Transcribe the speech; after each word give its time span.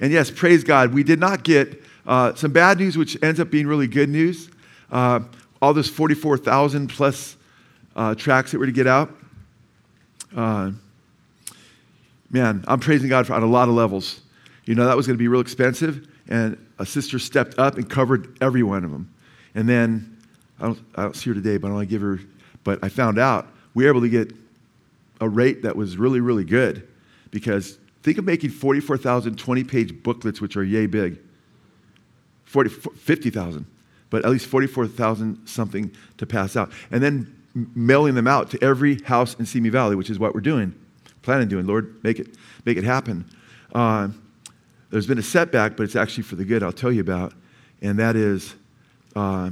And 0.00 0.12
yes, 0.12 0.30
praise 0.30 0.64
God, 0.64 0.92
we 0.92 1.02
did 1.02 1.20
not 1.20 1.44
get 1.44 1.82
uh, 2.06 2.34
some 2.34 2.52
bad 2.52 2.78
news, 2.78 2.98
which 2.98 3.22
ends 3.22 3.40
up 3.40 3.50
being 3.50 3.66
really 3.66 3.86
good 3.86 4.08
news. 4.08 4.50
Uh, 4.90 5.20
all 5.62 5.72
those 5.72 5.88
44,000 5.88 6.88
plus 6.88 7.36
uh, 7.96 8.14
tracks 8.14 8.52
that 8.52 8.58
we're 8.58 8.66
to 8.66 8.72
get 8.72 8.86
out. 8.86 9.14
Uh, 10.36 10.72
man, 12.30 12.64
I'm 12.66 12.80
praising 12.80 13.08
God 13.08 13.26
for, 13.26 13.34
on 13.34 13.42
a 13.42 13.46
lot 13.46 13.68
of 13.68 13.74
levels. 13.74 14.20
You 14.64 14.74
know, 14.74 14.86
that 14.86 14.96
was 14.96 15.06
going 15.06 15.16
to 15.16 15.22
be 15.22 15.28
real 15.28 15.40
expensive, 15.40 16.08
and 16.28 16.58
a 16.78 16.86
sister 16.86 17.18
stepped 17.18 17.58
up 17.58 17.76
and 17.76 17.88
covered 17.88 18.36
every 18.42 18.62
one 18.62 18.84
of 18.84 18.90
them. 18.90 19.12
And 19.54 19.68
then, 19.68 20.16
I 20.58 20.66
don't, 20.66 20.78
I 20.96 21.02
don't 21.02 21.16
see 21.16 21.30
her 21.30 21.34
today, 21.34 21.56
but 21.56 21.68
I 21.70 21.74
want 21.74 21.88
to 21.88 21.90
give 21.90 22.02
her, 22.02 22.20
but 22.64 22.82
I 22.82 22.88
found 22.88 23.18
out 23.18 23.46
we 23.74 23.84
were 23.84 23.90
able 23.90 24.00
to 24.00 24.08
get 24.08 24.32
a 25.20 25.28
rate 25.28 25.62
that 25.62 25.76
was 25.76 25.96
really, 25.96 26.20
really 26.20 26.44
good 26.44 26.88
because 27.30 27.78
think 28.04 28.18
of 28.18 28.24
making 28.24 28.50
44,000 28.50 29.36
20 29.36 29.64
page 29.64 30.02
booklets, 30.02 30.40
which 30.40 30.56
are 30.56 30.62
yay 30.62 30.86
big. 30.86 31.18
40, 32.44 32.70
50,000, 32.70 33.66
but 34.10 34.24
at 34.24 34.30
least 34.30 34.46
44,000 34.46 35.46
something 35.46 35.90
to 36.18 36.26
pass 36.26 36.54
out. 36.54 36.70
And 36.92 37.02
then 37.02 37.34
mailing 37.74 38.14
them 38.14 38.28
out 38.28 38.50
to 38.50 38.62
every 38.62 39.00
house 39.02 39.34
in 39.34 39.46
Simi 39.46 39.70
Valley, 39.70 39.96
which 39.96 40.10
is 40.10 40.18
what 40.18 40.34
we're 40.34 40.40
doing, 40.40 40.74
planning 41.22 41.48
doing. 41.48 41.66
Lord, 41.66 41.98
make 42.04 42.20
it, 42.20 42.36
make 42.64 42.76
it 42.76 42.84
happen. 42.84 43.24
Uh, 43.74 44.08
there's 44.90 45.06
been 45.06 45.18
a 45.18 45.22
setback, 45.22 45.76
but 45.76 45.84
it's 45.84 45.96
actually 45.96 46.24
for 46.24 46.36
the 46.36 46.44
good 46.44 46.62
I'll 46.62 46.72
tell 46.72 46.92
you 46.92 47.00
about. 47.00 47.32
And 47.80 47.98
that 47.98 48.16
is, 48.16 48.54
uh, 49.16 49.50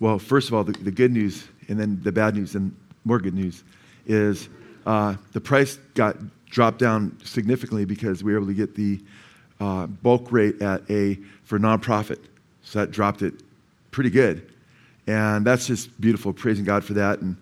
well, 0.00 0.18
first 0.18 0.48
of 0.48 0.54
all, 0.54 0.64
the, 0.64 0.72
the, 0.72 0.90
good 0.90 1.12
news, 1.12 1.46
and 1.68 1.78
then 1.78 2.00
the 2.02 2.12
bad 2.12 2.34
news, 2.34 2.56
and 2.56 2.74
more 3.04 3.18
good 3.18 3.34
news, 3.34 3.62
is 4.04 4.48
uh, 4.84 5.14
the 5.32 5.40
price 5.40 5.76
got 5.94 6.16
dropped 6.54 6.78
down 6.78 7.18
significantly 7.24 7.84
because 7.84 8.22
we 8.22 8.30
were 8.30 8.38
able 8.38 8.46
to 8.46 8.54
get 8.54 8.76
the 8.76 9.00
uh, 9.58 9.88
bulk 9.88 10.30
rate 10.30 10.62
at 10.62 10.88
a 10.88 11.18
for 11.42 11.58
nonprofit. 11.58 12.20
So 12.62 12.78
that 12.78 12.92
dropped 12.92 13.22
it 13.22 13.34
pretty 13.90 14.08
good. 14.08 14.52
And 15.08 15.44
that's 15.44 15.66
just 15.66 16.00
beautiful, 16.00 16.32
praising 16.32 16.64
God 16.64 16.84
for 16.84 16.94
that. 16.94 17.18
And 17.18 17.36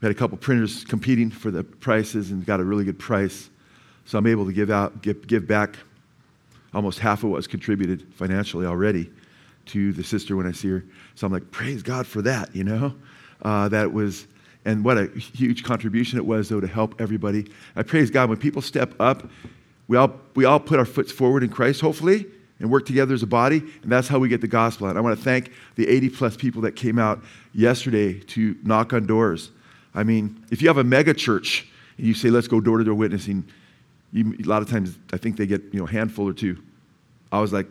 we 0.00 0.06
had 0.06 0.14
a 0.14 0.18
couple 0.18 0.38
printers 0.38 0.84
competing 0.84 1.28
for 1.28 1.50
the 1.50 1.64
prices 1.64 2.30
and 2.30 2.46
got 2.46 2.60
a 2.60 2.64
really 2.64 2.84
good 2.84 3.00
price. 3.00 3.50
So 4.04 4.16
I'm 4.16 4.28
able 4.28 4.46
to 4.46 4.52
give 4.52 4.70
out, 4.70 5.02
give, 5.02 5.26
give 5.26 5.46
back 5.48 5.76
almost 6.72 7.00
half 7.00 7.24
of 7.24 7.30
what 7.30 7.36
was 7.36 7.48
contributed 7.48 8.06
financially 8.14 8.64
already 8.64 9.10
to 9.66 9.92
the 9.92 10.04
sister 10.04 10.36
when 10.36 10.46
I 10.46 10.52
see 10.52 10.68
her. 10.68 10.84
So 11.16 11.26
I'm 11.26 11.32
like, 11.32 11.50
praise 11.50 11.82
God 11.82 12.06
for 12.06 12.22
that, 12.22 12.54
you 12.54 12.62
know? 12.62 12.94
Uh, 13.42 13.68
that 13.70 13.92
was, 13.92 14.28
and 14.64 14.84
what 14.84 14.98
a 14.98 15.06
huge 15.06 15.64
contribution 15.64 16.18
it 16.18 16.26
was, 16.26 16.48
though, 16.48 16.60
to 16.60 16.66
help 16.66 17.00
everybody. 17.00 17.50
I 17.74 17.82
praise 17.82 18.10
God 18.10 18.28
when 18.28 18.38
people 18.38 18.62
step 18.62 18.94
up, 19.00 19.28
we 19.88 19.96
all, 19.96 20.14
we 20.34 20.44
all 20.44 20.60
put 20.60 20.78
our 20.78 20.84
foot 20.84 21.10
forward 21.10 21.42
in 21.42 21.50
Christ, 21.50 21.80
hopefully, 21.80 22.26
and 22.60 22.70
work 22.70 22.86
together 22.86 23.12
as 23.12 23.22
a 23.22 23.26
body, 23.26 23.58
and 23.82 23.90
that's 23.90 24.06
how 24.06 24.18
we 24.18 24.28
get 24.28 24.40
the 24.40 24.48
gospel 24.48 24.86
out. 24.86 24.96
I 24.96 25.00
want 25.00 25.18
to 25.18 25.24
thank 25.24 25.52
the 25.74 25.88
80 25.88 26.10
plus 26.10 26.36
people 26.36 26.62
that 26.62 26.76
came 26.76 26.98
out 26.98 27.20
yesterday 27.52 28.20
to 28.20 28.56
knock 28.62 28.92
on 28.92 29.06
doors. 29.06 29.50
I 29.94 30.04
mean, 30.04 30.44
if 30.50 30.62
you 30.62 30.68
have 30.68 30.78
a 30.78 30.84
mega 30.84 31.12
church 31.12 31.68
and 31.98 32.06
you 32.06 32.14
say, 32.14 32.30
let's 32.30 32.48
go 32.48 32.60
door 32.60 32.78
to 32.78 32.84
door 32.84 32.94
witnessing, 32.94 33.44
you, 34.12 34.34
a 34.42 34.48
lot 34.48 34.62
of 34.62 34.70
times 34.70 34.96
I 35.12 35.16
think 35.16 35.36
they 35.36 35.46
get 35.46 35.62
you 35.72 35.80
know, 35.80 35.86
handful 35.86 36.28
or 36.28 36.32
two. 36.32 36.62
I 37.30 37.40
was 37.40 37.52
like, 37.52 37.66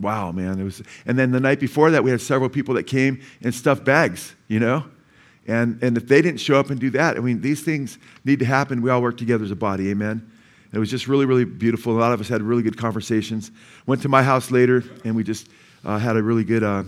wow, 0.00 0.32
man. 0.32 0.60
It 0.60 0.64
was, 0.64 0.82
and 1.06 1.18
then 1.18 1.30
the 1.30 1.40
night 1.40 1.60
before 1.60 1.90
that, 1.92 2.04
we 2.04 2.10
had 2.10 2.20
several 2.20 2.50
people 2.50 2.74
that 2.74 2.84
came 2.84 3.20
in 3.40 3.52
stuffed 3.52 3.84
bags, 3.84 4.34
you 4.48 4.60
know? 4.60 4.84
And, 5.46 5.82
and 5.82 5.96
if 5.96 6.08
they 6.08 6.22
didn't 6.22 6.40
show 6.40 6.58
up 6.58 6.70
and 6.70 6.80
do 6.80 6.90
that, 6.90 7.16
I 7.16 7.20
mean, 7.20 7.40
these 7.40 7.62
things 7.62 7.98
need 8.24 8.38
to 8.38 8.44
happen. 8.44 8.80
We 8.80 8.90
all 8.90 9.02
work 9.02 9.18
together 9.18 9.44
as 9.44 9.50
a 9.50 9.56
body, 9.56 9.90
amen? 9.90 10.30
It 10.72 10.78
was 10.78 10.90
just 10.90 11.06
really, 11.06 11.26
really 11.26 11.44
beautiful. 11.44 11.96
A 11.96 12.00
lot 12.00 12.12
of 12.12 12.20
us 12.20 12.28
had 12.28 12.42
really 12.42 12.62
good 12.62 12.76
conversations. 12.76 13.50
Went 13.86 14.02
to 14.02 14.08
my 14.08 14.22
house 14.22 14.50
later, 14.50 14.82
and 15.04 15.14
we 15.14 15.22
just 15.22 15.48
uh, 15.84 15.98
had 15.98 16.16
a 16.16 16.22
really 16.22 16.44
good 16.44 16.64
uh, 16.64 16.84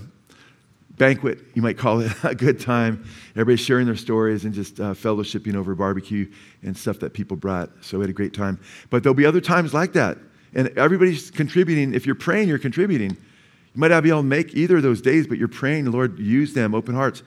banquet, 0.96 1.38
you 1.54 1.62
might 1.62 1.78
call 1.78 2.00
it, 2.00 2.12
a 2.24 2.34
good 2.34 2.58
time. 2.58 3.04
Everybody 3.32 3.56
sharing 3.56 3.86
their 3.86 3.96
stories 3.96 4.44
and 4.44 4.54
just 4.54 4.80
uh, 4.80 4.94
fellowshipping 4.94 5.54
over 5.54 5.74
barbecue 5.74 6.30
and 6.62 6.76
stuff 6.76 6.98
that 7.00 7.12
people 7.12 7.36
brought. 7.36 7.70
So 7.82 7.98
we 7.98 8.02
had 8.02 8.10
a 8.10 8.14
great 8.14 8.34
time. 8.34 8.58
But 8.90 9.02
there'll 9.02 9.14
be 9.14 9.26
other 9.26 9.40
times 9.40 9.74
like 9.74 9.92
that. 9.92 10.18
And 10.54 10.68
everybody's 10.78 11.30
contributing. 11.30 11.94
If 11.94 12.06
you're 12.06 12.14
praying, 12.14 12.48
you're 12.48 12.58
contributing. 12.58 13.10
You 13.10 13.80
might 13.80 13.88
not 13.88 14.02
be 14.02 14.08
able 14.08 14.20
to 14.20 14.26
make 14.26 14.54
either 14.54 14.78
of 14.78 14.82
those 14.82 15.02
days, 15.02 15.26
but 15.26 15.38
you're 15.38 15.48
praying, 15.48 15.90
Lord, 15.90 16.18
use 16.18 16.54
them, 16.54 16.74
open 16.74 16.94
hearts. 16.94 17.22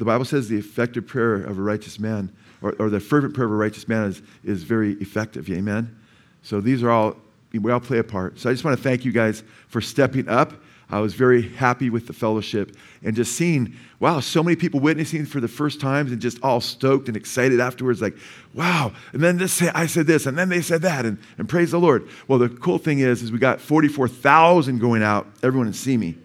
The 0.00 0.06
Bible 0.06 0.24
says 0.24 0.48
the 0.48 0.56
effective 0.56 1.06
prayer 1.06 1.34
of 1.34 1.58
a 1.58 1.60
righteous 1.60 1.98
man, 1.98 2.32
or, 2.62 2.74
or 2.78 2.88
the 2.88 3.00
fervent 3.00 3.34
prayer 3.34 3.44
of 3.44 3.52
a 3.52 3.56
righteous 3.56 3.86
man, 3.86 4.04
is, 4.04 4.22
is 4.42 4.62
very 4.62 4.94
effective. 4.94 5.50
Amen? 5.50 5.94
So 6.42 6.62
these 6.62 6.82
are 6.82 6.88
all, 6.88 7.16
we 7.52 7.70
all 7.70 7.80
play 7.80 7.98
a 7.98 8.02
part. 8.02 8.38
So 8.38 8.48
I 8.48 8.54
just 8.54 8.64
want 8.64 8.78
to 8.78 8.82
thank 8.82 9.04
you 9.04 9.12
guys 9.12 9.42
for 9.68 9.82
stepping 9.82 10.26
up. 10.26 10.54
I 10.88 11.00
was 11.00 11.12
very 11.12 11.42
happy 11.42 11.90
with 11.90 12.06
the 12.06 12.14
fellowship 12.14 12.74
and 13.02 13.14
just 13.14 13.32
seeing, 13.32 13.76
wow, 13.98 14.20
so 14.20 14.42
many 14.42 14.56
people 14.56 14.80
witnessing 14.80 15.26
for 15.26 15.38
the 15.38 15.48
first 15.48 15.82
times 15.82 16.12
and 16.12 16.20
just 16.20 16.38
all 16.42 16.62
stoked 16.62 17.08
and 17.08 17.16
excited 17.16 17.60
afterwards, 17.60 18.00
like, 18.00 18.16
wow. 18.54 18.94
And 19.12 19.22
then 19.22 19.36
this, 19.36 19.60
I 19.60 19.84
said 19.84 20.06
this, 20.06 20.24
and 20.24 20.38
then 20.38 20.48
they 20.48 20.62
said 20.62 20.80
that, 20.80 21.04
and, 21.04 21.18
and 21.36 21.46
praise 21.46 21.72
the 21.72 21.78
Lord. 21.78 22.08
Well, 22.26 22.38
the 22.38 22.48
cool 22.48 22.78
thing 22.78 23.00
is, 23.00 23.22
is 23.22 23.32
we 23.32 23.38
got 23.38 23.60
44,000 23.60 24.78
going 24.78 25.02
out, 25.02 25.26
everyone 25.42 25.66
to 25.66 25.74
Simi. 25.74 26.16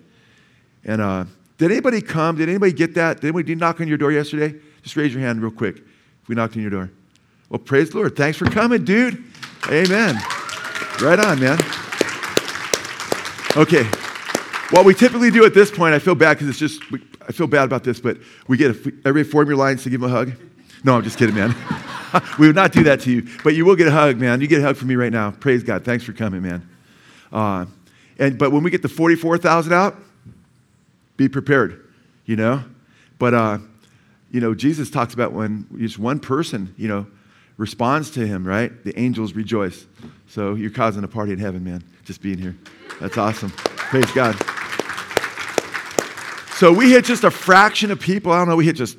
And 0.86 1.02
uh, 1.02 1.26
did 1.58 1.72
anybody 1.72 2.02
come? 2.02 2.38
Did 2.38 2.50
anybody 2.50 2.74
get 2.74 2.96
that? 2.96 3.22
Did 3.22 3.28
anybody 3.28 3.56
knock 3.56 3.82
on 3.82 3.88
your 3.88 3.98
door 3.98 4.12
yesterday? 4.12 4.60
Just 4.82 4.96
raise 4.96 5.14
your 5.14 5.22
hand 5.22 5.42
real 5.42 5.52
quick 5.52 5.78
if 5.78 6.30
we 6.30 6.36
knocked 6.36 6.56
on 6.56 6.62
your 6.62 6.72
door. 6.72 6.92
Well, 7.50 7.60
praise 7.60 7.92
the 7.92 7.98
Lord. 7.98 8.16
Thanks 8.16 8.38
for 8.38 8.46
coming, 8.46 8.84
dude. 8.84 9.24
Amen. 9.68 10.16
Right 11.02 11.20
on, 11.20 11.40
man. 11.40 11.60
Okay. 13.56 13.84
What 14.72 14.84
we 14.84 14.94
typically 14.94 15.32
do 15.32 15.46
at 15.46 15.54
this 15.54 15.72
point, 15.72 15.94
I 15.94 16.00
feel 16.00 16.16
bad 16.16 16.34
because 16.34 16.50
it's 16.50 16.60
just, 16.60 16.82
I 17.28 17.32
feel 17.32 17.48
bad 17.48 17.64
about 17.64 17.84
this, 17.84 18.00
but 18.00 18.18
we 18.48 18.58
get, 18.58 18.72
a, 18.72 18.94
everybody 19.06 19.24
form 19.24 19.48
your 19.48 19.58
lines 19.58 19.84
to 19.84 19.90
give 19.90 20.02
him 20.02 20.10
a 20.10 20.12
hug. 20.12 20.34
No, 20.84 20.96
I'm 20.96 21.04
just 21.04 21.18
kidding, 21.18 21.36
man. 21.36 21.56
we 22.40 22.48
would 22.48 22.56
not 22.56 22.72
do 22.72 22.84
that 22.84 23.00
to 23.02 23.12
you, 23.12 23.28
but 23.44 23.56
you 23.56 23.66
will 23.66 23.76
get 23.76 23.88
a 23.88 23.92
hug, 23.92 24.18
man. 24.18 24.42
You 24.42 24.48
get 24.48 24.60
a 24.60 24.64
hug 24.64 24.76
from 24.76 24.88
me 24.88 24.96
right 24.96 25.12
now. 25.12 25.32
Praise 25.32 25.64
God. 25.64 25.86
Thanks 25.86 26.04
for 26.04 26.14
coming, 26.14 26.42
man. 26.42 26.68
Uh, 27.32 27.66
and, 28.18 28.38
but 28.38 28.52
when 28.52 28.64
we 28.64 28.72
get 28.72 28.82
the 28.82 28.90
44,000 28.90 29.74
out, 29.74 29.96
be 31.18 31.30
prepared, 31.30 31.88
you 32.26 32.36
know? 32.36 32.64
But, 33.18 33.34
uh, 33.34 33.58
you 34.32 34.42
know, 34.42 34.54
Jesus 34.54 34.90
talks 34.90 35.14
about 35.14 35.32
when 35.32 35.68
just 35.78 35.98
one 35.98 36.20
person, 36.20 36.74
you 36.78 36.88
know, 36.88 37.08
responds 37.58 38.12
to 38.12 38.26
him, 38.26 38.46
right? 38.46 38.84
The 38.84 38.98
angels 39.00 39.34
rejoice. 39.34 39.86
So 40.28 40.56
you're 40.56 40.72
causing 40.72 41.04
a 41.04 41.08
party 41.08 41.32
in 41.32 41.40
heaven, 41.40 41.64
man, 41.64 41.84
just 42.04 42.22
being 42.22 42.38
here. 42.38 42.56
That's 43.00 43.18
awesome. 43.18 43.52
Praise 43.52 44.12
God. 44.12 44.36
So 46.56 46.72
we 46.72 46.92
hit 46.92 47.06
just 47.06 47.24
a 47.24 47.32
fraction 47.32 47.92
of 47.92 48.00
people. 48.00 48.32
I 48.32 48.38
don't 48.38 48.48
know, 48.48 48.56
we 48.56 48.66
hit 48.66 48.76
just, 48.76 48.98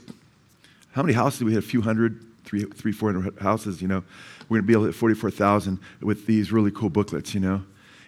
how 0.93 1.03
many 1.03 1.15
houses? 1.15 1.43
We 1.43 1.53
hit 1.53 1.59
a 1.59 1.67
few 1.67 1.83
hundred, 1.83 2.23
three, 2.45 2.65
three, 2.65 2.93
four 2.93 3.13
hundred 3.13 3.39
houses, 3.39 3.83
you 3.83 3.89
know. 3.89 4.05
We're 4.49 4.59
going 4.59 4.63
to 4.63 4.67
be 4.67 4.73
able 4.75 4.83
to 4.85 4.89
hit 4.89 4.95
44,000 4.95 5.79
with 6.01 6.27
these 6.27 6.53
really 6.53 6.71
cool 6.71 6.89
booklets, 6.89 7.35
you 7.35 7.41
know. 7.41 7.63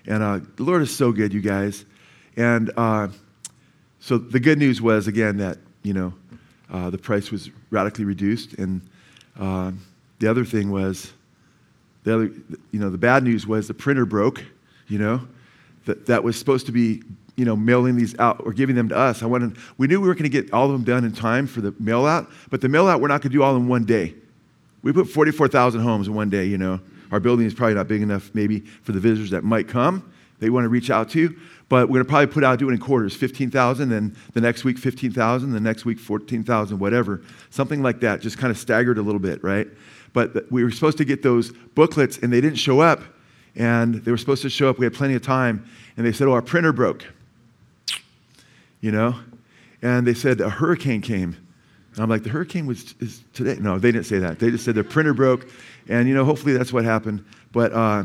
And 0.07 0.23
uh, 0.23 0.41
the 0.57 0.63
Lord 0.63 0.83
is 0.83 0.95
so 0.95 1.13
good, 1.13 1.35
you 1.35 1.41
guys. 1.41 1.85
And 2.37 2.71
uh, 2.77 3.09
so 4.09 4.17
the 4.17 4.41
good 4.41 4.59
news 4.59 4.81
was, 4.81 5.07
again, 5.07 5.37
that, 5.37 5.59
you 5.83 5.93
know, 5.93 6.15
uh, 6.73 6.89
the 6.89 6.97
price 6.97 7.31
was 7.31 7.51
radically 7.69 8.07
reduced. 8.07 8.55
And 8.55 8.81
uh, 9.39 9.73
the 10.19 10.27
other 10.29 10.47
thing 10.47 10.71
was, 10.71 11.13
the 12.05 12.15
other, 12.15 12.33
you 12.71 12.81
know, 12.81 12.89
the 12.89 12.97
bad 12.97 13.23
news 13.23 13.47
was 13.47 13.69
the 13.69 13.75
printer 13.75 14.07
broke, 14.07 14.43
you 14.87 14.99
know, 14.99 15.29
that, 15.85 16.07
that 16.07 16.25
was 16.25 16.39
supposed 16.39 16.65
to 16.65 16.73
be, 16.73 17.03
you 17.37 17.45
know, 17.45 17.55
mailing 17.55 17.97
these 17.97 18.19
out 18.19 18.41
or 18.47 18.55
giving 18.55 18.75
them 18.75 18.89
to 18.89 18.97
us. 18.97 19.23
I 19.23 19.27
wanted, 19.27 19.59
we 19.77 19.87
knew 19.87 20.01
we 20.01 20.09
were 20.09 20.15
going 20.15 20.23
to 20.23 20.31
get 20.31 20.55
all 20.55 20.65
of 20.65 20.73
them 20.73 20.85
done 20.85 21.05
in 21.05 21.13
time 21.13 21.47
for 21.47 21.61
the 21.61 21.75
mail 21.79 22.07
out, 22.07 22.31
but 22.49 22.63
the 22.63 22.69
mail 22.71 22.89
out, 22.89 23.03
we're 23.03 23.09
not 23.09 23.21
going 23.21 23.31
to 23.31 23.37
do 23.37 23.43
all 23.43 23.57
in 23.57 23.69
one 23.69 23.85
day. 23.85 24.15
We 24.81 24.91
put 24.91 25.11
44,000 25.11 25.83
homes 25.83 26.09
in 26.09 26.15
one 26.15 26.31
day, 26.31 26.47
you 26.47 26.57
know. 26.57 26.81
Our 27.13 27.21
building 27.21 27.45
is 27.45 27.53
probably 27.53 27.75
not 27.75 27.89
big 27.89 28.01
enough, 28.01 28.31
maybe, 28.33 28.61
for 28.61 28.93
the 28.93 29.01
visitors 29.01 29.33
that 29.33 29.45
might 29.45 29.69
come, 29.69 30.11
they 30.39 30.49
want 30.51 30.65
to 30.65 30.69
reach 30.69 30.91
out 30.91 31.11
to. 31.11 31.37
But 31.69 31.88
we're 31.88 31.94
going 31.94 32.06
to 32.06 32.09
probably 32.09 32.29
put 32.29 32.44
out, 32.44 32.59
do 32.59 32.70
it 32.70 32.73
in 32.73 32.79
quarters 32.79 33.15
15,000, 33.15 33.91
then 33.91 34.17
the 34.32 34.41
next 34.41 34.65
week 34.65 34.79
15,000, 34.79 35.53
the 35.53 35.61
next 35.61 35.85
week 35.85 35.99
14,000, 35.99 36.79
whatever. 36.79 37.23
Something 37.50 37.82
like 37.82 38.00
that, 38.00 38.20
just 38.20 38.38
kind 38.38 38.50
of 38.50 38.56
staggered 38.56 38.97
a 38.97 39.03
little 39.03 39.20
bit, 39.20 39.44
right? 39.44 39.69
but 40.12 40.50
we 40.50 40.65
were 40.65 40.70
supposed 40.70 40.99
to 40.99 41.05
get 41.05 41.23
those 41.23 41.53
booklets 41.53 42.19
and 42.19 42.32
they 42.32 42.41
didn't 42.41 42.59
show 42.59 42.81
up. 42.81 43.03
And 43.55 43.97
they 43.97 44.11
were 44.11 44.17
supposed 44.17 44.43
to 44.43 44.50
show 44.50 44.69
up. 44.69 44.79
We 44.79 44.85
had 44.85 44.94
plenty 44.94 45.15
of 45.15 45.23
time. 45.23 45.69
And 45.97 46.06
they 46.06 46.12
said, 46.12 46.29
Oh, 46.29 46.32
our 46.32 46.43
printer 46.43 46.73
broke. 46.73 47.05
You 48.81 48.93
know? 48.93 49.17
And 49.82 50.06
they 50.06 50.15
said, 50.15 50.41
A 50.41 50.50
hurricane 50.50 51.00
came. 51.00 51.37
And 51.94 52.03
I'm 52.03 52.09
like, 52.09 52.23
The 52.23 52.31
hurricane 52.31 52.67
was 52.67 52.94
is 53.00 53.23
today. 53.32 53.56
No, 53.61 53.79
they 53.79 53.91
didn't 53.91 54.06
say 54.06 54.19
that. 54.19 54.38
They 54.38 54.50
just 54.50 54.65
said 54.65 54.75
their 54.75 54.85
printer 54.85 55.15
broke. 55.15 55.49
And, 55.88 56.09
you 56.09 56.15
know, 56.15 56.25
hopefully 56.25 56.53
that's 56.53 56.73
what 56.73 56.85
happened. 56.85 57.25
But, 57.53 57.73
uh, 57.73 58.05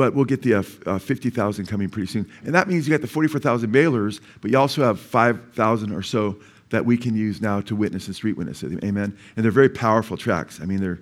but 0.00 0.14
we'll 0.14 0.24
get 0.24 0.40
the 0.40 0.54
uh, 0.54 0.62
uh, 0.86 0.98
50,000 0.98 1.66
coming 1.66 1.90
pretty 1.90 2.06
soon. 2.06 2.26
And 2.46 2.54
that 2.54 2.68
means 2.68 2.88
you 2.88 2.94
got 2.94 3.02
the 3.02 3.06
44,000 3.06 3.70
mailers, 3.70 4.22
but 4.40 4.50
you 4.50 4.56
also 4.56 4.82
have 4.82 4.98
5,000 4.98 5.92
or 5.92 6.02
so 6.02 6.38
that 6.70 6.86
we 6.86 6.96
can 6.96 7.14
use 7.14 7.42
now 7.42 7.60
to 7.60 7.76
witness 7.76 8.06
and 8.06 8.16
street 8.16 8.38
witness. 8.38 8.64
Amen. 8.64 9.14
And 9.36 9.44
they're 9.44 9.52
very 9.52 9.68
powerful 9.68 10.16
tracks. 10.16 10.58
I 10.58 10.64
mean, 10.64 10.80
they're 10.80 11.00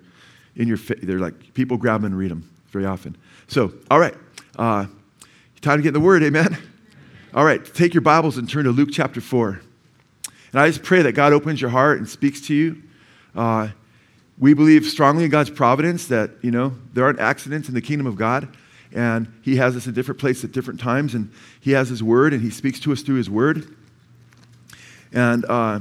in 0.57 0.67
your. 0.67 0.79
They're 0.79 1.21
like 1.21 1.55
people 1.55 1.77
grab 1.77 2.01
them 2.01 2.07
and 2.11 2.19
read 2.19 2.33
them 2.33 2.51
very 2.71 2.87
often. 2.87 3.17
So, 3.47 3.73
all 3.89 4.01
right. 4.01 4.17
Uh, 4.57 4.87
Time 5.61 5.79
to 5.79 5.83
get 5.83 5.89
in 5.89 5.95
the 5.95 6.01
Word, 6.01 6.23
amen? 6.23 6.57
All 7.35 7.45
right, 7.45 7.65
take 7.75 7.93
your 7.93 8.01
Bibles 8.01 8.37
and 8.37 8.49
turn 8.49 8.65
to 8.65 8.71
Luke 8.71 8.91
chapter 8.93 9.21
4. 9.21 9.61
And 10.53 10.61
I 10.61 10.69
just 10.69 10.83
pray 10.83 11.03
that 11.03 11.13
God 11.13 11.33
opens 11.33 11.61
your 11.61 11.71
heart 11.71 11.99
and 11.99 12.09
speaks 12.09 12.41
to 12.43 12.55
you. 12.55 12.83
Uh, 13.35 13.69
we 14.39 14.55
believe 14.55 14.87
strongly 14.87 15.25
in 15.25 15.31
God's 15.31 15.51
providence 15.51 16.07
that, 16.09 16.31
you 16.43 16.53
know, 16.53 16.75
there 16.95 17.05
aren't 17.05 17.19
accidents 17.19 17.69
in 17.69 17.75
the 17.75 17.81
kingdom 17.81 18.07
of 18.07 18.17
God. 18.17 18.49
And 18.95 19.33
He 19.43 19.57
has 19.57 19.77
us 19.77 19.87
in 19.87 19.95
different 19.95 20.21
places 20.21 20.45
at 20.45 20.53
different 20.53 20.81
times. 20.81 21.15
And 21.15 21.31
He 21.61 21.73
has 21.73 21.89
His 21.89 22.03
Word, 22.03 22.33
and 22.33 22.43
He 22.43 22.51
speaks 22.51 22.81
to 22.81 22.93
us 22.93 23.03
through 23.03 23.17
His 23.17 23.31
Word. 23.31 23.77
And 25.13 25.45
uh, 25.47 25.81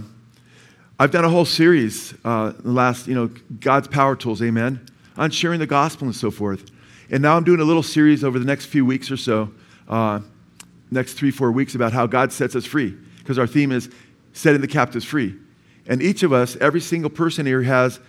I've 1.00 1.12
done 1.12 1.26
a 1.26 1.30
whole 1.30 1.46
series, 1.46 2.14
uh, 2.26 2.54
the 2.60 2.72
last, 2.72 3.08
you 3.08 3.16
know, 3.16 3.30
God's 3.60 3.88
power 3.88 4.16
tools, 4.16 4.42
amen, 4.42 4.86
on 5.16 5.32
sharing 5.32 5.60
the 5.60 5.68
gospel 5.68 6.08
and 6.08 6.16
so 6.16 6.32
forth. 6.32 6.72
And 7.10 7.22
now 7.22 7.38
I'm 7.38 7.44
doing 7.44 7.60
a 7.60 7.64
little 7.64 7.84
series 7.84 8.24
over 8.24 8.40
the 8.40 8.46
next 8.46 8.66
few 8.66 8.86
weeks 8.86 9.12
or 9.12 9.18
so, 9.18 9.52
uh, 9.88 10.22
next 10.92 11.14
three, 11.14 11.32
four 11.32 11.52
weeks, 11.52 11.76
about 11.76 11.94
how 11.94 12.08
God 12.08 12.32
sets 12.34 12.56
us 12.56 12.66
free. 12.66 12.98
Because 13.20 13.38
our 13.38 13.48
theme 13.48 13.72
is 13.72 13.90
setting 14.34 14.62
the 14.62 14.68
captives 14.68 15.06
free. 15.06 15.36
And 15.86 16.02
each 16.02 16.24
of 16.24 16.34
us, 16.34 16.56
every 16.58 16.82
single 16.82 17.10
person 17.10 17.46
here, 17.46 17.62
has 17.62 18.00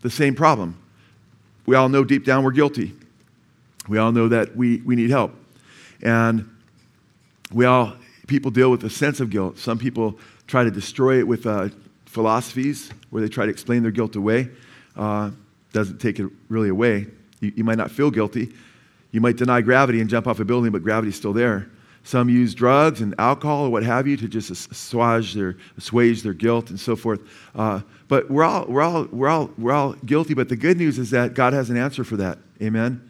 the 0.00 0.10
same 0.10 0.34
problem. 0.34 0.76
We 1.66 1.76
all 1.76 1.88
know 1.88 2.04
deep 2.04 2.24
down 2.24 2.44
we're 2.44 2.50
guilty. 2.50 2.94
We 3.88 3.98
all 3.98 4.12
know 4.12 4.28
that 4.28 4.54
we, 4.54 4.82
we 4.82 4.96
need 4.96 5.10
help. 5.10 5.34
And 6.02 6.48
we 7.52 7.64
all, 7.64 7.94
people 8.26 8.50
deal 8.50 8.70
with 8.70 8.84
a 8.84 8.90
sense 8.90 9.20
of 9.20 9.30
guilt. 9.30 9.58
Some 9.58 9.78
people 9.78 10.18
try 10.46 10.64
to 10.64 10.70
destroy 10.70 11.18
it 11.18 11.26
with 11.26 11.46
uh, 11.46 11.68
philosophies 12.04 12.90
where 13.10 13.22
they 13.22 13.28
try 13.28 13.46
to 13.46 13.50
explain 13.50 13.82
their 13.82 13.90
guilt 13.90 14.16
away. 14.16 14.50
Uh, 14.96 15.30
doesn't 15.72 15.98
take 15.98 16.18
it 16.18 16.28
really 16.48 16.68
away. 16.68 17.06
You, 17.40 17.52
you 17.56 17.64
might 17.64 17.78
not 17.78 17.90
feel 17.90 18.10
guilty. 18.10 18.52
You 19.10 19.20
might 19.20 19.36
deny 19.36 19.60
gravity 19.60 20.00
and 20.00 20.10
jump 20.10 20.26
off 20.26 20.40
a 20.40 20.44
building, 20.44 20.72
but 20.72 20.82
gravity's 20.82 21.16
still 21.16 21.32
there. 21.32 21.70
Some 22.04 22.28
use 22.28 22.54
drugs 22.54 23.00
and 23.00 23.14
alcohol 23.18 23.66
or 23.66 23.70
what 23.70 23.82
have 23.82 24.06
you 24.06 24.16
to 24.16 24.28
just 24.28 24.50
assuage 24.50 25.34
their, 25.34 25.56
assuage 25.76 26.22
their 26.22 26.32
guilt 26.32 26.70
and 26.70 26.80
so 26.80 26.96
forth. 26.96 27.20
Uh, 27.54 27.80
but 28.06 28.30
we're 28.30 28.44
all, 28.44 28.64
we're, 28.66 28.82
all, 28.82 29.04
we're, 29.04 29.28
all, 29.28 29.50
we're 29.58 29.72
all 29.72 29.92
guilty. 29.92 30.34
But 30.34 30.48
the 30.48 30.56
good 30.56 30.78
news 30.78 30.98
is 30.98 31.10
that 31.10 31.34
God 31.34 31.52
has 31.52 31.70
an 31.70 31.76
answer 31.76 32.04
for 32.04 32.16
that. 32.16 32.38
Amen? 32.62 33.07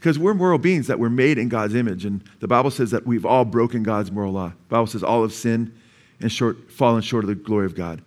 Because 0.00 0.18
we're 0.18 0.32
moral 0.32 0.56
beings 0.56 0.86
that 0.86 0.98
were 0.98 1.10
made 1.10 1.36
in 1.36 1.50
God's 1.50 1.74
image. 1.74 2.06
And 2.06 2.24
the 2.38 2.48
Bible 2.48 2.70
says 2.70 2.90
that 2.92 3.06
we've 3.06 3.26
all 3.26 3.44
broken 3.44 3.82
God's 3.82 4.10
moral 4.10 4.32
law. 4.32 4.48
The 4.48 4.70
Bible 4.70 4.86
says 4.86 5.02
all 5.02 5.20
have 5.20 5.34
sinned 5.34 5.78
and 6.20 6.32
short, 6.32 6.72
fallen 6.72 7.02
short 7.02 7.22
of 7.24 7.28
the 7.28 7.34
glory 7.34 7.66
of 7.66 7.74
God. 7.74 8.02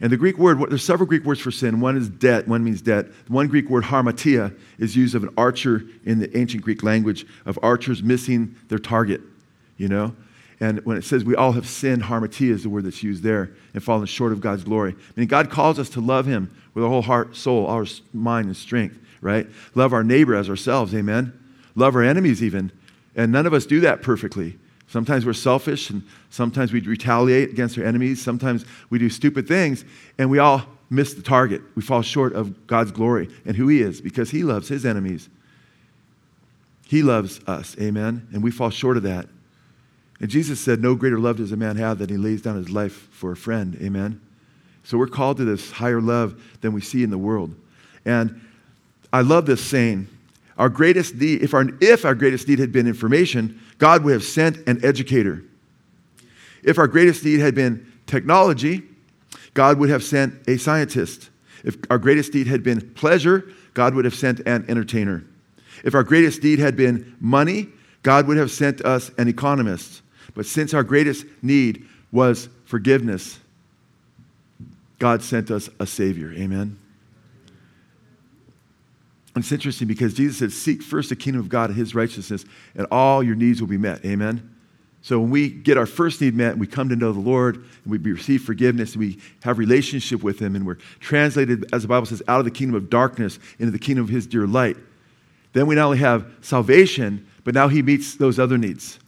And 0.00 0.10
the 0.10 0.16
Greek 0.16 0.38
word, 0.38 0.58
there's 0.70 0.82
several 0.82 1.06
Greek 1.06 1.22
words 1.22 1.40
for 1.40 1.52
sin. 1.52 1.80
One 1.80 1.96
is 1.96 2.08
debt, 2.08 2.48
one 2.48 2.64
means 2.64 2.82
debt. 2.82 3.06
One 3.28 3.46
Greek 3.46 3.70
word, 3.70 3.84
hamartia, 3.84 4.58
is 4.78 4.96
used 4.96 5.14
of 5.14 5.22
an 5.22 5.30
archer 5.36 5.84
in 6.04 6.18
the 6.18 6.36
ancient 6.36 6.64
Greek 6.64 6.82
language, 6.82 7.24
of 7.46 7.58
archers 7.62 8.02
missing 8.02 8.56
their 8.68 8.78
target, 8.78 9.20
you 9.76 9.86
know? 9.86 10.16
And 10.58 10.84
when 10.84 10.96
it 10.96 11.04
says 11.04 11.24
we 11.24 11.36
all 11.36 11.52
have 11.52 11.66
sinned, 11.66 12.02
hamartia 12.02 12.50
is 12.50 12.64
the 12.64 12.70
word 12.70 12.84
that's 12.84 13.04
used 13.04 13.22
there, 13.22 13.52
and 13.72 13.84
fallen 13.84 14.04
short 14.06 14.32
of 14.32 14.40
God's 14.40 14.64
glory. 14.64 14.96
I 14.98 15.20
mean, 15.20 15.28
God 15.28 15.48
calls 15.48 15.78
us 15.78 15.88
to 15.90 16.00
love 16.00 16.26
Him 16.26 16.50
with 16.74 16.82
our 16.82 16.90
whole 16.90 17.02
heart, 17.02 17.36
soul, 17.36 17.66
our 17.68 17.86
mind, 18.12 18.48
and 18.48 18.56
strength, 18.56 18.98
right? 19.20 19.46
Love 19.74 19.92
our 19.92 20.04
neighbor 20.04 20.34
as 20.34 20.48
ourselves, 20.48 20.94
amen? 20.94 21.32
Love 21.74 21.94
our 21.94 22.02
enemies, 22.02 22.42
even. 22.42 22.72
And 23.14 23.32
none 23.32 23.46
of 23.46 23.52
us 23.52 23.66
do 23.66 23.80
that 23.80 24.02
perfectly. 24.02 24.58
Sometimes 24.88 25.24
we're 25.24 25.32
selfish, 25.32 25.90
and 25.90 26.02
sometimes 26.30 26.72
we 26.72 26.80
retaliate 26.80 27.50
against 27.50 27.78
our 27.78 27.84
enemies. 27.84 28.20
Sometimes 28.20 28.64
we 28.90 28.98
do 28.98 29.08
stupid 29.08 29.46
things, 29.46 29.84
and 30.18 30.30
we 30.30 30.38
all 30.38 30.66
miss 30.90 31.14
the 31.14 31.22
target. 31.22 31.62
We 31.76 31.82
fall 31.82 32.02
short 32.02 32.34
of 32.34 32.66
God's 32.66 32.90
glory 32.90 33.28
and 33.44 33.56
who 33.56 33.68
He 33.68 33.82
is 33.82 34.00
because 34.00 34.30
He 34.30 34.42
loves 34.42 34.68
His 34.68 34.84
enemies. 34.84 35.28
He 36.90 37.04
loves 37.04 37.38
us, 37.46 37.76
amen? 37.80 38.26
And 38.32 38.42
we 38.42 38.50
fall 38.50 38.70
short 38.70 38.96
of 38.96 39.04
that. 39.04 39.28
And 40.20 40.28
Jesus 40.28 40.60
said, 40.60 40.80
No 40.80 40.96
greater 40.96 41.20
love 41.20 41.36
does 41.36 41.52
a 41.52 41.56
man 41.56 41.76
have 41.76 41.98
than 41.98 42.08
he 42.08 42.16
lays 42.16 42.42
down 42.42 42.56
his 42.56 42.68
life 42.68 43.08
for 43.12 43.30
a 43.30 43.36
friend, 43.36 43.78
amen? 43.80 44.20
So 44.82 44.98
we're 44.98 45.06
called 45.06 45.36
to 45.36 45.44
this 45.44 45.70
higher 45.70 46.00
love 46.00 46.42
than 46.60 46.72
we 46.72 46.80
see 46.80 47.04
in 47.04 47.10
the 47.10 47.18
world. 47.18 47.54
And 48.04 48.40
I 49.12 49.22
love 49.22 49.46
this 49.46 49.62
saying. 49.62 50.08
Our 50.58 50.68
greatest 50.68 51.14
need, 51.14 51.42
if 51.42 51.54
our, 51.54 51.64
if 51.80 52.04
our 52.04 52.14
greatest 52.14 52.46
need 52.46 52.58
had 52.58 52.70
been 52.70 52.86
information, 52.86 53.60
God 53.78 54.04
would 54.04 54.12
have 54.12 54.24
sent 54.24 54.68
an 54.68 54.84
educator. 54.84 55.42
If 56.62 56.78
our 56.78 56.86
greatest 56.86 57.24
need 57.24 57.40
had 57.40 57.54
been 57.54 57.90
technology, 58.06 58.82
God 59.54 59.78
would 59.78 59.88
have 59.88 60.04
sent 60.04 60.34
a 60.48 60.58
scientist. 60.58 61.30
If 61.64 61.76
our 61.88 61.98
greatest 61.98 62.34
need 62.34 62.46
had 62.46 62.62
been 62.62 62.92
pleasure, 62.92 63.50
God 63.74 63.94
would 63.94 64.04
have 64.04 64.14
sent 64.14 64.40
an 64.40 64.64
entertainer. 64.68 65.24
If 65.84 65.94
our 65.94 66.02
greatest 66.02 66.42
need 66.42 66.58
had 66.58 66.76
been 66.76 67.16
money, 67.20 67.68
God 68.02 68.26
would 68.26 68.36
have 68.36 68.50
sent 68.50 68.82
us 68.82 69.10
an 69.18 69.28
economist. 69.28 70.02
But 70.34 70.46
since 70.46 70.74
our 70.74 70.82
greatest 70.82 71.24
need 71.42 71.86
was 72.12 72.48
forgiveness, 72.64 73.38
God 74.98 75.22
sent 75.22 75.50
us 75.50 75.70
a 75.78 75.86
Savior. 75.86 76.32
Amen. 76.32 76.79
It's 79.36 79.52
interesting 79.52 79.86
because 79.86 80.14
Jesus 80.14 80.38
said, 80.38 80.52
Seek 80.52 80.82
first 80.82 81.08
the 81.08 81.16
kingdom 81.16 81.40
of 81.40 81.48
God 81.48 81.70
and 81.70 81.78
his 81.78 81.94
righteousness, 81.94 82.44
and 82.74 82.86
all 82.90 83.22
your 83.22 83.36
needs 83.36 83.60
will 83.60 83.68
be 83.68 83.78
met. 83.78 84.04
Amen. 84.04 84.54
So 85.02 85.18
when 85.18 85.30
we 85.30 85.48
get 85.48 85.78
our 85.78 85.86
first 85.86 86.20
need 86.20 86.34
met, 86.34 86.58
we 86.58 86.66
come 86.66 86.88
to 86.90 86.96
know 86.96 87.12
the 87.12 87.20
Lord, 87.20 87.56
and 87.56 87.86
we 87.86 87.98
receive 87.98 88.42
forgiveness, 88.42 88.92
and 88.92 89.00
we 89.00 89.18
have 89.42 89.58
relationship 89.58 90.22
with 90.22 90.38
Him, 90.38 90.56
and 90.56 90.66
we're 90.66 90.78
translated, 90.98 91.72
as 91.72 91.82
the 91.82 91.88
Bible 91.88 92.06
says, 92.06 92.22
out 92.28 92.38
of 92.38 92.44
the 92.44 92.50
kingdom 92.50 92.74
of 92.74 92.90
darkness 92.90 93.38
into 93.58 93.70
the 93.70 93.78
kingdom 93.78 94.04
of 94.04 94.10
His 94.10 94.26
dear 94.26 94.46
light. 94.46 94.76
Then 95.52 95.66
we 95.66 95.74
not 95.74 95.86
only 95.86 95.98
have 95.98 96.30
salvation, 96.42 97.26
but 97.44 97.54
now 97.54 97.68
He 97.68 97.82
meets 97.82 98.16
those 98.16 98.38
other 98.38 98.58
needs. 98.58 98.98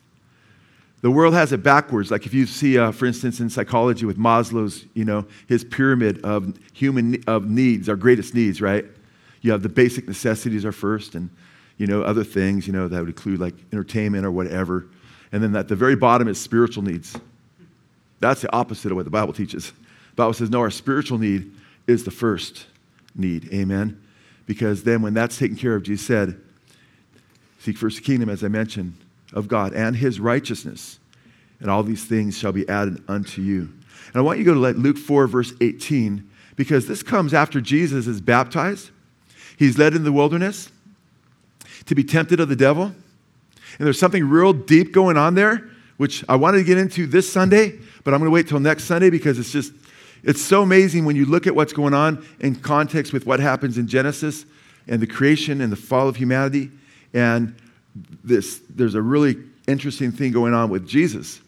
The 1.02 1.10
world 1.10 1.34
has 1.34 1.52
it 1.52 1.64
backwards. 1.64 2.12
Like 2.12 2.26
if 2.26 2.32
you 2.32 2.46
see, 2.46 2.78
uh, 2.78 2.92
for 2.92 3.06
instance, 3.06 3.40
in 3.40 3.50
psychology 3.50 4.06
with 4.06 4.16
Maslow's, 4.16 4.86
you 4.94 5.04
know, 5.04 5.26
his 5.48 5.64
pyramid 5.64 6.24
of 6.24 6.56
human 6.72 7.22
of 7.26 7.50
needs, 7.50 7.88
our 7.88 7.96
greatest 7.96 8.34
needs, 8.34 8.60
right? 8.60 8.84
You 9.43 9.53
have 9.53 9.62
the 9.62 9.69
basic 9.69 10.09
necessities 10.09 10.65
are 10.65 10.73
first, 10.73 11.15
and 11.15 11.29
you 11.77 11.87
know 11.87 12.03
other 12.03 12.25
things, 12.25 12.67
you 12.67 12.73
know 12.73 12.89
that 12.89 12.99
would 12.99 13.09
include 13.09 13.41
like 13.41 13.55
entertainment 13.73 14.25
or 14.25 14.31
whatever, 14.31 14.87
and 15.33 15.43
then 15.43 15.55
at 15.55 15.69
the 15.69 15.77
very 15.77 15.97
bottom 15.97 16.29
is 16.29 16.41
spiritual 16.41 16.83
needs. 16.83 17.17
That's 18.21 18.41
the 18.41 18.53
opposite 18.53 18.93
of 18.93 18.97
what 18.97 19.05
the 19.05 19.11
Bible 19.11 19.33
teaches. 19.33 19.71
The 19.71 20.17
Bible 20.17 20.33
says 20.33 20.49
no, 20.49 20.61
our 20.61 20.71
spiritual 20.71 21.19
need 21.19 21.53
is 21.87 22.05
the 22.05 22.11
first 22.11 22.67
need. 23.15 23.53
Amen. 23.53 24.00
Because 24.47 24.85
then 24.85 25.03
when 25.03 25.15
that's 25.15 25.37
taken 25.37 25.56
care 25.56 25.75
of, 25.75 25.83
Jesus 25.83 26.06
said, 26.06 26.41
"Seek 27.59 27.77
first 27.77 27.97
the 27.97 28.03
kingdom," 28.03 28.29
as 28.29 28.44
I 28.44 28.49
mentioned, 28.49 28.94
of 29.33 29.49
God 29.49 29.73
and 29.73 29.97
His 29.97 30.21
righteousness, 30.21 30.99
and 31.61 31.69
all 31.70 31.82
these 31.82 32.05
things 32.05 32.39
shall 32.39 32.53
be 32.53 32.69
added 32.69 33.03
unto 33.08 33.43
you. 33.43 33.70
And 34.08 34.17
I 34.17 34.20
want 34.20 34.39
you 34.39 34.44
to 34.44 34.55
go 34.55 34.72
to 34.72 34.79
Luke 34.79 34.99
4, 34.99 35.27
verse 35.27 35.55
18, 35.61 36.29
because 36.55 36.87
this 36.87 37.03
comes 37.03 37.32
after 37.32 37.61
Jesus 37.61 38.06
is 38.06 38.20
baptized. 38.20 38.91
He's 39.59 39.79
led 39.79 39.94
in 39.94 40.05
the 40.05 40.13
wilderness 40.13 40.71
to 41.87 41.94
be 41.94 42.05
tempted 42.05 42.41
of 42.41 42.49
the 42.49 42.56
devil. 42.56 42.85
And 42.85 43.87
there's 43.87 43.99
something 43.99 44.29
real 44.29 44.53
deep 44.53 44.93
going 44.93 45.17
on 45.17 45.35
there, 45.35 45.69
which 45.97 46.25
I 46.29 46.37
wanted 46.37 46.59
to 46.59 46.65
get 46.65 46.79
into 46.79 47.06
this 47.06 47.31
Sunday, 47.31 47.79
but 48.05 48.13
I'm 48.13 48.21
going 48.21 48.31
to 48.31 48.35
wait 48.35 48.49
till 48.49 48.61
next 48.61 48.85
Sunday 48.85 49.11
because 49.11 49.39
it's 49.39 49.53
just, 49.53 49.73
it's 50.23 50.41
so 50.41 50.63
amazing 50.63 51.05
when 51.05 51.17
you 51.17 51.25
look 51.25 51.47
at 51.47 51.55
what's 51.55 51.73
going 51.73 51.94
on 51.94 52.25
in 52.41 52.55
context 52.56 53.13
with 53.13 53.27
what 53.27 53.41
happens 53.41 53.79
in 53.79 53.87
Genesis 53.87 54.44
and 54.87 55.01
the 55.01 55.06
creation 55.06 55.61
and 55.61 55.73
the 55.73 55.77
fall 55.77 56.09
of 56.09 56.17
humanity. 56.17 56.71
And 57.15 57.55
this, 58.25 58.61
there's 58.69 58.94
a 58.94 59.03
really 59.03 59.37
interesting 59.67 60.13
thing 60.13 60.32
going 60.32 60.55
on 60.55 60.71
with 60.71 60.87
Jesus 60.87 61.41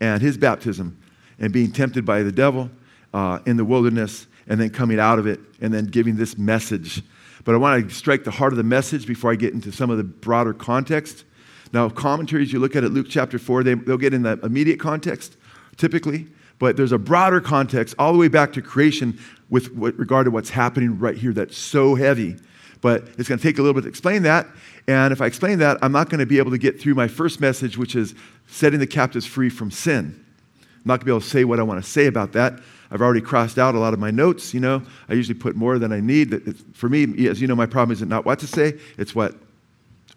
and 0.00 0.20
his 0.20 0.36
baptism 0.36 0.98
and 1.38 1.52
being 1.52 1.72
tempted 1.72 2.04
by 2.04 2.22
the 2.22 2.32
devil 2.32 2.70
uh, 3.12 3.38
in 3.46 3.56
the 3.56 3.64
wilderness 3.64 4.26
and 4.46 4.60
then 4.60 4.70
coming 4.70 5.00
out 5.00 5.18
of 5.18 5.26
it 5.26 5.40
and 5.60 5.72
then 5.72 5.86
giving 5.86 6.16
this 6.16 6.36
message 6.36 7.02
but 7.44 7.54
I 7.54 7.58
want 7.58 7.88
to 7.88 7.94
strike 7.94 8.24
the 8.24 8.30
heart 8.30 8.52
of 8.52 8.56
the 8.56 8.64
message 8.64 9.06
before 9.06 9.30
I 9.30 9.36
get 9.36 9.52
into 9.52 9.70
some 9.70 9.90
of 9.90 9.98
the 9.98 10.04
broader 10.04 10.54
context. 10.54 11.24
Now, 11.72 11.88
commentaries 11.88 12.52
you 12.52 12.58
look 12.58 12.74
at 12.76 12.84
at 12.84 12.92
Luke 12.92 13.06
chapter 13.08 13.38
4, 13.38 13.62
they, 13.62 13.74
they'll 13.74 13.96
get 13.96 14.14
in 14.14 14.22
the 14.22 14.38
immediate 14.42 14.80
context, 14.80 15.36
typically, 15.76 16.28
but 16.58 16.76
there's 16.76 16.92
a 16.92 16.98
broader 16.98 17.40
context 17.40 17.94
all 17.98 18.12
the 18.12 18.18
way 18.18 18.28
back 18.28 18.52
to 18.54 18.62
creation 18.62 19.18
with 19.50 19.68
regard 19.74 20.24
to 20.24 20.30
what's 20.30 20.50
happening 20.50 20.98
right 20.98 21.16
here 21.16 21.32
that's 21.32 21.56
so 21.56 21.94
heavy. 21.94 22.36
But 22.80 23.08
it's 23.18 23.28
going 23.28 23.38
to 23.38 23.42
take 23.42 23.58
a 23.58 23.62
little 23.62 23.74
bit 23.74 23.82
to 23.82 23.88
explain 23.88 24.22
that. 24.22 24.46
And 24.86 25.12
if 25.12 25.20
I 25.20 25.26
explain 25.26 25.58
that, 25.60 25.78
I'm 25.82 25.92
not 25.92 26.10
going 26.10 26.20
to 26.20 26.26
be 26.26 26.38
able 26.38 26.50
to 26.50 26.58
get 26.58 26.80
through 26.80 26.94
my 26.94 27.08
first 27.08 27.40
message, 27.40 27.78
which 27.78 27.96
is 27.96 28.14
setting 28.46 28.78
the 28.78 28.86
captives 28.86 29.26
free 29.26 29.48
from 29.48 29.70
sin. 29.70 30.24
I'm 30.60 30.80
not 30.84 30.92
going 30.94 31.00
to 31.00 31.04
be 31.06 31.10
able 31.12 31.20
to 31.22 31.26
say 31.26 31.44
what 31.44 31.58
I 31.58 31.62
want 31.62 31.82
to 31.82 31.90
say 31.90 32.06
about 32.06 32.32
that. 32.32 32.60
I've 32.94 33.02
already 33.02 33.20
crossed 33.20 33.58
out 33.58 33.74
a 33.74 33.78
lot 33.80 33.92
of 33.92 33.98
my 33.98 34.12
notes, 34.12 34.54
you 34.54 34.60
know. 34.60 34.80
I 35.08 35.14
usually 35.14 35.36
put 35.36 35.56
more 35.56 35.80
than 35.80 35.92
I 35.92 35.98
need. 35.98 36.56
For 36.74 36.88
me, 36.88 37.26
as 37.26 37.40
you 37.40 37.48
know, 37.48 37.56
my 37.56 37.66
problem 37.66 37.90
isn't 37.90 38.08
not 38.08 38.24
what 38.24 38.38
to 38.38 38.46
say, 38.46 38.78
it's 38.96 39.16
what, 39.16 39.34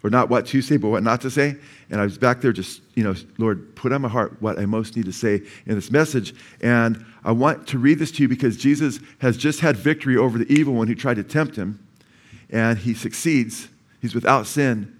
or 0.04 0.10
not 0.10 0.28
what 0.28 0.46
to 0.46 0.62
say, 0.62 0.76
but 0.76 0.90
what 0.90 1.02
not 1.02 1.20
to 1.22 1.30
say. 1.30 1.56
And 1.90 2.00
I 2.00 2.04
was 2.04 2.16
back 2.18 2.40
there 2.40 2.52
just, 2.52 2.80
you 2.94 3.02
know, 3.02 3.16
Lord, 3.36 3.74
put 3.74 3.92
on 3.92 4.00
my 4.00 4.08
heart 4.08 4.40
what 4.40 4.60
I 4.60 4.66
most 4.66 4.94
need 4.94 5.06
to 5.06 5.12
say 5.12 5.42
in 5.66 5.74
this 5.74 5.90
message. 5.90 6.36
And 6.60 7.04
I 7.24 7.32
want 7.32 7.66
to 7.66 7.78
read 7.78 7.98
this 7.98 8.12
to 8.12 8.22
you 8.22 8.28
because 8.28 8.56
Jesus 8.56 9.00
has 9.18 9.36
just 9.36 9.58
had 9.58 9.76
victory 9.76 10.16
over 10.16 10.38
the 10.38 10.46
evil 10.46 10.74
one 10.74 10.86
who 10.86 10.94
tried 10.94 11.14
to 11.14 11.24
tempt 11.24 11.56
him. 11.56 11.84
And 12.48 12.78
he 12.78 12.94
succeeds. 12.94 13.66
He's 14.00 14.14
without 14.14 14.46
sin. 14.46 14.96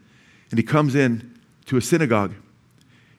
And 0.51 0.59
he 0.59 0.65
comes 0.65 0.97
in 0.97 1.39
to 1.67 1.77
a 1.77 1.81
synagogue. 1.81 2.35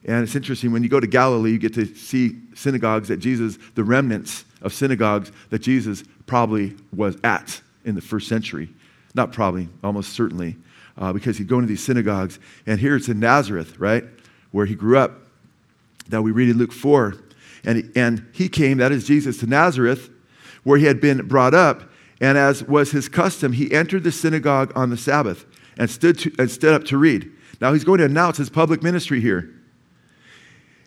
And 0.03 0.21
it's 0.21 0.35
interesting, 0.35 0.73
when 0.73 0.83
you 0.83 0.89
go 0.89 0.99
to 0.99 1.07
Galilee, 1.07 1.51
you 1.51 1.59
get 1.59 1.75
to 1.75 1.85
see 1.85 2.39
synagogues 2.55 3.07
that 3.07 3.17
Jesus, 3.17 3.57
the 3.75 3.85
remnants 3.85 4.43
of 4.61 4.73
synagogues 4.73 5.31
that 5.49 5.59
Jesus 5.59 6.03
probably 6.25 6.75
was 6.95 7.17
at 7.23 7.61
in 7.85 7.95
the 7.95 8.01
first 8.01 8.27
century. 8.27 8.69
Not 9.15 9.31
probably, 9.31 9.69
almost 9.83 10.13
certainly, 10.13 10.55
uh, 10.97 11.13
because 11.13 11.37
he'd 11.37 11.47
go 11.47 11.57
into 11.57 11.67
these 11.67 11.83
synagogues. 11.83 12.39
And 12.65 12.79
here 12.79 12.95
it's 12.95 13.09
in 13.09 13.19
Nazareth, 13.19 13.79
right, 13.79 14.03
where 14.51 14.65
he 14.65 14.75
grew 14.75 14.97
up, 14.97 15.19
that 16.09 16.21
we 16.21 16.31
read 16.31 16.49
in 16.49 16.57
Luke 16.57 16.73
4. 16.73 17.15
And 17.65 17.77
he, 17.77 17.83
and 17.95 18.25
he 18.33 18.49
came, 18.49 18.77
that 18.77 18.91
is 18.91 19.05
Jesus, 19.05 19.37
to 19.39 19.47
Nazareth, 19.47 20.09
where 20.63 20.77
he 20.77 20.85
had 20.85 21.01
been 21.01 21.27
brought 21.27 21.53
up. 21.53 21.89
And 22.21 22.37
as 22.37 22.63
was 22.63 22.91
his 22.91 23.07
custom, 23.07 23.53
he 23.53 23.73
entered 23.73 24.03
the 24.03 24.11
synagogue 24.11 24.71
on 24.75 24.89
the 24.89 24.97
Sabbath 24.97 25.45
and 25.77 25.89
stood, 25.89 26.19
to, 26.19 26.31
and 26.37 26.51
stood 26.51 26.73
up 26.73 26.83
to 26.85 26.97
read. 26.97 27.31
Now 27.61 27.73
he's 27.73 27.83
going 27.83 27.99
to 27.99 28.05
announce 28.05 28.37
his 28.37 28.49
public 28.49 28.83
ministry 28.83 29.21
here. 29.21 29.53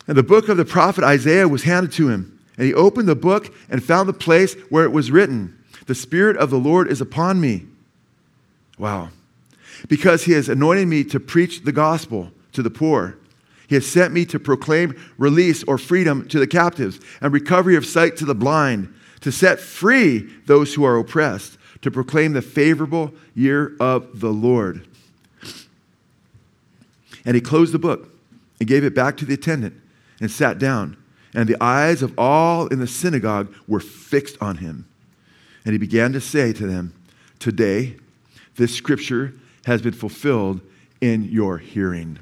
And 0.07 0.17
the 0.17 0.23
book 0.23 0.49
of 0.49 0.57
the 0.57 0.65
prophet 0.65 1.05
Isaiah 1.05 1.49
was 1.49 1.63
handed 1.63 1.93
to 1.93 2.09
him. 2.09 2.41
And 2.57 2.67
he 2.67 2.75
opened 2.75 3.09
the 3.09 3.17
book 3.17 3.55
and 3.71 3.83
found 3.83 4.09
the 4.09 4.15
place 4.15 4.55
where 4.69 4.85
it 4.85 4.93
was 4.93 5.11
written 5.11 5.59
The 5.87 5.95
Spirit 5.95 6.37
of 6.37 6.51
the 6.51 6.59
Lord 6.59 6.91
is 6.91 7.01
upon 7.01 7.41
me. 7.41 7.67
Wow. 8.79 9.11
Because 9.89 10.25
he 10.25 10.33
has 10.33 10.49
anointed 10.49 10.89
me 10.89 11.05
to 11.05 11.21
preach 11.21 11.63
the 11.63 11.73
gospel 11.73 12.31
to 12.53 12.63
the 12.63 12.71
poor. 12.71 13.17
He 13.69 13.75
has 13.75 13.87
sent 13.87 14.13
me 14.13 14.27
to 14.27 14.39
proclaim 14.39 14.95
release 15.17 15.65
or 15.65 15.79
freedom 15.79 16.29
to 16.29 16.39
the 16.39 16.47
captives 16.47 17.01
and 17.21 17.33
recovery 17.33 17.75
of 17.75 17.87
sight 17.87 18.17
to 18.19 18.25
the 18.25 18.35
blind, 18.35 18.93
to 19.21 19.33
set 19.33 19.61
free 19.61 20.29
those 20.47 20.75
who 20.75 20.85
are 20.85 20.99
oppressed, 20.99 21.57
to 21.81 21.91
proclaim 21.91 22.33
the 22.33 22.43
favorable 22.43 23.13
year 23.35 23.75
of 23.81 24.21
the 24.21 24.33
Lord. 24.33 24.87
And 27.25 27.35
he 27.35 27.41
closed 27.41 27.73
the 27.73 27.79
book 27.79 28.11
and 28.61 28.69
gave 28.69 28.85
it 28.85 28.95
back 28.95 29.17
to 29.19 29.25
the 29.25 29.35
attendant 29.35 29.81
and 30.21 30.31
sat 30.31 30.59
down. 30.59 30.97
And 31.35 31.49
the 31.49 31.63
eyes 31.63 32.03
of 32.03 32.19
all 32.19 32.67
in 32.67 32.79
the 32.79 32.87
synagogue 32.87 33.55
were 33.67 33.81
fixed 33.81 34.37
on 34.41 34.59
him. 34.59 34.87
And 35.65 35.73
he 35.73 35.79
began 35.79 36.13
to 36.13 36.21
say 36.21 36.53
to 36.53 36.67
them, 36.67 36.95
Today, 37.39 37.97
this 38.57 38.75
scripture 38.75 39.35
has 39.65 39.83
been 39.83 39.95
fulfilled 39.95 40.61
in 41.01 41.25
your 41.25 41.59
hearing. 41.59 42.19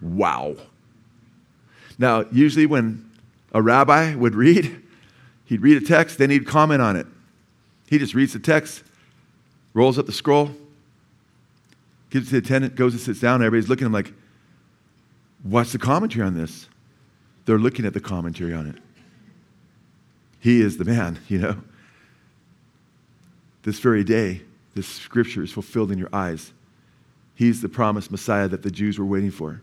Wow. 0.00 0.56
Now, 1.98 2.24
usually 2.32 2.66
when 2.66 3.10
a 3.52 3.62
rabbi 3.62 4.14
would 4.14 4.34
read, 4.34 4.82
he'd 5.44 5.60
read 5.60 5.82
a 5.82 5.86
text, 5.86 6.18
then 6.18 6.30
he'd 6.30 6.46
comment 6.46 6.82
on 6.82 6.96
it. 6.96 7.06
He 7.88 7.98
just 7.98 8.14
reads 8.14 8.32
the 8.32 8.38
text, 8.38 8.82
rolls 9.74 9.98
up 9.98 10.06
the 10.06 10.12
scroll, 10.12 10.50
gives 12.10 12.28
it 12.28 12.30
to 12.30 12.40
the 12.40 12.46
attendant, 12.46 12.74
goes 12.74 12.92
and 12.92 13.00
sits 13.00 13.20
down. 13.20 13.42
Everybody's 13.42 13.68
looking 13.68 13.84
at 13.84 13.88
him 13.88 13.92
like, 13.92 14.12
What's 15.42 15.72
the 15.72 15.78
commentary 15.78 16.26
on 16.26 16.34
this? 16.34 16.68
They're 17.50 17.58
looking 17.58 17.84
at 17.84 17.94
the 17.94 18.00
commentary 18.00 18.54
on 18.54 18.68
it. 18.68 18.76
He 20.38 20.60
is 20.60 20.78
the 20.78 20.84
man, 20.84 21.18
you 21.28 21.38
know. 21.38 21.56
This 23.64 23.80
very 23.80 24.04
day, 24.04 24.42
this 24.76 24.86
scripture 24.86 25.42
is 25.42 25.50
fulfilled 25.50 25.90
in 25.90 25.98
your 25.98 26.10
eyes. 26.12 26.52
He's 27.34 27.60
the 27.60 27.68
promised 27.68 28.12
Messiah 28.12 28.46
that 28.46 28.62
the 28.62 28.70
Jews 28.70 29.00
were 29.00 29.04
waiting 29.04 29.32
for. 29.32 29.62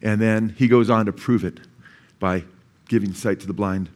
And 0.00 0.18
then 0.18 0.54
he 0.56 0.66
goes 0.66 0.88
on 0.88 1.04
to 1.04 1.12
prove 1.12 1.44
it 1.44 1.60
by 2.18 2.44
giving 2.88 3.12
sight 3.12 3.40
to 3.40 3.46
the 3.46 3.52
blind, 3.52 3.90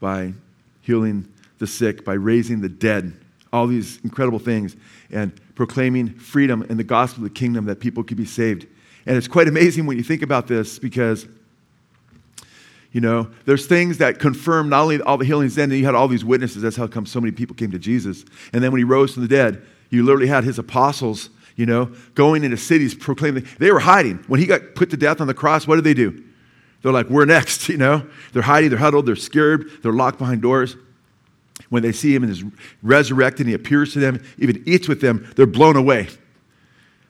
by 0.00 0.34
healing 0.80 1.28
the 1.58 1.68
sick, 1.68 2.04
by 2.04 2.14
raising 2.14 2.60
the 2.60 2.68
dead, 2.68 3.12
all 3.52 3.68
these 3.68 4.00
incredible 4.02 4.40
things, 4.40 4.74
and 5.12 5.32
proclaiming 5.54 6.08
freedom 6.08 6.64
in 6.64 6.76
the 6.76 6.82
gospel 6.82 7.22
of 7.22 7.32
the 7.32 7.38
kingdom 7.38 7.66
that 7.66 7.78
people 7.78 8.02
could 8.02 8.16
be 8.16 8.26
saved. 8.26 8.66
And 9.06 9.16
it's 9.16 9.28
quite 9.28 9.46
amazing 9.46 9.86
when 9.86 9.96
you 9.96 10.02
think 10.02 10.22
about 10.22 10.48
this 10.48 10.80
because 10.80 11.28
you 12.92 13.00
know, 13.00 13.30
there's 13.46 13.66
things 13.66 13.98
that 13.98 14.18
confirm 14.18 14.68
not 14.68 14.82
only 14.82 15.00
all 15.00 15.16
the 15.16 15.24
healings 15.24 15.54
then, 15.54 15.70
you 15.70 15.84
had 15.84 15.94
all 15.94 16.08
these 16.08 16.24
witnesses. 16.24 16.62
That's 16.62 16.76
how 16.76 16.86
come 16.86 17.06
so 17.06 17.20
many 17.20 17.32
people 17.32 17.56
came 17.56 17.70
to 17.70 17.78
Jesus. 17.78 18.24
And 18.52 18.62
then 18.62 18.70
when 18.70 18.78
he 18.78 18.84
rose 18.84 19.14
from 19.14 19.22
the 19.22 19.28
dead, 19.28 19.62
you 19.88 20.04
literally 20.04 20.26
had 20.26 20.44
his 20.44 20.58
apostles, 20.58 21.30
you 21.56 21.64
know, 21.64 21.90
going 22.14 22.44
into 22.44 22.58
cities 22.58 22.94
proclaiming. 22.94 23.46
They 23.58 23.72
were 23.72 23.80
hiding. 23.80 24.18
When 24.26 24.40
he 24.40 24.46
got 24.46 24.74
put 24.74 24.90
to 24.90 24.98
death 24.98 25.22
on 25.22 25.26
the 25.26 25.34
cross, 25.34 25.66
what 25.66 25.76
did 25.76 25.84
they 25.84 25.94
do? 25.94 26.22
They're 26.82 26.92
like, 26.92 27.08
we're 27.08 27.24
next, 27.24 27.68
you 27.70 27.78
know. 27.78 28.06
They're 28.34 28.42
hiding, 28.42 28.70
they're 28.70 28.78
huddled, 28.78 29.06
they're 29.06 29.16
scared, 29.16 29.70
they're 29.82 29.92
locked 29.92 30.18
behind 30.18 30.42
doors. 30.42 30.76
When 31.70 31.82
they 31.82 31.92
see 31.92 32.14
him 32.14 32.24
and 32.24 32.34
he's 32.34 32.44
resurrected 32.82 33.40
and 33.40 33.48
he 33.48 33.54
appears 33.54 33.94
to 33.94 34.00
them, 34.00 34.22
even 34.36 34.62
eats 34.66 34.88
with 34.88 35.00
them, 35.00 35.30
they're 35.36 35.46
blown 35.46 35.76
away. 35.76 36.08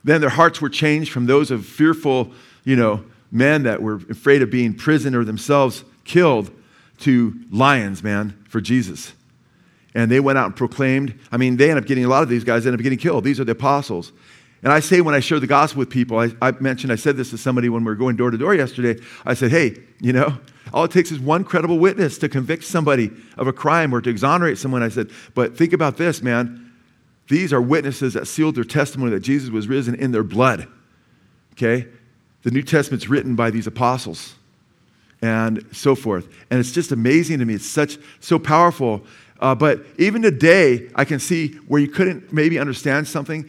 Then 0.05 0.21
their 0.21 0.31
hearts 0.31 0.61
were 0.61 0.69
changed 0.69 1.11
from 1.11 1.27
those 1.27 1.51
of 1.51 1.67
fearful, 1.67 2.33
you 2.65 2.77
know, 2.77 3.05
men 3.33 3.65
that 3.65 3.83
were 3.83 3.97
afraid 4.11 4.43
of 4.43 4.51
being 4.51 4.67
imprisoned 4.67 5.17
or 5.17 5.25
themselves 5.25 5.85
killed 6.05 6.51
to 6.99 7.35
lions, 7.51 8.03
man, 8.03 8.45
for 8.49 8.61
Jesus. 8.61 9.15
And 9.95 10.11
they 10.11 10.21
went 10.21 10.39
out 10.39 10.47
and 10.47 10.57
proclaimed. 10.57 11.19
I 11.33 11.37
mean, 11.37 11.57
they 11.57 11.71
end 11.71 11.79
up 11.79 11.87
getting, 11.87 12.05
a 12.05 12.09
lot 12.09 12.23
of 12.23 12.29
these 12.29 12.45
guys 12.45 12.67
end 12.67 12.75
up 12.75 12.83
getting 12.83 12.99
killed. 12.99 13.25
These 13.25 13.41
are 13.41 13.45
the 13.45 13.53
apostles. 13.53 14.13
And 14.63 14.73
I 14.73 14.81
say 14.81 15.01
when 15.01 15.15
I 15.15 15.21
share 15.21 15.41
the 15.41 15.47
gospel 15.47 15.81
with 15.81 15.91
people, 15.91 16.19
I, 16.19 16.31
I 16.41 16.53
mentioned, 16.53 16.93
I 16.93 16.97
said 16.97 17.17
this 17.17 17.31
to 17.31 17.39
somebody 17.39 17.69
when 17.69 17.83
we 17.83 17.91
were 17.91 17.97
going 17.97 18.17
door 18.17 18.31
to 18.31 18.39
door 18.39 18.55
yesterday. 18.55 19.03
I 19.25 19.35
said, 19.35 19.51
hey, 19.51 19.77
you 20.01 20.13
know, 20.13 20.39
all 20.73 20.85
it 20.85 20.93
takes 20.93 21.11
is 21.11 21.19
one 21.19 21.43
credible 21.45 21.79
witness 21.79 22.17
to 22.19 22.29
convict 22.29 22.65
somebody 22.65 23.11
of 23.37 23.49
a 23.49 23.53
crime 23.53 23.93
or 23.93 24.01
to 24.01 24.09
exonerate 24.09 24.59
someone. 24.59 24.83
I 24.83 24.89
said, 24.89 25.11
but 25.35 25.57
think 25.57 25.73
about 25.73 25.97
this, 25.97 26.23
man. 26.23 26.73
These 27.29 27.53
are 27.53 27.61
witnesses 27.61 28.15
that 28.15 28.27
sealed 28.27 28.55
their 28.55 28.65
testimony 28.65 29.11
that 29.13 29.21
Jesus 29.21 29.51
was 29.51 29.67
risen 29.67 29.95
in 29.95 30.13
their 30.13 30.23
blood. 30.23 30.69
Okay? 31.55 31.89
The 32.43 32.51
New 32.51 32.63
Testament's 32.63 33.09
written 33.09 33.37
by 33.37 33.51
these 33.51 33.67
apostles 33.67 34.35
and 35.23 35.65
so 35.73 35.95
forth. 35.95 36.29
And 36.51 36.59
it's 36.59 36.73
just 36.73 36.91
amazing 36.91 37.39
to 37.39 37.45
me. 37.45 37.55
It's 37.55 37.67
such 37.67 37.97
so 38.21 38.39
powerful. 38.39 39.05
Uh, 39.41 39.55
but 39.55 39.85
even 39.97 40.21
today, 40.23 40.91
I 40.95 41.05
can 41.05 41.21
see 41.21 41.53
where 41.69 41.81
you 41.81 41.89
couldn't 41.89 42.33
maybe 42.33 42.59
understand 42.59 43.07
something 43.07 43.49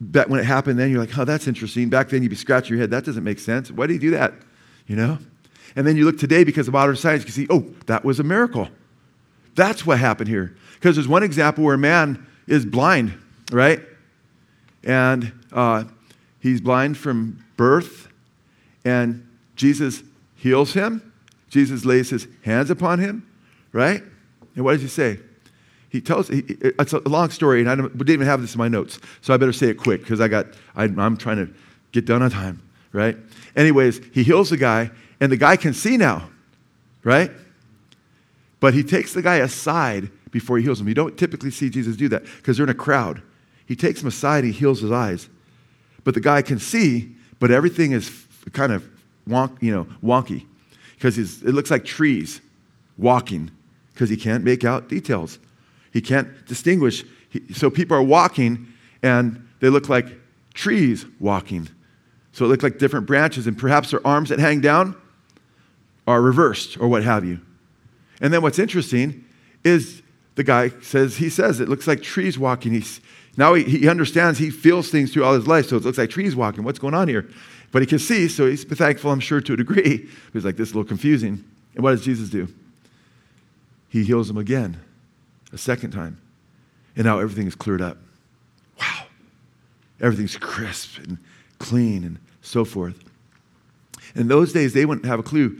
that 0.00 0.28
when 0.28 0.40
it 0.40 0.44
happened 0.44 0.78
then, 0.78 0.90
you're 0.90 1.00
like, 1.00 1.16
oh, 1.16 1.24
that's 1.24 1.46
interesting. 1.46 1.88
Back 1.88 2.08
then, 2.08 2.22
you'd 2.22 2.28
be 2.28 2.36
scratching 2.36 2.70
your 2.70 2.80
head. 2.80 2.90
That 2.90 3.04
doesn't 3.04 3.24
make 3.24 3.38
sense. 3.38 3.70
Why 3.70 3.86
did 3.86 3.94
he 3.94 3.98
do 3.98 4.10
that? 4.10 4.34
You 4.86 4.96
know? 4.96 5.18
And 5.76 5.86
then 5.86 5.96
you 5.96 6.04
look 6.04 6.18
today 6.18 6.44
because 6.44 6.66
of 6.66 6.74
modern 6.74 6.96
science, 6.96 7.24
you 7.24 7.30
see, 7.30 7.46
oh, 7.50 7.60
that 7.86 8.04
was 8.04 8.18
a 8.20 8.24
miracle. 8.24 8.68
That's 9.54 9.86
what 9.86 9.98
happened 9.98 10.28
here. 10.28 10.56
Because 10.74 10.96
there's 10.96 11.08
one 11.08 11.22
example 11.22 11.64
where 11.64 11.74
a 11.74 11.78
man 11.78 12.26
is 12.46 12.64
blind, 12.64 13.16
right? 13.52 13.80
And 14.84 15.32
uh, 15.52 15.84
he's 16.40 16.60
blind 16.60 16.96
from 16.96 17.44
birth 17.56 18.07
and 18.84 19.26
Jesus 19.56 20.02
heals 20.36 20.72
him. 20.72 21.12
Jesus 21.48 21.84
lays 21.84 22.10
his 22.10 22.26
hands 22.42 22.70
upon 22.70 22.98
him, 22.98 23.26
right? 23.72 24.02
And 24.54 24.64
what 24.64 24.72
does 24.72 24.82
he 24.82 24.88
say? 24.88 25.18
He 25.90 26.00
tells, 26.00 26.28
he, 26.28 26.44
it's 26.60 26.92
a 26.92 27.08
long 27.08 27.30
story, 27.30 27.60
and 27.60 27.70
I 27.70 27.74
didn't 27.74 28.10
even 28.10 28.26
have 28.26 28.42
this 28.42 28.54
in 28.54 28.58
my 28.58 28.68
notes, 28.68 29.00
so 29.22 29.32
I 29.32 29.38
better 29.38 29.52
say 29.52 29.68
it 29.68 29.78
quick 29.78 30.02
because 30.02 30.20
I 30.20 30.28
got, 30.28 30.46
I, 30.76 30.84
I'm 30.84 31.16
trying 31.16 31.38
to 31.38 31.52
get 31.92 32.04
done 32.04 32.22
on 32.22 32.30
time, 32.30 32.62
right? 32.92 33.16
Anyways, 33.56 34.00
he 34.12 34.22
heals 34.22 34.50
the 34.50 34.58
guy, 34.58 34.90
and 35.20 35.32
the 35.32 35.36
guy 35.38 35.56
can 35.56 35.72
see 35.72 35.96
now, 35.96 36.28
right? 37.04 37.30
But 38.60 38.74
he 38.74 38.82
takes 38.82 39.14
the 39.14 39.22
guy 39.22 39.36
aside 39.36 40.10
before 40.30 40.58
he 40.58 40.64
heals 40.64 40.80
him. 40.80 40.88
You 40.88 40.94
don't 40.94 41.16
typically 41.16 41.50
see 41.50 41.70
Jesus 41.70 41.96
do 41.96 42.08
that 42.10 42.24
because 42.36 42.58
they're 42.58 42.66
in 42.66 42.70
a 42.70 42.74
crowd. 42.74 43.22
He 43.64 43.74
takes 43.74 44.02
him 44.02 44.08
aside, 44.08 44.44
he 44.44 44.52
heals 44.52 44.80
his 44.80 44.92
eyes. 44.92 45.28
But 46.04 46.12
the 46.14 46.20
guy 46.20 46.42
can 46.42 46.58
see, 46.58 47.14
but 47.38 47.50
everything 47.50 47.92
is 47.92 48.08
kind 48.52 48.72
of 48.72 48.88
wonk, 49.28 49.62
you 49.62 49.72
know, 49.72 49.86
wonky 50.02 50.46
because 50.94 51.18
it 51.18 51.54
looks 51.54 51.70
like 51.70 51.84
trees 51.84 52.40
walking 52.96 53.50
because 53.92 54.10
he 54.10 54.16
can't 54.16 54.44
make 54.44 54.64
out 54.64 54.88
details. 54.88 55.38
He 55.92 56.00
can't 56.00 56.46
distinguish. 56.46 57.04
He, 57.30 57.52
so 57.52 57.70
people 57.70 57.96
are 57.96 58.02
walking 58.02 58.66
and 59.02 59.48
they 59.60 59.68
look 59.68 59.88
like 59.88 60.06
trees 60.54 61.06
walking. 61.20 61.68
So 62.32 62.44
it 62.44 62.48
looks 62.48 62.62
like 62.62 62.78
different 62.78 63.06
branches, 63.06 63.46
and 63.48 63.58
perhaps 63.58 63.90
their 63.90 64.06
arms 64.06 64.28
that 64.28 64.38
hang 64.38 64.60
down 64.60 64.96
are 66.06 66.22
reversed 66.22 66.78
or 66.78 66.86
what 66.86 67.02
have 67.02 67.24
you. 67.24 67.40
And 68.20 68.32
then 68.32 68.42
what's 68.42 68.58
interesting 68.58 69.24
is 69.64 70.02
the 70.36 70.44
guy 70.44 70.70
says, 70.80 71.16
he 71.16 71.30
says 71.30 71.58
it 71.60 71.68
looks 71.68 71.86
like 71.86 72.02
trees 72.02 72.38
walking. 72.38 72.72
He's, 72.72 73.00
now 73.36 73.54
he, 73.54 73.64
he 73.64 73.88
understands, 73.88 74.38
he 74.38 74.50
feels 74.50 74.88
things 74.90 75.12
through 75.12 75.24
all 75.24 75.34
his 75.34 75.46
life, 75.46 75.66
so 75.66 75.76
it 75.76 75.84
looks 75.84 75.98
like 75.98 76.10
trees 76.10 76.36
walking. 76.36 76.62
What's 76.62 76.78
going 76.78 76.94
on 76.94 77.08
here? 77.08 77.28
But 77.70 77.82
he 77.82 77.86
can 77.86 77.98
see, 77.98 78.28
so 78.28 78.46
he's 78.46 78.64
thankful, 78.64 79.10
I'm 79.10 79.20
sure, 79.20 79.40
to 79.40 79.52
a 79.52 79.56
degree. 79.56 80.08
He's 80.32 80.44
like, 80.44 80.56
this 80.56 80.68
is 80.68 80.74
a 80.74 80.78
little 80.78 80.88
confusing. 80.88 81.44
And 81.74 81.84
what 81.84 81.90
does 81.90 82.02
Jesus 82.02 82.30
do? 82.30 82.48
He 83.90 84.04
heals 84.04 84.30
him 84.30 84.38
again, 84.38 84.78
a 85.52 85.58
second 85.58 85.90
time. 85.90 86.18
And 86.96 87.04
now 87.04 87.18
everything 87.18 87.46
is 87.46 87.54
cleared 87.54 87.82
up. 87.82 87.98
Wow. 88.80 89.04
Everything's 90.00 90.36
crisp 90.36 90.98
and 90.98 91.18
clean 91.58 92.04
and 92.04 92.18
so 92.42 92.64
forth. 92.64 92.98
In 94.14 94.28
those 94.28 94.52
days, 94.52 94.72
they 94.72 94.86
wouldn't 94.86 95.06
have 95.06 95.20
a 95.20 95.22
clue 95.22 95.58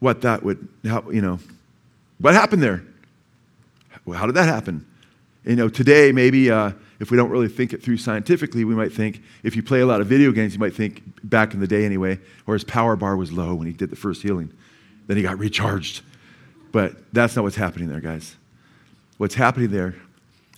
what 0.00 0.22
that 0.22 0.42
would, 0.42 0.68
how, 0.84 1.08
you 1.10 1.20
know, 1.20 1.38
what 2.18 2.34
happened 2.34 2.62
there? 2.62 2.84
How 4.12 4.26
did 4.26 4.34
that 4.34 4.48
happen? 4.48 4.86
You 5.44 5.56
know, 5.56 5.68
today, 5.68 6.12
maybe 6.12 6.50
uh, 6.50 6.72
if 7.00 7.10
we 7.10 7.16
don't 7.16 7.30
really 7.30 7.48
think 7.48 7.72
it 7.72 7.82
through 7.82 7.98
scientifically, 7.98 8.64
we 8.64 8.74
might 8.74 8.92
think 8.92 9.22
if 9.42 9.54
you 9.54 9.62
play 9.62 9.80
a 9.80 9.86
lot 9.86 10.00
of 10.00 10.08
video 10.08 10.32
games, 10.32 10.54
you 10.54 10.58
might 10.58 10.74
think 10.74 11.02
back 11.22 11.54
in 11.54 11.60
the 11.60 11.66
day 11.66 11.84
anyway, 11.84 12.18
or 12.46 12.54
his 12.54 12.64
power 12.64 12.96
bar 12.96 13.16
was 13.16 13.32
low 13.32 13.54
when 13.54 13.66
he 13.66 13.72
did 13.72 13.90
the 13.90 13.96
first 13.96 14.22
healing. 14.22 14.52
Then 15.06 15.16
he 15.16 15.22
got 15.22 15.38
recharged. 15.38 16.02
But 16.72 17.12
that's 17.12 17.36
not 17.36 17.42
what's 17.44 17.56
happening 17.56 17.88
there, 17.88 18.00
guys. 18.00 18.36
What's 19.16 19.36
happening 19.36 19.70
there 19.70 19.94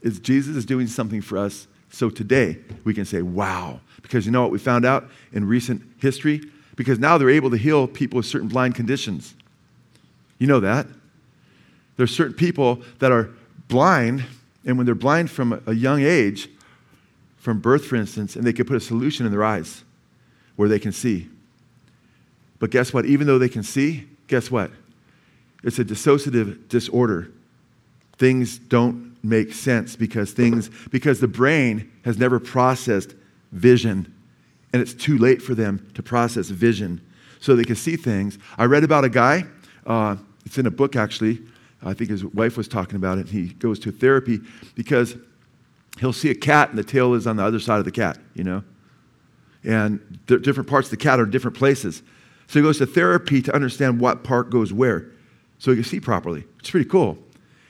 is 0.03 0.19
Jesus 0.19 0.57
is 0.57 0.65
doing 0.65 0.87
something 0.87 1.21
for 1.21 1.39
us. 1.39 1.67
So 1.91 2.09
today, 2.09 2.59
we 2.85 2.95
can 2.95 3.05
say, 3.05 3.23
wow. 3.23 3.81
Because 4.03 4.25
you 4.25 4.33
know 4.33 4.43
what 4.43 4.51
we 4.51 4.59
found 4.59 4.85
out 4.85 5.09
in 5.33 5.47
recent 5.47 5.83
history? 5.99 6.41
Because 6.77 6.99
now 6.99 7.19
they're 7.19 7.31
able 7.31 7.51
to 7.51 7.57
heal 7.57 7.87
people 7.87 8.17
with 8.17 8.27
certain 8.27 8.49
blind 8.49 8.75
conditions. 8.75 9.35
You 10.39 10.47
know 10.47 10.61
that. 10.61 10.87
There's 11.97 12.15
certain 12.15 12.35
people 12.35 12.81
that 12.99 13.13
are 13.13 13.31
blind 13.69 14.25
and 14.65 14.77
when 14.77 14.87
they're 14.87 14.95
blind 14.95 15.31
from 15.31 15.63
a 15.67 15.73
young 15.73 16.03
age, 16.03 16.49
from 17.37 17.61
birth, 17.61 17.87
for 17.87 17.97
instance, 17.97 18.37
and 18.37 18.45
they 18.45 18.53
can 18.53 18.67
put 18.67 18.77
a 18.77 18.81
solution 18.81 19.25
in 19.25 19.33
their 19.33 19.45
eyes 19.45 19.85
where 20.57 20.69
they 20.69 20.79
can 20.79 20.93
see. 20.93 21.29
But 22.59 22.71
guess 22.71 22.93
what? 22.93 23.07
Even 23.07 23.27
though 23.27 23.39
they 23.39 23.49
can 23.49 23.63
see, 23.63 24.07
guess 24.27 24.51
what? 24.51 24.71
It's 25.65 25.79
a 25.79 25.85
dissociative 25.85 26.69
disorder. 26.69 27.33
Things 28.19 28.59
don't 28.59 29.17
make 29.23 29.53
sense 29.53 29.97
because 29.97 30.33
things 30.33 30.71
because 30.91 31.21
the 31.21 31.29
brain 31.29 31.91
has 32.05 32.19
never 32.19 32.41
processed 32.41 33.15
vision 33.53 34.15
and 34.73 34.81
it's 34.81 34.95
too 34.95 35.19
late 35.19 35.43
for 35.43 35.55
them 35.55 35.87
to 35.95 36.03
process 36.03 36.49
vision 36.49 37.01
so 37.41 37.57
they 37.57 37.65
can 37.65 37.77
see 37.77 37.97
things. 37.97 38.39
I 38.57 38.65
read 38.65 38.85
about 38.85 39.05
a 39.05 39.09
guy, 39.09 39.45
uh, 39.87 40.17
it's 40.45 40.59
in 40.59 40.67
a 40.67 40.71
book 40.71 40.97
actually, 40.97 41.41
I 41.83 41.95
think 41.95 42.11
his 42.11 42.25
wife 42.25 42.57
was 42.57 42.69
talking 42.69 42.97
about 42.97 43.19
it. 43.19 43.29
He 43.29 43.49
goes 43.49 43.79
to 43.81 43.93
therapy 43.93 44.41
because 44.75 45.17
he'll 45.99 46.13
see 46.13 46.31
a 46.31 46.35
cat 46.35 46.71
and 46.71 46.79
the 46.79 46.85
tail 46.85 47.15
is 47.15 47.27
on 47.27 47.37
the 47.37 47.45
other 47.45 47.61
side 47.61 47.79
of 47.79 47.85
the 47.85 47.91
cat, 47.91 48.19
you 48.35 48.45
know? 48.45 48.63
And 49.65 50.19
different 50.27 50.69
parts 50.69 50.89
of 50.89 50.91
the 50.91 50.97
cat 50.97 51.21
are 51.21 51.27
different 51.27 51.57
places. 51.57 52.03
So 52.47 52.59
he 52.59 52.63
goes 52.63 52.79
to 52.79 52.87
therapy 52.87 53.43
to 53.43 53.55
understand 53.55 54.01
what 54.01 54.25
part 54.25 54.51
goes 54.51 54.73
where 54.73 55.11
so 55.59 55.71
he 55.71 55.77
can 55.77 55.85
see 55.85 56.01
properly. 56.01 56.45
It's 56.59 56.71
pretty 56.71 56.89
cool. 56.89 57.19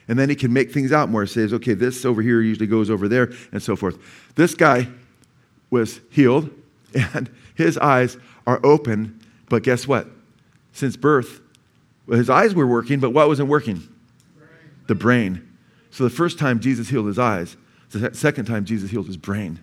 And 0.07 0.17
then 0.17 0.29
he 0.29 0.35
can 0.35 0.51
make 0.51 0.71
things 0.71 0.91
out 0.91 1.09
more. 1.09 1.21
He 1.21 1.27
says, 1.27 1.53
okay, 1.53 1.73
this 1.73 2.03
over 2.05 2.21
here 2.21 2.41
usually 2.41 2.67
goes 2.67 2.89
over 2.89 3.07
there, 3.07 3.31
and 3.51 3.61
so 3.61 3.75
forth. 3.75 3.97
This 4.35 4.55
guy 4.55 4.87
was 5.69 6.01
healed, 6.09 6.49
and 7.13 7.29
his 7.55 7.77
eyes 7.77 8.17
are 8.47 8.59
open, 8.63 9.19
but 9.49 9.63
guess 9.63 9.87
what? 9.87 10.07
Since 10.73 10.97
birth, 10.97 11.41
his 12.07 12.29
eyes 12.29 12.55
were 12.55 12.67
working, 12.67 12.99
but 12.99 13.11
what 13.11 13.27
wasn't 13.27 13.49
working? 13.49 13.87
The 14.87 14.95
brain. 14.95 15.47
So 15.91 16.03
the 16.03 16.09
first 16.09 16.39
time 16.39 16.59
Jesus 16.59 16.89
healed 16.89 17.07
his 17.07 17.19
eyes, 17.19 17.57
the 17.89 18.13
second 18.13 18.45
time 18.45 18.65
Jesus 18.65 18.89
healed 18.89 19.07
his 19.07 19.17
brain. 19.17 19.59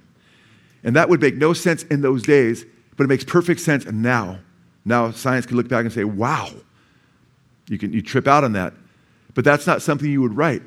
And 0.85 0.95
that 0.97 1.09
would 1.09 1.21
make 1.21 1.37
no 1.37 1.53
sense 1.53 1.83
in 1.85 2.03
those 2.03 2.23
days, 2.23 2.65
but 2.97 3.05
it 3.05 3.09
makes 3.09 3.25
perfect 3.25 3.61
sense 3.61 3.87
now. 3.87 4.39
Now 4.85 5.11
science 5.11 5.47
can 5.47 5.57
look 5.57 5.69
back 5.69 5.85
and 5.85 5.93
say, 5.93 6.05
wow, 6.05 6.51
you, 7.69 7.79
can, 7.79 7.93
you 7.93 8.03
trip 8.03 8.27
out 8.27 8.45
on 8.45 8.53
that. 8.53 8.75
But 9.35 9.45
that's 9.45 9.67
not 9.67 9.83
something 9.83 10.11
you 10.11 10.23
would 10.23 10.37
write, 10.37 10.63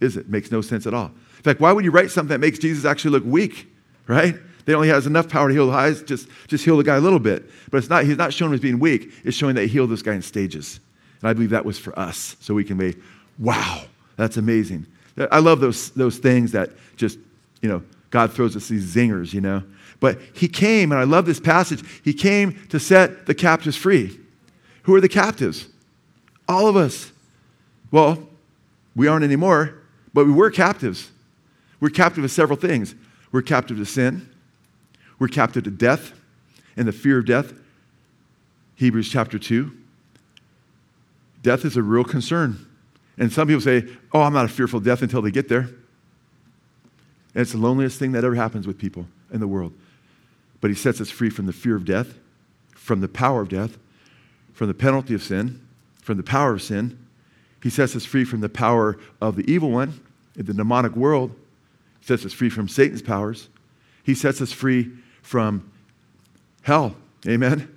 is 0.00 0.16
it? 0.16 0.28
Makes 0.28 0.50
no 0.50 0.60
sense 0.60 0.86
at 0.86 0.94
all. 0.94 1.06
In 1.36 1.42
fact, 1.42 1.60
why 1.60 1.72
would 1.72 1.84
you 1.84 1.90
write 1.90 2.10
something 2.10 2.30
that 2.30 2.40
makes 2.40 2.58
Jesus 2.58 2.84
actually 2.84 3.12
look 3.12 3.24
weak, 3.24 3.68
right? 4.06 4.36
They 4.66 4.74
only 4.74 4.88
has 4.88 5.06
enough 5.06 5.28
power 5.28 5.48
to 5.48 5.54
heal 5.54 5.66
the 5.66 5.72
eyes, 5.72 6.02
just, 6.02 6.28
just 6.46 6.64
heal 6.64 6.76
the 6.76 6.84
guy 6.84 6.96
a 6.96 7.00
little 7.00 7.18
bit. 7.18 7.48
But 7.70 7.78
it's 7.78 7.88
not, 7.88 8.04
he's 8.04 8.16
not 8.16 8.32
showing 8.32 8.52
as 8.52 8.60
being 8.60 8.78
weak, 8.78 9.12
it's 9.24 9.36
showing 9.36 9.54
that 9.54 9.62
he 9.62 9.68
healed 9.68 9.90
this 9.90 10.02
guy 10.02 10.14
in 10.14 10.22
stages. 10.22 10.80
And 11.20 11.28
I 11.28 11.32
believe 11.32 11.50
that 11.50 11.64
was 11.64 11.78
for 11.78 11.98
us, 11.98 12.36
so 12.40 12.54
we 12.54 12.64
can 12.64 12.76
be 12.76 12.94
Wow, 13.40 13.84
that's 14.16 14.36
amazing. 14.36 14.86
I 15.30 15.40
love 15.40 15.60
those, 15.60 15.90
those 15.90 16.18
things 16.18 16.52
that 16.52 16.70
just, 16.96 17.18
you 17.62 17.68
know, 17.68 17.82
God 18.10 18.32
throws 18.32 18.54
us 18.54 18.68
these 18.68 18.94
zingers, 18.94 19.32
you 19.32 19.40
know. 19.40 19.64
But 19.98 20.18
he 20.34 20.46
came, 20.46 20.92
and 20.92 21.00
I 21.00 21.04
love 21.04 21.26
this 21.26 21.40
passage, 21.40 21.82
he 22.04 22.12
came 22.12 22.58
to 22.68 22.78
set 22.78 23.26
the 23.26 23.34
captives 23.34 23.76
free. 23.76 24.18
Who 24.84 24.94
are 24.94 25.00
the 25.00 25.08
captives? 25.08 25.68
All 26.48 26.66
of 26.66 26.76
us. 26.76 27.12
Well, 27.90 28.28
we 28.94 29.08
aren't 29.08 29.24
anymore, 29.24 29.74
but 30.12 30.26
we 30.26 30.32
were 30.32 30.50
captives. 30.50 31.10
We're 31.80 31.90
captive 31.90 32.24
of 32.24 32.30
several 32.30 32.58
things. 32.58 32.94
We're 33.32 33.42
captive 33.42 33.76
to 33.78 33.86
sin, 33.86 34.28
we're 35.18 35.28
captive 35.28 35.64
to 35.64 35.70
death 35.70 36.12
and 36.76 36.88
the 36.88 36.92
fear 36.92 37.18
of 37.18 37.26
death. 37.26 37.52
Hebrews 38.74 39.10
chapter 39.10 39.38
2. 39.38 39.70
Death 41.42 41.64
is 41.64 41.76
a 41.76 41.82
real 41.82 42.04
concern. 42.04 42.66
And 43.20 43.30
some 43.30 43.46
people 43.46 43.60
say, 43.60 43.86
Oh, 44.12 44.22
I'm 44.22 44.32
not 44.32 44.46
a 44.46 44.48
fearful 44.48 44.80
death 44.80 45.02
until 45.02 45.22
they 45.22 45.30
get 45.30 45.48
there. 45.48 45.68
And 47.34 47.42
it's 47.42 47.52
the 47.52 47.58
loneliest 47.58 47.98
thing 47.98 48.12
that 48.12 48.24
ever 48.24 48.34
happens 48.34 48.66
with 48.66 48.78
people 48.78 49.06
in 49.30 49.38
the 49.38 49.46
world. 49.46 49.72
But 50.60 50.70
he 50.70 50.74
sets 50.74 51.00
us 51.00 51.10
free 51.10 51.30
from 51.30 51.46
the 51.46 51.52
fear 51.52 51.76
of 51.76 51.84
death, 51.84 52.14
from 52.74 53.00
the 53.00 53.08
power 53.08 53.42
of 53.42 53.48
death, 53.50 53.78
from 54.52 54.66
the 54.66 54.74
penalty 54.74 55.14
of 55.14 55.22
sin, 55.22 55.60
from 56.02 56.16
the 56.16 56.22
power 56.22 56.54
of 56.54 56.62
sin. 56.62 56.98
He 57.62 57.70
sets 57.70 57.94
us 57.94 58.06
free 58.06 58.24
from 58.24 58.40
the 58.40 58.48
power 58.48 58.98
of 59.20 59.36
the 59.36 59.48
evil 59.50 59.70
one 59.70 60.00
in 60.34 60.46
the 60.46 60.54
demonic 60.54 60.96
world. 60.96 61.30
He 62.00 62.06
sets 62.06 62.24
us 62.24 62.32
free 62.32 62.50
from 62.50 62.68
Satan's 62.68 63.02
powers. 63.02 63.48
He 64.02 64.14
sets 64.14 64.40
us 64.40 64.50
free 64.50 64.90
from 65.22 65.70
hell. 66.62 66.96
Amen. 67.28 67.72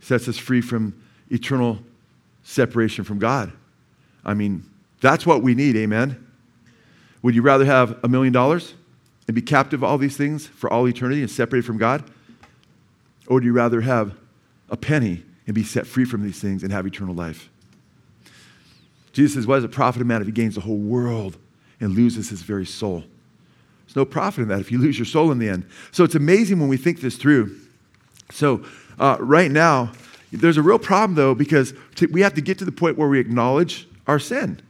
Sets 0.00 0.28
us 0.28 0.36
free 0.36 0.60
from 0.60 0.94
eternal 1.30 1.78
separation 2.42 3.02
from 3.02 3.18
God. 3.18 3.50
I 4.24 4.34
mean, 4.34 4.64
that's 5.00 5.24
what 5.24 5.42
we 5.42 5.54
need, 5.54 5.76
amen? 5.76 6.24
Would 7.22 7.34
you 7.34 7.42
rather 7.42 7.64
have 7.64 7.98
a 8.04 8.08
million 8.08 8.32
dollars 8.32 8.74
and 9.26 9.34
be 9.34 9.42
captive 9.42 9.80
of 9.80 9.84
all 9.84 9.98
these 9.98 10.16
things 10.16 10.46
for 10.46 10.72
all 10.72 10.86
eternity 10.88 11.20
and 11.20 11.30
separated 11.30 11.66
from 11.66 11.78
God? 11.78 12.04
Or 13.26 13.34
would 13.34 13.44
you 13.44 13.52
rather 13.52 13.80
have 13.80 14.14
a 14.70 14.76
penny 14.76 15.22
and 15.46 15.54
be 15.54 15.62
set 15.62 15.86
free 15.86 16.04
from 16.04 16.22
these 16.22 16.40
things 16.40 16.62
and 16.62 16.72
have 16.72 16.86
eternal 16.86 17.14
life? 17.14 17.50
Jesus 19.12 19.34
says, 19.34 19.46
What 19.46 19.56
does 19.56 19.64
it 19.64 19.72
profit 19.72 20.02
a 20.02 20.04
man 20.04 20.20
if 20.20 20.26
he 20.26 20.32
gains 20.32 20.54
the 20.54 20.60
whole 20.60 20.78
world 20.78 21.36
and 21.80 21.94
loses 21.94 22.28
his 22.28 22.42
very 22.42 22.66
soul? 22.66 23.04
There's 23.86 23.96
no 23.96 24.04
profit 24.04 24.42
in 24.42 24.48
that 24.48 24.60
if 24.60 24.70
you 24.70 24.78
lose 24.78 24.98
your 24.98 25.06
soul 25.06 25.32
in 25.32 25.38
the 25.38 25.48
end. 25.48 25.66
So 25.92 26.04
it's 26.04 26.14
amazing 26.14 26.60
when 26.60 26.68
we 26.68 26.76
think 26.76 27.00
this 27.00 27.16
through. 27.16 27.56
So, 28.30 28.64
uh, 28.98 29.16
right 29.20 29.50
now, 29.50 29.92
there's 30.30 30.58
a 30.58 30.62
real 30.62 30.78
problem 30.78 31.14
though, 31.14 31.34
because 31.34 31.72
we 32.10 32.20
have 32.20 32.34
to 32.34 32.42
get 32.42 32.58
to 32.58 32.64
the 32.64 32.72
point 32.72 32.98
where 32.98 33.08
we 33.08 33.18
acknowledge 33.18 33.87
our 34.08 34.18
sin. 34.18 34.60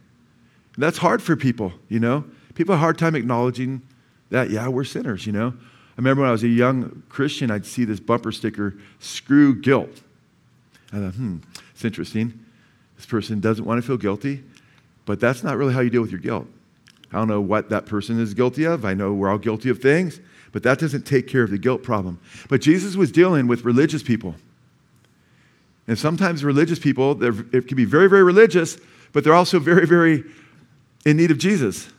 And 0.75 0.83
that's 0.83 0.99
hard 0.99 1.21
for 1.21 1.35
people, 1.35 1.73
you 1.87 1.99
know? 1.99 2.25
People 2.53 2.75
have 2.75 2.79
a 2.79 2.83
hard 2.83 2.97
time 2.97 3.15
acknowledging 3.15 3.81
that, 4.29 4.49
yeah, 4.51 4.67
we're 4.67 4.83
sinners, 4.83 5.25
you 5.25 5.31
know? 5.31 5.47
I 5.57 5.95
remember 6.01 6.21
when 6.21 6.29
I 6.29 6.31
was 6.31 6.43
a 6.43 6.47
young 6.47 7.03
Christian, 7.09 7.49
I'd 7.49 7.65
see 7.65 7.85
this 7.85 7.99
bumper 7.99 8.31
sticker, 8.31 8.75
screw 8.99 9.55
guilt. 9.55 10.01
I 10.93 10.97
thought, 10.97 11.13
hmm, 11.15 11.37
it's 11.71 11.83
interesting. 11.83 12.45
This 12.95 13.05
person 13.05 13.39
doesn't 13.39 13.65
want 13.65 13.81
to 13.81 13.87
feel 13.87 13.97
guilty, 13.97 14.43
but 15.05 15.19
that's 15.19 15.43
not 15.43 15.57
really 15.57 15.73
how 15.73 15.79
you 15.79 15.89
deal 15.89 16.01
with 16.01 16.11
your 16.11 16.19
guilt. 16.19 16.47
I 17.11 17.17
don't 17.17 17.27
know 17.27 17.41
what 17.41 17.69
that 17.69 17.85
person 17.85 18.19
is 18.19 18.33
guilty 18.33 18.65
of. 18.65 18.85
I 18.85 18.93
know 18.93 19.13
we're 19.13 19.29
all 19.29 19.37
guilty 19.37 19.69
of 19.69 19.79
things, 19.79 20.19
but 20.51 20.63
that 20.63 20.79
doesn't 20.79 21.03
take 21.03 21.27
care 21.27 21.43
of 21.43 21.49
the 21.49 21.57
guilt 21.57 21.81
problem. 21.81 22.19
But 22.49 22.61
Jesus 22.61 22.95
was 22.95 23.11
dealing 23.11 23.47
with 23.47 23.65
religious 23.65 24.03
people. 24.03 24.35
And 25.87 25.97
sometimes 25.97 26.43
religious 26.43 26.77
people, 26.77 27.21
it 27.23 27.67
can 27.67 27.75
be 27.75 27.85
very, 27.85 28.07
very 28.07 28.23
religious, 28.23 28.77
but 29.11 29.23
they're 29.23 29.33
also 29.33 29.59
very, 29.59 29.85
very 29.85 30.23
in 31.05 31.17
need 31.17 31.31
of 31.31 31.37
Jesus. 31.37 31.89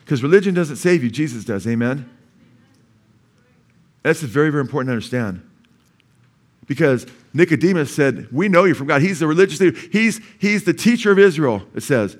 Because 0.00 0.22
religion 0.22 0.54
doesn't 0.54 0.76
save 0.76 1.02
you, 1.02 1.10
Jesus 1.10 1.44
does. 1.44 1.66
Amen? 1.66 2.08
That's 4.02 4.20
very, 4.20 4.50
very 4.50 4.60
important 4.60 4.88
to 4.88 4.92
understand. 4.92 5.48
Because 6.66 7.06
Nicodemus 7.34 7.94
said, 7.94 8.28
We 8.32 8.48
know 8.48 8.64
you 8.64 8.74
from 8.74 8.86
God. 8.86 9.02
He's 9.02 9.20
the 9.20 9.26
religious 9.26 9.60
leader, 9.60 9.78
he's, 9.90 10.20
he's 10.38 10.64
the 10.64 10.74
teacher 10.74 11.10
of 11.12 11.18
Israel, 11.18 11.62
it 11.74 11.82
says. 11.82 12.16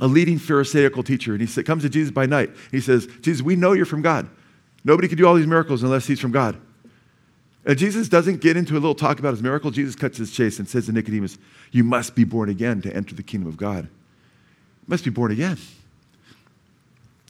A 0.00 0.06
leading 0.06 0.38
Pharisaical 0.38 1.02
teacher. 1.02 1.34
And 1.34 1.46
he 1.46 1.62
comes 1.62 1.82
to 1.82 1.88
Jesus 1.88 2.10
by 2.10 2.26
night. 2.26 2.50
He 2.70 2.80
says, 2.80 3.06
Jesus, 3.20 3.42
we 3.42 3.56
know 3.56 3.72
you're 3.72 3.86
from 3.86 4.02
God. 4.02 4.28
Nobody 4.84 5.06
can 5.06 5.18
do 5.18 5.26
all 5.26 5.34
these 5.34 5.46
miracles 5.46 5.82
unless 5.82 6.06
he's 6.06 6.18
from 6.18 6.32
God. 6.32 6.58
And 7.64 7.78
Jesus 7.78 8.08
doesn't 8.08 8.40
get 8.40 8.56
into 8.56 8.74
a 8.74 8.80
little 8.80 8.94
talk 8.94 9.18
about 9.18 9.30
his 9.30 9.42
miracle. 9.42 9.70
Jesus 9.70 9.94
cuts 9.94 10.18
his 10.18 10.32
chase 10.32 10.58
and 10.58 10.68
says 10.68 10.86
to 10.86 10.92
Nicodemus, 10.92 11.38
You 11.70 11.84
must 11.84 12.14
be 12.14 12.24
born 12.24 12.48
again 12.48 12.82
to 12.82 12.94
enter 12.94 13.14
the 13.14 13.22
kingdom 13.22 13.48
of 13.48 13.56
God. 13.56 13.84
You 13.84 14.88
must 14.88 15.04
be 15.04 15.10
born 15.10 15.30
again, 15.30 15.58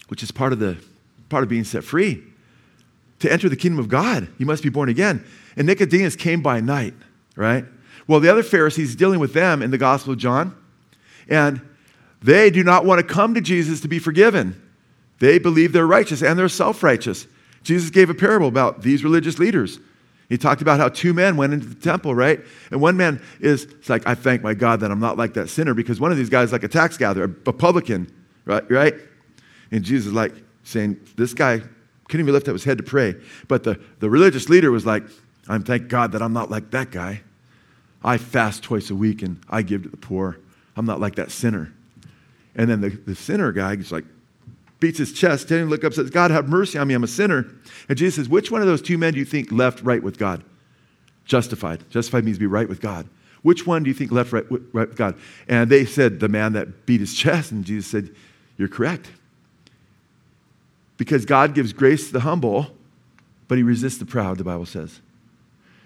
which 0.09 0.23
is 0.23 0.31
part 0.31 0.53
of, 0.53 0.59
the, 0.59 0.79
part 1.29 1.43
of 1.43 1.51
being 1.51 1.65
set 1.65 1.85
free. 1.85 2.23
To 3.21 3.31
enter 3.31 3.49
the 3.49 3.57
kingdom 3.57 3.79
of 3.79 3.89
God, 3.89 4.29
you 4.39 4.47
must 4.47 4.63
be 4.63 4.69
born 4.69 4.89
again. 4.89 5.25
And 5.57 5.67
Nicodemus 5.67 6.17
came 6.17 6.43
by 6.43 6.61
night, 6.61 6.95
right? 7.37 7.65
Well, 8.09 8.19
the 8.19 8.31
other 8.31 8.43
Pharisees 8.43 8.97
dealing 8.97 9.21
with 9.21 9.33
them 9.35 9.63
in 9.63 9.71
the 9.71 9.79
Gospel 9.79 10.15
of 10.15 10.19
John, 10.19 10.57
and 11.29 11.61
they 12.23 12.51
do 12.51 12.65
not 12.65 12.85
want 12.85 13.01
to 13.01 13.07
come 13.07 13.35
to 13.35 13.41
Jesus 13.41 13.81
to 13.83 13.89
be 13.89 13.99
forgiven. 13.99 14.61
They 15.19 15.39
believe 15.39 15.73
they're 15.73 15.87
righteous 15.87 16.23
and 16.23 16.39
they're 16.39 16.49
self 16.49 16.83
righteous. 16.83 17.27
Jesus 17.63 17.91
gave 17.91 18.11
a 18.11 18.15
parable 18.15 18.49
about 18.49 18.83
these 18.83 19.05
religious 19.05 19.39
leaders 19.39 19.79
he 20.33 20.39
talked 20.39 20.63
about 20.63 20.81
how 20.81 20.89
two 20.89 21.13
men 21.13 21.37
went 21.37 21.53
into 21.53 21.67
the 21.67 21.75
temple, 21.75 22.15
right? 22.15 22.41
And 22.71 22.81
one 22.81 22.97
man 22.97 23.21
is 23.39 23.69
like, 23.87 24.07
I 24.07 24.15
thank 24.15 24.43
my 24.43 24.55
God 24.55 24.81
that 24.81 24.91
I'm 24.91 24.99
not 24.99 25.19
like 25.19 25.35
that 25.35 25.51
sinner 25.51 25.75
because 25.75 26.01
one 26.01 26.11
of 26.11 26.17
these 26.17 26.31
guys 26.31 26.53
like 26.53 26.63
a 26.63 26.69
tax 26.69 26.97
gatherer, 26.97 27.25
a 27.25 27.53
publican, 27.53 28.11
right? 28.47 28.65
right? 28.71 28.95
And 29.71 29.85
Jesus 29.85 30.07
is 30.07 30.15
like 30.15 30.33
saying, 30.65 30.99
This 31.17 31.35
guy 31.35 31.59
couldn't 32.09 32.25
even 32.25 32.33
lift 32.33 32.49
up 32.49 32.55
his 32.55 32.65
head 32.65 32.79
to 32.79 32.83
pray. 32.83 33.15
But 33.47 33.65
the, 33.65 33.79
the 33.99 34.09
religious 34.09 34.49
leader 34.49 34.71
was 34.71 34.87
like, 34.87 35.05
I'm 35.49 35.65
thank 35.65 35.89
God 35.89 36.13
that 36.13 36.23
I'm 36.23 36.33
not 36.33 36.51
like 36.51 36.71
that 36.71 36.91
guy. 36.91 37.21
I 38.03 38.17
fast 38.17 38.63
twice 38.63 38.89
a 38.89 38.95
week 38.95 39.21
and 39.21 39.39
I 39.51 39.61
give 39.61 39.83
to 39.83 39.91
the 39.91 39.99
poor. 39.99 40.39
I'm 40.77 40.87
not 40.87 40.99
like 40.99 41.17
that 41.17 41.31
sinner. 41.31 41.75
And 42.55 42.71
then 42.71 42.81
the, 42.81 42.89
the 42.89 43.15
sinner 43.15 43.53
guy 43.53 43.75
is 43.75 43.93
like, 43.93 44.07
beats 44.83 44.99
his 44.99 45.13
chest, 45.13 45.49
telling 45.49 45.63
him 45.63 45.69
to 45.69 45.71
look 45.71 45.85
up, 45.85 45.95
says, 45.95 46.11
God, 46.11 46.31
have 46.33 46.49
mercy 46.49 46.77
on 46.77 46.89
me, 46.89 46.95
I'm 46.95 47.05
a 47.05 47.09
sinner. 47.09 47.47
And 47.89 47.97
Jesus 47.97 48.17
says, 48.17 48.29
Which 48.29 48.51
one 48.51 48.61
of 48.61 48.67
those 48.67 48.83
two 48.83 48.99
men 48.99 49.15
do 49.15 49.19
you 49.21 49.25
think 49.25 49.51
left 49.51 49.81
right 49.83 50.03
with 50.03 50.19
God? 50.19 50.45
Justified. 51.25 51.89
Justified 51.89 52.25
means 52.25 52.37
to 52.37 52.41
be 52.41 52.47
right 52.47 52.69
with 52.69 52.81
God. 52.81 53.09
Which 53.43 53.67
one 53.67 53.85
do 53.85 53.89
you 53.89 53.95
think 53.95 54.11
left 54.11 54.33
right, 54.33 54.45
right 54.51 54.89
with 54.89 54.97
God? 54.97 55.17
And 55.49 55.71
they 55.71 55.87
said, 55.87 56.21
The 56.21 56.29
man 56.29 56.53
that 56.55 56.85
beat 56.85 57.01
his 57.01 57.15
chest. 57.15 57.53
And 57.53 57.65
Jesus 57.65 57.91
said, 57.91 58.15
You're 58.59 58.69
correct. 58.69 59.11
Because 60.99 61.25
God 61.25 61.55
gives 61.55 61.73
grace 61.73 62.09
to 62.09 62.13
the 62.13 62.21
humble, 62.21 62.67
but 63.49 63.57
he 63.57 63.63
resists 63.63 63.99
the 63.99 64.05
proud, 64.05 64.37
the 64.39 64.45
Bible 64.45 64.67
says. 64.67 65.01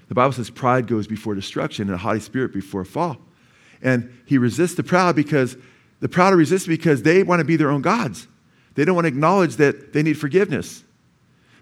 The 0.09 0.15
Bible 0.15 0.33
says 0.33 0.51
pride 0.51 0.87
goes 0.87 1.07
before 1.07 1.35
destruction 1.35 1.89
and 1.89 1.95
a 1.95 1.99
haughty 1.99 2.21
spirit 2.21 2.53
before 2.53 2.83
a 2.83 2.87
fall. 2.87 3.19
And 3.83 4.11
he 4.25 4.39
resists 4.39 4.75
the 4.75 4.83
proud 4.83 5.17
because 5.17 5.57
the 6.01 6.09
proud 6.09 6.33
are 6.33 6.37
resisted 6.37 6.69
because 6.71 7.03
they 7.03 7.23
want 7.23 7.41
to 7.41 7.45
be 7.45 7.57
their 7.57 7.71
own 7.71 7.83
gods. 7.83 8.27
They 8.77 8.85
don't 8.85 8.95
want 8.95 9.07
to 9.07 9.09
acknowledge 9.09 9.57
that 9.57 9.93
they 9.93 10.03
need 10.03 10.19
forgiveness. 10.19 10.85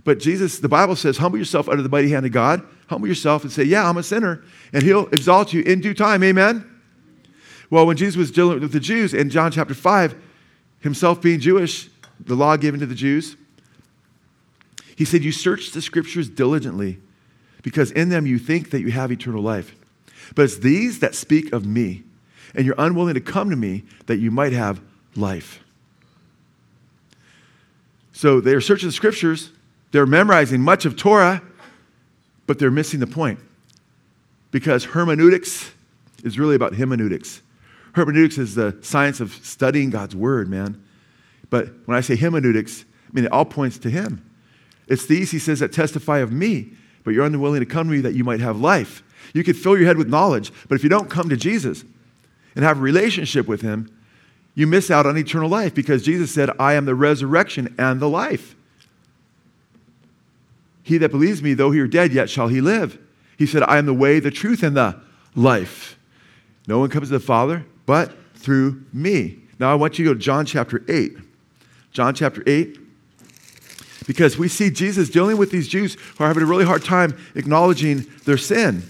But 0.05 0.19
Jesus, 0.19 0.59
the 0.59 0.69
Bible 0.69 0.97
says, 0.97 1.17
humble 1.17 1.39
yourself 1.39 1.69
under 1.69 1.83
the 1.83 1.89
mighty 1.89 2.11
hand 2.11 2.27
of 2.27 2.33
God. 2.33 2.63
Humble 2.89 3.09
yourself 3.09 3.43
and 3.43 3.51
say, 3.51 3.65
Yeah, 3.65 3.89
I'm 3.89 3.97
a 3.97 4.03
sinner. 4.03 4.45
And 4.73 4.83
he'll 4.83 5.07
exalt 5.07 5.55
you 5.55 5.63
in 5.63 5.81
due 5.81 5.95
time. 5.95 6.23
Amen? 6.23 6.71
Well, 7.71 7.87
when 7.87 7.97
Jesus 7.97 8.17
was 8.17 8.31
dealing 8.31 8.61
with 8.61 8.73
the 8.73 8.81
Jews 8.81 9.15
in 9.15 9.31
John 9.31 9.51
chapter 9.51 9.73
5, 9.73 10.15
himself 10.81 11.23
being 11.23 11.41
Jewish, 11.41 11.89
the 12.21 12.35
law 12.35 12.57
given 12.59 12.79
to 12.81 12.87
the 12.87 12.95
Jews, 12.95 13.37
he 14.97 15.07
said, 15.07 15.25
You 15.25 15.33
search 15.33 15.71
the 15.71 15.81
scriptures 15.81 16.29
diligently 16.29 16.99
because 17.63 17.91
in 17.91 18.11
them 18.11 18.27
you 18.27 18.39
think 18.39 18.71
that 18.71 18.83
you 18.83 18.91
have 18.91 19.11
eternal 19.11 19.43
life. 19.43 19.75
But 20.35 20.45
it's 20.45 20.59
these 20.59 21.01
that 21.01 21.15
speak 21.15 21.53
of 21.53 21.65
me, 21.65 22.05
and 22.55 22.67
you're 22.67 22.75
unwilling 22.79 23.15
to 23.15 23.21
come 23.21 23.51
to 23.51 23.57
me 23.57 23.85
that 24.07 24.19
you 24.19 24.31
might 24.31 24.53
have 24.53 24.81
life. 25.17 25.64
So 28.15 28.41
they're 28.41 28.61
searching 28.61 28.89
the 28.89 28.93
scriptures, 28.93 29.51
they're 29.91 30.07
memorizing 30.07 30.61
much 30.61 30.87
of 30.87 30.97
Torah, 30.97 31.43
but 32.47 32.59
they're 32.59 32.71
missing 32.71 33.01
the 33.01 33.07
point. 33.07 33.41
Because 34.53 34.85
hermeneutics 34.85 35.73
is 36.23 36.39
really 36.39 36.55
about 36.55 36.75
hermeneutics. 36.75 37.43
Hermeneutics 37.95 38.39
is 38.39 38.55
the 38.55 38.79
science 38.83 39.21
of 39.21 39.33
studying 39.33 39.91
God's 39.91 40.15
word, 40.15 40.49
man. 40.49 40.83
But 41.51 41.69
when 41.87 41.97
I 41.97 42.01
say 42.01 42.15
hermeneutics, 42.15 42.85
I 43.09 43.11
mean 43.13 43.25
it 43.25 43.33
all 43.33 43.45
points 43.45 43.79
to 43.79 43.91
Him. 43.91 44.25
It's 44.87 45.07
these, 45.07 45.33
he 45.33 45.39
says, 45.41 45.59
that 45.59 45.73
testify 45.73 46.19
of 46.19 46.31
me, 46.33 46.73
but 47.03 47.15
you're 47.15 47.25
unwilling 47.25 47.61
to 47.61 47.67
come 47.67 47.89
to 47.89 47.93
me 47.93 48.01
that 48.03 48.15
you 48.15 48.23
might 48.23 48.41
have 48.41 48.59
life. 48.59 49.03
You 49.33 49.43
could 49.43 49.57
fill 49.57 49.77
your 49.77 49.87
head 49.87 49.97
with 49.97 50.09
knowledge, 50.09 50.53
but 50.69 50.77
if 50.77 50.85
you 50.85 50.89
don't 50.89 51.11
come 51.11 51.29
to 51.31 51.37
Jesus 51.37 51.85
and 52.55 52.65
have 52.65 52.79
a 52.79 52.83
relationship 52.83 53.49
with 53.49 53.63
Him, 53.63 53.91
you 54.55 54.67
miss 54.67 54.91
out 54.91 55.07
on 55.07 55.17
eternal 55.17 55.49
life 55.49 55.75
because 55.75 56.03
Jesus 56.03 56.33
said, 56.33 56.51
I 56.59 56.75
am 56.75 56.85
the 56.85 56.95
resurrection 56.95 57.75
and 57.79 58.01
the 58.01 58.09
life. 58.09 58.55
He 60.83 60.99
that 60.99 61.11
believes 61.11 61.43
me, 61.43 61.55
though 61.55 61.71
he 61.71 61.81
are 61.81 61.87
dead, 61.87 62.13
yet 62.13 62.31
shall 62.31 62.49
he 62.49 62.61
live. 62.61 62.99
He 63.37 63.47
said, 63.47 63.63
I 63.65 63.79
am 63.79 63.87
the 63.87 63.95
way, 63.95 64.21
the 64.21 64.31
truth, 64.31 64.63
and 64.63 64.77
the 64.77 65.01
life. 65.35 65.99
No 66.69 66.79
one 66.79 66.91
comes 66.91 67.09
to 67.09 67.15
the 67.15 67.21
Father 67.21 67.65
but 67.87 68.13
through 68.37 68.85
me. 68.93 69.39
Now 69.59 69.73
I 69.73 69.75
want 69.75 69.99
you 69.99 70.05
to 70.05 70.11
go 70.11 70.15
to 70.15 70.21
John 70.21 70.47
chapter 70.47 70.85
8. 70.89 71.17
John 71.93 72.15
chapter 72.15 72.43
8. 72.47 72.79
Because 74.07 74.37
we 74.37 74.49
see 74.49 74.71
Jesus 74.71 75.09
dealing 75.09 75.39
with 75.39 75.51
these 75.51 75.67
Jews 75.67 75.95
who 76.17 76.25
are 76.25 76.29
having 76.29 76.43
a 76.43 76.47
really 76.47 76.65
hard 76.65 76.85
time 76.85 77.17
acknowledging 77.35 78.07
their 78.25 78.37
sin. 78.37 78.83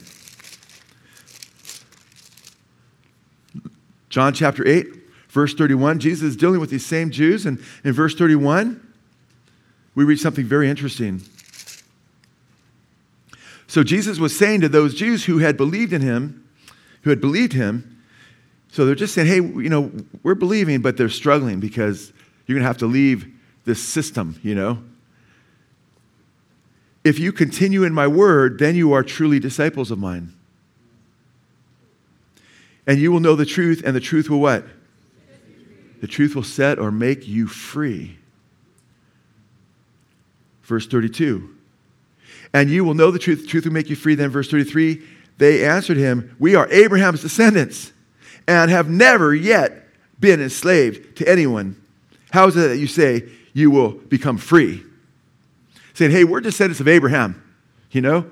John 4.09 4.33
chapter 4.33 4.66
8, 4.66 4.87
verse 5.35 5.53
31, 5.53 5.99
Jesus 5.99 6.23
is 6.31 6.37
dealing 6.37 6.61
with 6.61 6.70
these 6.70 6.87
same 6.87 7.11
Jews. 7.11 7.44
And 7.44 7.61
in 7.83 7.92
verse 7.92 8.14
31, 8.14 8.81
we 9.97 10.05
read 10.05 10.20
something 10.20 10.44
very 10.44 10.70
interesting. 10.70 11.20
So 13.66 13.83
Jesus 13.83 14.18
was 14.18 14.38
saying 14.38 14.61
to 14.61 14.68
those 14.68 14.94
Jews 14.94 15.25
who 15.25 15.38
had 15.38 15.57
believed 15.57 15.92
in 15.92 16.03
him, 16.03 16.49
who 17.03 17.11
had 17.11 17.20
believed 17.20 17.53
him, 17.53 17.90
so 18.70 18.87
they're 18.87 18.94
just 18.94 19.14
saying, 19.14 19.27
hey, 19.27 19.37
you 19.37 19.68
know, 19.68 19.90
we're 20.23 20.35
believing, 20.35 20.81
but 20.81 20.97
they're 20.97 21.09
struggling 21.09 21.61
because 21.61 22.12
you're 22.47 22.57
going 22.57 22.62
to 22.62 22.68
have 22.68 22.79
to 22.79 22.87
leave 22.87 23.27
this 23.64 23.83
system, 23.83 24.38
you 24.42 24.55
know. 24.55 24.83
If 27.03 27.18
you 27.18 27.33
continue 27.33 27.83
in 27.83 27.92
my 27.92 28.07
word, 28.07 28.59
then 28.59 28.77
you 28.77 28.92
are 28.92 29.03
truly 29.03 29.38
disciples 29.38 29.90
of 29.90 29.99
mine 29.99 30.33
and 32.87 32.99
you 32.99 33.11
will 33.11 33.20
know 33.20 33.35
the 33.35 33.47
truth, 33.47 33.83
and 33.85 33.97
the 33.97 34.01
truth 34.01 34.29
will 34.29 34.40
what? 34.40 34.64
The 36.05 36.09
truth 36.09 36.35
will 36.35 36.43
set 36.43 36.79
or 36.79 36.90
make 36.90 37.27
you 37.27 37.47
free. 37.47 38.19
Verse 40.64 40.87
32. 40.87 41.49
And 42.53 42.69
you 42.69 42.85
will 42.85 42.93
know 42.93 43.11
the 43.11 43.19
truth, 43.19 43.40
the 43.40 43.47
truth 43.47 43.64
will 43.64 43.73
make 43.73 43.88
you 43.88 43.97
free. 43.97 44.14
Then, 44.14 44.29
verse 44.29 44.51
33, 44.51 45.03
they 45.38 45.67
answered 45.67 45.97
him, 45.97 46.37
We 46.38 46.57
are 46.57 46.69
Abraham's 46.71 47.23
descendants 47.23 47.90
and 48.47 48.71
have 48.71 48.90
never 48.90 49.35
yet 49.35 49.87
been 50.21 50.43
enslaved 50.43 51.17
to 51.17 51.27
anyone. 51.27 51.83
How 52.33 52.49
is 52.49 52.57
it 52.59 52.69
that 52.69 52.77
you 52.77 52.87
say 52.87 53.25
you 53.55 53.71
will 53.71 53.93
become 53.93 54.37
free? 54.37 54.83
Saying, 55.95 56.11
Hey, 56.11 56.25
we're 56.25 56.43
descendants 56.43 56.81
of 56.81 56.88
Abraham, 56.88 57.43
you 57.93 58.03
know? 58.03 58.31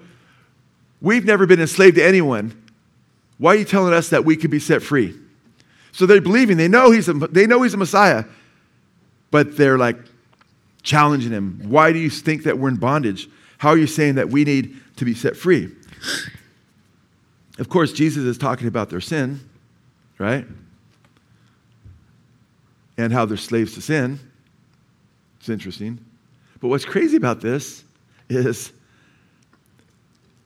We've 1.00 1.24
never 1.24 1.46
been 1.46 1.62
enslaved 1.62 1.96
to 1.96 2.04
anyone. 2.04 2.70
Why 3.38 3.54
are 3.54 3.58
you 3.58 3.64
telling 3.64 3.94
us 3.94 4.10
that 4.10 4.26
we 4.26 4.36
could 4.36 4.50
be 4.50 4.58
set 4.60 4.82
free? 4.82 5.18
So 5.92 6.06
they're 6.06 6.20
believing, 6.20 6.56
they 6.56 6.68
know 6.68 6.90
he's 6.90 7.08
a, 7.08 7.12
they 7.12 7.46
know 7.46 7.62
he's 7.62 7.74
a 7.74 7.78
Messiah, 7.78 8.24
but 9.30 9.56
they're 9.56 9.78
like 9.78 9.96
challenging 10.82 11.30
him. 11.30 11.60
Why 11.64 11.92
do 11.92 11.98
you 11.98 12.10
think 12.10 12.44
that 12.44 12.58
we're 12.58 12.70
in 12.70 12.76
bondage? 12.76 13.28
How 13.58 13.70
are 13.70 13.78
you 13.78 13.86
saying 13.86 14.16
that 14.16 14.30
we 14.30 14.44
need 14.44 14.76
to 14.96 15.04
be 15.04 15.14
set 15.14 15.36
free? 15.36 15.70
Of 17.58 17.68
course, 17.68 17.92
Jesus 17.92 18.24
is 18.24 18.38
talking 18.38 18.66
about 18.66 18.90
their 18.90 19.00
sin, 19.00 19.40
right? 20.18 20.46
And 22.96 23.12
how 23.12 23.26
they're 23.26 23.36
slaves 23.36 23.74
to 23.74 23.82
sin. 23.82 24.18
It's 25.38 25.48
interesting. 25.48 25.98
But 26.60 26.68
what's 26.68 26.84
crazy 26.84 27.16
about 27.16 27.40
this 27.40 27.84
is 28.28 28.72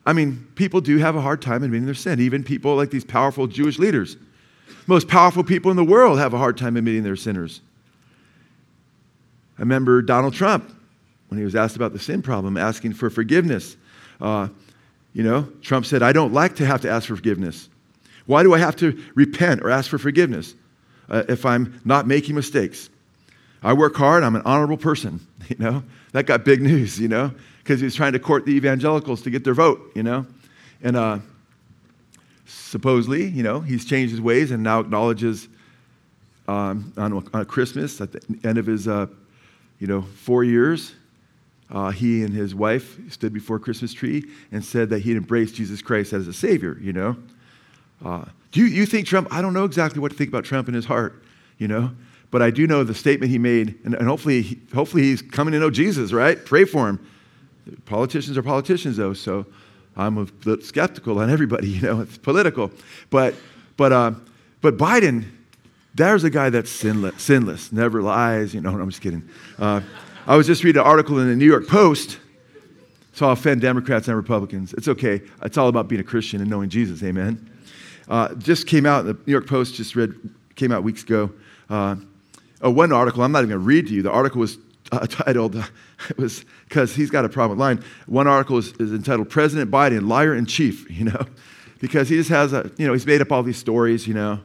I 0.07 0.13
mean, 0.13 0.47
people 0.55 0.79
do 0.79 0.97
have 0.99 1.17
a 1.17 1.21
hard 1.21 1.41
time 1.41 1.63
admitting 1.63 1.85
their 1.85 1.93
sin, 1.93 2.21
even 2.21 2.41
people 2.41 2.77
like 2.77 2.91
these 2.91 3.03
powerful 3.03 3.45
Jewish 3.45 3.77
leaders. 3.77 4.15
Most 4.87 5.07
powerful 5.07 5.43
people 5.43 5.69
in 5.69 5.77
the 5.77 5.83
world 5.83 6.17
have 6.17 6.33
a 6.33 6.37
hard 6.37 6.57
time 6.57 6.77
admitting 6.77 7.03
they're 7.03 7.15
sinners. 7.15 7.61
I 9.57 9.61
remember 9.61 10.01
Donald 10.01 10.33
Trump, 10.33 10.73
when 11.27 11.37
he 11.37 11.43
was 11.43 11.55
asked 11.55 11.75
about 11.75 11.93
the 11.93 11.99
sin 11.99 12.21
problem, 12.21 12.57
asking 12.57 12.93
for 12.93 13.09
forgiveness. 13.09 13.75
Uh, 14.21 14.47
you 15.13 15.23
know, 15.23 15.49
Trump 15.61 15.85
said, 15.85 16.01
I 16.01 16.13
don't 16.13 16.33
like 16.33 16.55
to 16.55 16.65
have 16.65 16.81
to 16.81 16.89
ask 16.89 17.07
for 17.07 17.15
forgiveness. 17.15 17.69
Why 18.25 18.43
do 18.43 18.53
I 18.53 18.59
have 18.59 18.75
to 18.77 19.01
repent 19.13 19.61
or 19.61 19.69
ask 19.69 19.89
for 19.89 19.97
forgiveness 19.97 20.55
uh, 21.09 21.23
if 21.27 21.45
I'm 21.45 21.79
not 21.83 22.07
making 22.07 22.35
mistakes? 22.35 22.89
I 23.61 23.73
work 23.73 23.95
hard, 23.95 24.23
I'm 24.23 24.35
an 24.35 24.43
honorable 24.45 24.77
person, 24.77 25.25
you 25.49 25.57
know? 25.59 25.83
That 26.13 26.25
got 26.25 26.45
big 26.45 26.61
news, 26.61 26.99
you 26.99 27.09
know? 27.09 27.31
because 27.67 27.81
he 27.81 27.83
was 27.83 27.95
trying 27.95 28.13
to 28.13 28.19
court 28.19 28.45
the 28.45 28.53
evangelicals 28.53 29.21
to 29.21 29.29
get 29.29 29.43
their 29.43 29.53
vote, 29.53 29.91
you 29.93 30.01
know? 30.01 30.25
And 30.81 30.95
uh, 30.95 31.19
supposedly, 32.47 33.25
you 33.27 33.43
know, 33.43 33.59
he's 33.59 33.85
changed 33.85 34.11
his 34.11 34.21
ways 34.21 34.51
and 34.51 34.63
now 34.63 34.79
acknowledges 34.79 35.47
um, 36.47 36.93
on, 36.97 37.27
on 37.33 37.45
Christmas, 37.45 37.99
at 37.99 38.13
the 38.13 38.21
end 38.43 38.57
of 38.57 38.65
his, 38.65 38.87
uh, 38.87 39.07
you 39.79 39.87
know, 39.87 40.01
four 40.01 40.43
years, 40.43 40.93
uh, 41.69 41.91
he 41.91 42.23
and 42.23 42.33
his 42.33 42.55
wife 42.55 42.97
stood 43.11 43.33
before 43.33 43.57
a 43.57 43.59
Christmas 43.59 43.93
tree 43.93 44.23
and 44.51 44.63
said 44.63 44.89
that 44.89 44.99
he'd 44.99 45.17
embraced 45.17 45.55
Jesus 45.55 45.81
Christ 45.81 46.13
as 46.13 46.27
a 46.27 46.33
Savior, 46.33 46.77
you 46.81 46.93
know? 46.93 47.17
Uh, 48.03 48.23
do 48.53 48.61
you, 48.61 48.67
you 48.67 48.85
think 48.85 49.07
Trump, 49.07 49.27
I 49.29 49.41
don't 49.41 49.53
know 49.53 49.65
exactly 49.65 49.99
what 49.99 50.11
to 50.11 50.17
think 50.17 50.29
about 50.29 50.45
Trump 50.45 50.69
in 50.69 50.73
his 50.73 50.85
heart, 50.85 51.21
you 51.57 51.67
know? 51.67 51.91
But 52.31 52.41
I 52.41 52.51
do 52.51 52.65
know 52.67 52.83
the 52.83 52.95
statement 52.95 53.31
he 53.31 53.37
made, 53.37 53.77
and, 53.83 53.93
and 53.95 54.07
hopefully, 54.07 54.59
hopefully 54.73 55.03
he's 55.03 55.21
coming 55.21 55.51
to 55.51 55.59
know 55.59 55.69
Jesus, 55.69 56.13
right? 56.13 56.43
Pray 56.45 56.63
for 56.63 56.87
him. 56.87 57.05
Politicians 57.85 58.37
are 58.37 58.43
politicians, 58.43 58.95
though, 58.95 59.13
so 59.13 59.45
I'm 59.97 60.29
a 60.45 60.61
skeptical 60.61 61.19
on 61.19 61.29
everybody. 61.29 61.67
You 61.77 61.81
know, 61.81 62.01
it's 62.01 62.17
political, 62.17 62.71
but 63.09 63.35
but 63.75 63.91
uh, 63.91 64.11
but 64.61 64.77
Biden, 64.77 65.25
there's 65.95 66.23
a 66.23 66.29
guy 66.29 66.49
that's 66.49 66.69
sinless, 66.69 67.21
sinless, 67.21 67.71
never 67.71 68.01
lies. 68.01 68.53
You 68.53 68.61
know, 68.61 68.71
no, 68.71 68.81
I'm 68.81 68.89
just 68.89 69.01
kidding. 69.01 69.27
Uh, 69.59 69.81
I 70.25 70.35
was 70.35 70.47
just 70.47 70.63
reading 70.63 70.81
an 70.81 70.87
article 70.87 71.19
in 71.19 71.27
the 71.27 71.35
New 71.35 71.45
York 71.45 71.67
Post. 71.67 72.19
I'll 73.19 73.31
offend 73.31 73.61
Democrats 73.61 74.07
and 74.07 74.15
Republicans. 74.15 74.73
It's 74.73 74.87
okay. 74.87 75.21
It's 75.41 75.57
all 75.57 75.69
about 75.69 75.87
being 75.87 76.01
a 76.01 76.03
Christian 76.03 76.39
and 76.39 76.49
knowing 76.49 76.69
Jesus. 76.69 77.01
Amen. 77.01 77.49
Uh, 78.07 78.35
just 78.35 78.67
came 78.67 78.85
out. 78.85 79.05
The 79.05 79.13
New 79.13 79.31
York 79.31 79.47
Post 79.47 79.75
just 79.75 79.95
read 79.95 80.13
came 80.55 80.71
out 80.71 80.83
weeks 80.83 81.03
ago. 81.03 81.31
Uh, 81.69 81.95
oh, 82.61 82.71
one 82.71 82.91
article, 82.91 83.23
I'm 83.23 83.31
not 83.31 83.39
even 83.39 83.49
going 83.49 83.61
to 83.61 83.65
read 83.65 83.87
to 83.87 83.93
you. 83.93 84.01
The 84.01 84.11
article 84.11 84.39
was 84.39 84.57
uh, 84.91 85.05
titled, 85.07 85.55
uh, 85.55 85.63
it 86.09 86.17
was 86.17 86.45
because 86.67 86.95
he's 86.95 87.09
got 87.09 87.25
a 87.25 87.29
problem 87.29 87.57
with 87.57 87.61
line. 87.61 87.83
One 88.05 88.27
article 88.27 88.57
is, 88.57 88.73
is 88.73 88.91
entitled 88.91 89.29
President 89.29 89.71
Biden, 89.71 90.07
Liar 90.07 90.35
in 90.35 90.45
Chief, 90.45 90.89
you 90.91 91.05
know, 91.05 91.25
because 91.79 92.09
he 92.09 92.15
just 92.15 92.29
has 92.29 92.53
a, 92.53 92.71
you 92.77 92.87
know, 92.87 92.93
he's 92.93 93.05
made 93.05 93.21
up 93.21 93.31
all 93.31 93.43
these 93.43 93.57
stories, 93.57 94.07
you 94.07 94.13
know. 94.13 94.39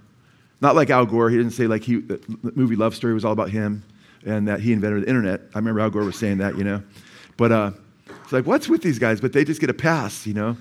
Not 0.60 0.76
like 0.76 0.90
Al 0.90 1.06
Gore. 1.06 1.28
He 1.28 1.36
didn't 1.36 1.52
say 1.52 1.66
like 1.66 1.82
he, 1.82 1.96
the 1.96 2.20
movie 2.54 2.76
Love 2.76 2.94
Story 2.94 3.14
was 3.14 3.24
all 3.24 3.32
about 3.32 3.50
him 3.50 3.82
and 4.24 4.46
that 4.46 4.60
he 4.60 4.72
invented 4.72 5.02
the 5.02 5.08
internet. 5.08 5.40
I 5.54 5.58
remember 5.58 5.80
Al 5.80 5.90
Gore 5.90 6.04
was 6.04 6.16
saying 6.16 6.38
that, 6.38 6.56
you 6.56 6.62
know. 6.62 6.82
But 7.36 7.50
uh, 7.50 7.70
it's 8.22 8.32
like, 8.32 8.46
what's 8.46 8.68
with 8.68 8.82
these 8.82 8.98
guys? 8.98 9.20
But 9.20 9.32
they 9.32 9.44
just 9.44 9.60
get 9.60 9.70
a 9.70 9.74
pass, 9.74 10.26
you 10.26 10.34
know. 10.34 10.56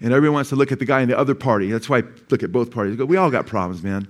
And 0.00 0.12
everyone 0.12 0.34
wants 0.34 0.50
to 0.50 0.56
look 0.56 0.72
at 0.72 0.78
the 0.78 0.84
guy 0.84 1.00
in 1.00 1.08
the 1.08 1.16
other 1.16 1.34
party. 1.34 1.70
That's 1.70 1.88
why 1.88 1.98
I 1.98 2.02
look 2.28 2.42
at 2.42 2.52
both 2.52 2.70
parties. 2.70 2.98
We 2.98 3.16
all 3.16 3.30
got 3.30 3.46
problems, 3.46 3.82
man. 3.82 4.08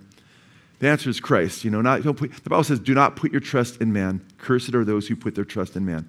The 0.78 0.88
answer 0.88 1.08
is 1.08 1.20
Christ. 1.20 1.64
You 1.64 1.70
know, 1.70 1.80
not, 1.80 2.02
put, 2.02 2.32
the 2.32 2.50
Bible 2.50 2.64
says, 2.64 2.80
do 2.80 2.94
not 2.94 3.16
put 3.16 3.32
your 3.32 3.40
trust 3.40 3.80
in 3.80 3.92
man. 3.92 4.24
Cursed 4.38 4.74
are 4.74 4.84
those 4.84 5.08
who 5.08 5.16
put 5.16 5.34
their 5.34 5.44
trust 5.44 5.76
in 5.76 5.84
man. 5.84 6.08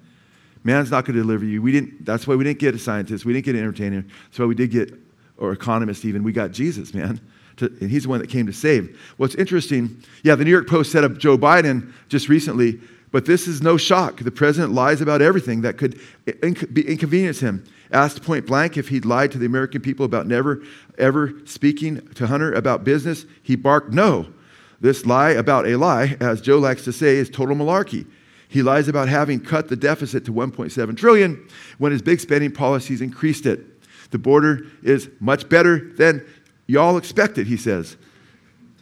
Man's 0.64 0.90
not 0.90 1.04
going 1.04 1.16
to 1.16 1.22
deliver 1.22 1.44
you. 1.44 1.62
We 1.62 1.72
didn't, 1.72 2.04
that's 2.04 2.26
why 2.26 2.34
we 2.34 2.44
didn't 2.44 2.58
get 2.58 2.74
a 2.74 2.78
scientist. 2.78 3.24
We 3.24 3.32
didn't 3.32 3.46
get 3.46 3.54
an 3.54 3.62
entertainer. 3.62 4.04
That's 4.26 4.38
why 4.38 4.44
we 4.44 4.54
did 4.54 4.70
get, 4.70 4.92
or 5.38 5.52
economist 5.52 6.04
even. 6.04 6.22
We 6.22 6.32
got 6.32 6.50
Jesus, 6.50 6.92
man. 6.92 7.20
To, 7.58 7.66
and 7.80 7.90
he's 7.90 8.02
the 8.02 8.08
one 8.08 8.20
that 8.20 8.28
came 8.28 8.46
to 8.46 8.52
save. 8.52 9.00
What's 9.16 9.34
interesting, 9.36 10.02
yeah, 10.22 10.34
the 10.34 10.44
New 10.44 10.50
York 10.50 10.68
Post 10.68 10.92
set 10.92 11.04
up 11.04 11.16
Joe 11.16 11.38
Biden 11.38 11.92
just 12.08 12.28
recently, 12.28 12.80
but 13.10 13.24
this 13.24 13.48
is 13.48 13.62
no 13.62 13.76
shock. 13.76 14.18
The 14.18 14.30
president 14.30 14.74
lies 14.74 15.00
about 15.00 15.22
everything 15.22 15.62
that 15.62 15.78
could 15.78 15.98
inc- 16.26 16.86
inconvenience 16.86 17.40
him. 17.40 17.64
Asked 17.90 18.22
point 18.22 18.46
blank 18.46 18.76
if 18.76 18.88
he'd 18.88 19.06
lied 19.06 19.32
to 19.32 19.38
the 19.38 19.46
American 19.46 19.80
people 19.80 20.04
about 20.04 20.26
never, 20.26 20.62
ever 20.98 21.32
speaking 21.46 22.06
to 22.14 22.26
Hunter 22.26 22.52
about 22.52 22.84
business, 22.84 23.24
he 23.42 23.56
barked 23.56 23.92
no. 23.92 24.26
This 24.80 25.04
lie 25.04 25.30
about 25.30 25.66
a 25.66 25.76
lie, 25.76 26.16
as 26.20 26.40
Joe 26.40 26.58
likes 26.58 26.84
to 26.84 26.92
say, 26.92 27.16
is 27.16 27.28
total 27.28 27.56
malarkey. 27.56 28.06
He 28.48 28.62
lies 28.62 28.88
about 28.88 29.08
having 29.08 29.40
cut 29.40 29.68
the 29.68 29.76
deficit 29.76 30.24
to 30.24 30.32
1.7 30.32 30.96
trillion 30.96 31.48
when 31.78 31.92
his 31.92 32.00
big 32.00 32.20
spending 32.20 32.52
policies 32.52 33.00
increased 33.00 33.44
it. 33.44 33.60
The 34.10 34.18
border 34.18 34.66
is 34.82 35.08
much 35.20 35.48
better 35.48 35.92
than 35.96 36.24
y'all 36.66 36.96
expected, 36.96 37.46
he 37.46 37.56
says. 37.56 37.96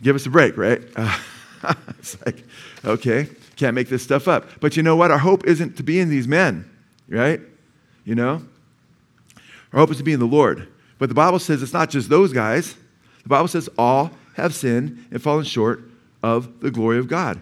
Give 0.02 0.14
us 0.14 0.26
a 0.26 0.30
break, 0.30 0.56
right? 0.56 0.82
It's 1.98 2.16
like, 2.24 2.44
okay, 2.85 3.28
can't 3.56 3.74
make 3.74 3.88
this 3.88 4.02
stuff 4.02 4.28
up. 4.28 4.61
But 4.61 4.76
you 4.76 4.85
know 4.85 4.94
what? 4.94 5.11
Our 5.11 5.18
hope 5.18 5.44
isn't 5.46 5.76
to 5.78 5.82
be 5.82 5.98
in 5.98 6.09
these 6.09 6.28
men, 6.28 6.70
right? 7.09 7.40
You 8.04 8.14
know? 8.14 8.42
Our 9.72 9.80
hope 9.80 9.90
is 9.90 9.96
to 9.96 10.04
be 10.04 10.12
in 10.12 10.20
the 10.20 10.26
Lord. 10.26 10.68
But 10.98 11.09
the 11.09 11.14
Bible 11.16 11.40
says 11.40 11.62
it's 11.62 11.72
not 11.72 11.90
just 11.90 12.09
those 12.09 12.32
guys. 12.32 12.76
The 13.24 13.28
Bible 13.28 13.48
says 13.48 13.68
all 13.76 14.12
have 14.37 14.55
sinned 14.55 15.05
and 15.11 15.20
fallen 15.22 15.44
short 15.44 15.83
of 16.22 16.61
the 16.61 16.70
glory 16.70 16.99
of 16.99 17.09
God. 17.09 17.40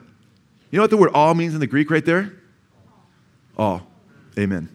You 0.71 0.79
know 0.79 0.83
what 0.83 0.91
the 0.91 0.97
word 0.97 1.11
all 1.13 1.35
means 1.35 1.55
in 1.55 1.61
the 1.61 1.67
Greek 1.67 1.91
right 1.91 2.05
there? 2.05 2.33
All. 3.57 3.87
Amen. 4.39 4.69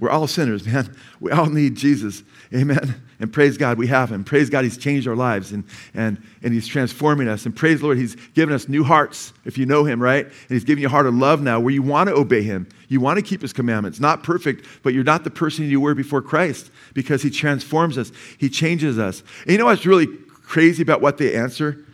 We're 0.00 0.10
all 0.10 0.26
sinners, 0.26 0.66
man. 0.66 0.94
We 1.20 1.30
all 1.30 1.46
need 1.46 1.76
Jesus. 1.76 2.22
Amen. 2.54 3.02
And 3.20 3.32
praise 3.32 3.56
God, 3.56 3.78
we 3.78 3.88
have 3.88 4.10
him. 4.10 4.22
Praise 4.22 4.48
God, 4.48 4.62
he's 4.62 4.78
changed 4.78 5.08
our 5.08 5.16
lives 5.16 5.52
and, 5.52 5.64
and, 5.92 6.22
and 6.42 6.54
he's 6.54 6.66
transforming 6.66 7.28
us. 7.28 7.46
And 7.46 7.54
praise 7.54 7.80
the 7.80 7.86
Lord, 7.86 7.98
he's 7.98 8.14
given 8.34 8.54
us 8.54 8.68
new 8.68 8.84
hearts, 8.84 9.32
if 9.44 9.58
you 9.58 9.66
know 9.66 9.84
him, 9.84 10.00
right? 10.00 10.24
And 10.24 10.34
he's 10.48 10.64
giving 10.64 10.82
you 10.82 10.88
a 10.88 10.90
heart 10.90 11.06
of 11.06 11.14
love 11.14 11.42
now 11.42 11.58
where 11.58 11.74
you 11.74 11.82
want 11.82 12.08
to 12.08 12.14
obey 12.14 12.42
him. 12.42 12.68
You 12.88 13.00
want 13.00 13.18
to 13.18 13.22
keep 13.22 13.42
his 13.42 13.52
commandments. 13.52 13.98
Not 13.98 14.22
perfect, 14.22 14.64
but 14.82 14.94
you're 14.94 15.04
not 15.04 15.24
the 15.24 15.30
person 15.30 15.64
you 15.64 15.80
were 15.80 15.94
before 15.94 16.22
Christ 16.22 16.70
because 16.94 17.22
he 17.22 17.30
transforms 17.30 17.98
us, 17.98 18.12
he 18.38 18.48
changes 18.48 18.98
us. 18.98 19.22
And 19.42 19.52
you 19.52 19.58
know 19.58 19.66
what's 19.66 19.84
really 19.84 20.06
crazy 20.48 20.82
about 20.82 21.00
what 21.00 21.18
they 21.18 21.34
answer? 21.34 21.84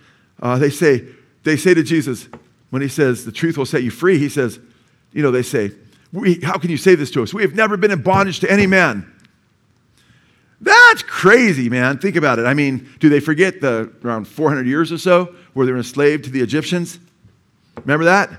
Uh, 0.41 0.59
they 0.59 0.71
say, 0.71 1.05
they 1.43 1.57
say 1.57 1.75
to 1.75 1.83
Jesus, 1.83 2.29
when 2.71 2.81
he 2.81 2.89
says, 2.89 3.25
the 3.25 3.33
truth 3.33 3.59
will 3.59 3.67
set 3.67 3.83
you 3.83 3.91
free, 3.91 4.19
he 4.19 4.29
says, 4.29 4.59
you 5.13 5.23
know, 5.23 5.31
they 5.31 5.43
say, 5.43 5.73
how 6.43 6.57
can 6.59 6.71
you 6.71 6.77
say 6.77 6.95
this 6.95 7.11
to 7.11 7.23
us? 7.23 7.35
We 7.35 7.43
have 7.43 7.55
never 7.55 7.77
been 7.77 7.91
in 7.91 8.03
bondage 8.03 8.41
to 8.41 8.51
any 8.51 8.67
man. 8.67 9.11
That's 10.61 11.03
crazy, 11.03 11.69
man. 11.69 11.99
Think 11.99 12.17
about 12.17 12.39
it. 12.39 12.47
I 12.47 12.55
mean, 12.55 12.89
do 13.01 13.09
they 13.09 13.21
forget 13.21 13.61
the 13.61 13.93
around 14.05 14.27
400 14.27 14.67
years 14.67 14.93
or 14.93 14.99
so 14.99 15.35
where 15.53 15.67
they 15.67 15.73
were 15.73 15.79
enslaved 15.79 16.25
to 16.25 16.31
the 16.31 16.41
Egyptians? 16.41 16.99
Remember 17.77 18.05
that? 18.05 18.31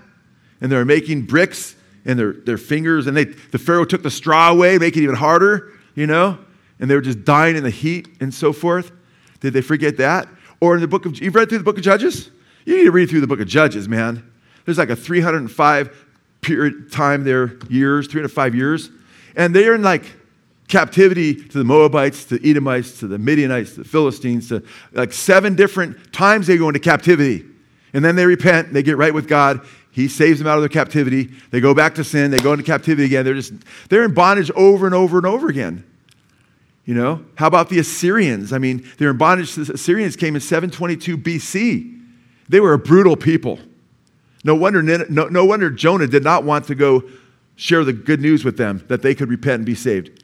And 0.62 0.72
they 0.72 0.76
were 0.76 0.86
making 0.86 1.24
bricks 1.24 1.76
and 2.06 2.18
their, 2.18 2.34
their 2.34 2.58
fingers, 2.58 3.08
and 3.08 3.18
they, 3.18 3.26
the 3.26 3.60
Pharaoh 3.60 3.86
took 3.86 4.04
the 4.04 4.12
straw 4.12 4.50
away, 4.50 4.78
make 4.78 4.96
it 4.96 5.02
even 5.02 5.16
harder, 5.16 5.74
you 5.96 6.08
know? 6.08 6.38
And 6.80 6.90
they 6.90 6.96
were 6.96 7.02
just 7.02 7.26
dying 7.26 7.58
in 7.58 7.64
the 7.64 7.70
heat 7.70 8.08
and 8.20 8.34
so 8.34 8.54
forth. 8.54 8.92
Did 9.46 9.54
they 9.54 9.62
forget 9.62 9.98
that? 9.98 10.28
Or 10.60 10.74
in 10.74 10.82
the 10.82 10.88
book 10.88 11.06
of, 11.06 11.22
you've 11.22 11.36
read 11.36 11.50
through 11.50 11.60
the 11.60 11.64
book 11.64 11.78
of 11.78 11.84
Judges? 11.84 12.32
You 12.66 12.78
need 12.78 12.86
to 12.86 12.92
read 12.92 13.10
through 13.10 13.22
the 13.22 13.28
book 13.28 13.40
of 13.40 13.48
Judges, 13.48 13.88
man. 13.88 14.28
There's 14.66 14.80
like 14.80 14.90
a 14.90 14.96
305 14.96 16.08
period 16.42 16.92
time 16.92 17.24
there, 17.24 17.58
years, 17.70 18.08
305 18.08 18.56
years. 18.56 18.90
And 19.36 19.56
they're 19.56 19.76
in 19.76 19.84
like 19.84 20.12
captivity 20.68 21.36
to 21.36 21.58
the 21.60 21.64
Moabites, 21.64 22.26
to 22.26 22.50
Edomites, 22.50 23.00
to 23.00 23.08
the 23.08 23.20
Midianites, 23.20 23.76
to 23.76 23.84
the 23.84 23.88
Philistines, 23.88 24.50
to 24.50 24.64
like 24.94 25.14
seven 25.14 25.56
different 25.56 26.12
times 26.12 26.48
they 26.48 26.58
go 26.58 26.68
into 26.70 26.80
captivity. 26.80 27.46
And 27.94 28.04
then 28.04 28.16
they 28.16 28.26
repent, 28.26 28.74
they 28.74 28.82
get 28.82 28.98
right 28.98 29.14
with 29.14 29.28
God. 29.28 29.62
He 29.92 30.08
saves 30.08 30.40
them 30.40 30.48
out 30.48 30.58
of 30.58 30.62
their 30.62 30.70
captivity. 30.70 31.32
They 31.52 31.62
go 31.62 31.74
back 31.74 31.96
to 31.96 32.04
sin, 32.04 32.32
they 32.32 32.40
go 32.40 32.52
into 32.52 32.66
captivity 32.66 33.06
again. 33.06 33.24
They're 33.24 33.36
just 33.36 33.54
they're 33.90 34.04
in 34.04 34.14
bondage 34.14 34.52
over 34.52 34.86
and 34.86 34.96
over 34.96 35.18
and 35.18 35.26
over 35.26 35.48
again. 35.48 35.86
You 36.86 36.94
know, 36.94 37.26
how 37.36 37.48
about 37.48 37.70
the 37.70 37.80
Assyrians? 37.80 38.54
I 38.54 38.60
mean, 38.60 38.88
they're 38.98 39.10
in 39.10 39.18
bondage. 39.18 39.56
The 39.56 39.74
Assyrians 39.74 40.16
came 40.16 40.36
in 40.36 40.42
722 40.42 41.18
BC. 41.18 42.02
They 42.48 42.60
were 42.60 42.74
a 42.74 42.80
brutal 42.80 43.18
people. 43.18 43.60
No 44.44 44.54
wonder, 44.54 44.84
no, 44.84 45.28
no 45.28 45.46
wonder 45.46 45.72
Jonah 45.72 46.06
did 46.06 46.24
not 46.24 46.44
want 46.44 46.66
to 46.66 46.76
go 46.76 47.04
share 47.56 47.84
the 47.84 47.94
good 47.94 48.22
news 48.22 48.46
with 48.46 48.58
them 48.58 48.84
that 48.88 49.02
they 49.02 49.16
could 49.16 49.30
repent 49.30 49.56
and 49.56 49.66
be 49.66 49.74
saved 49.74 50.24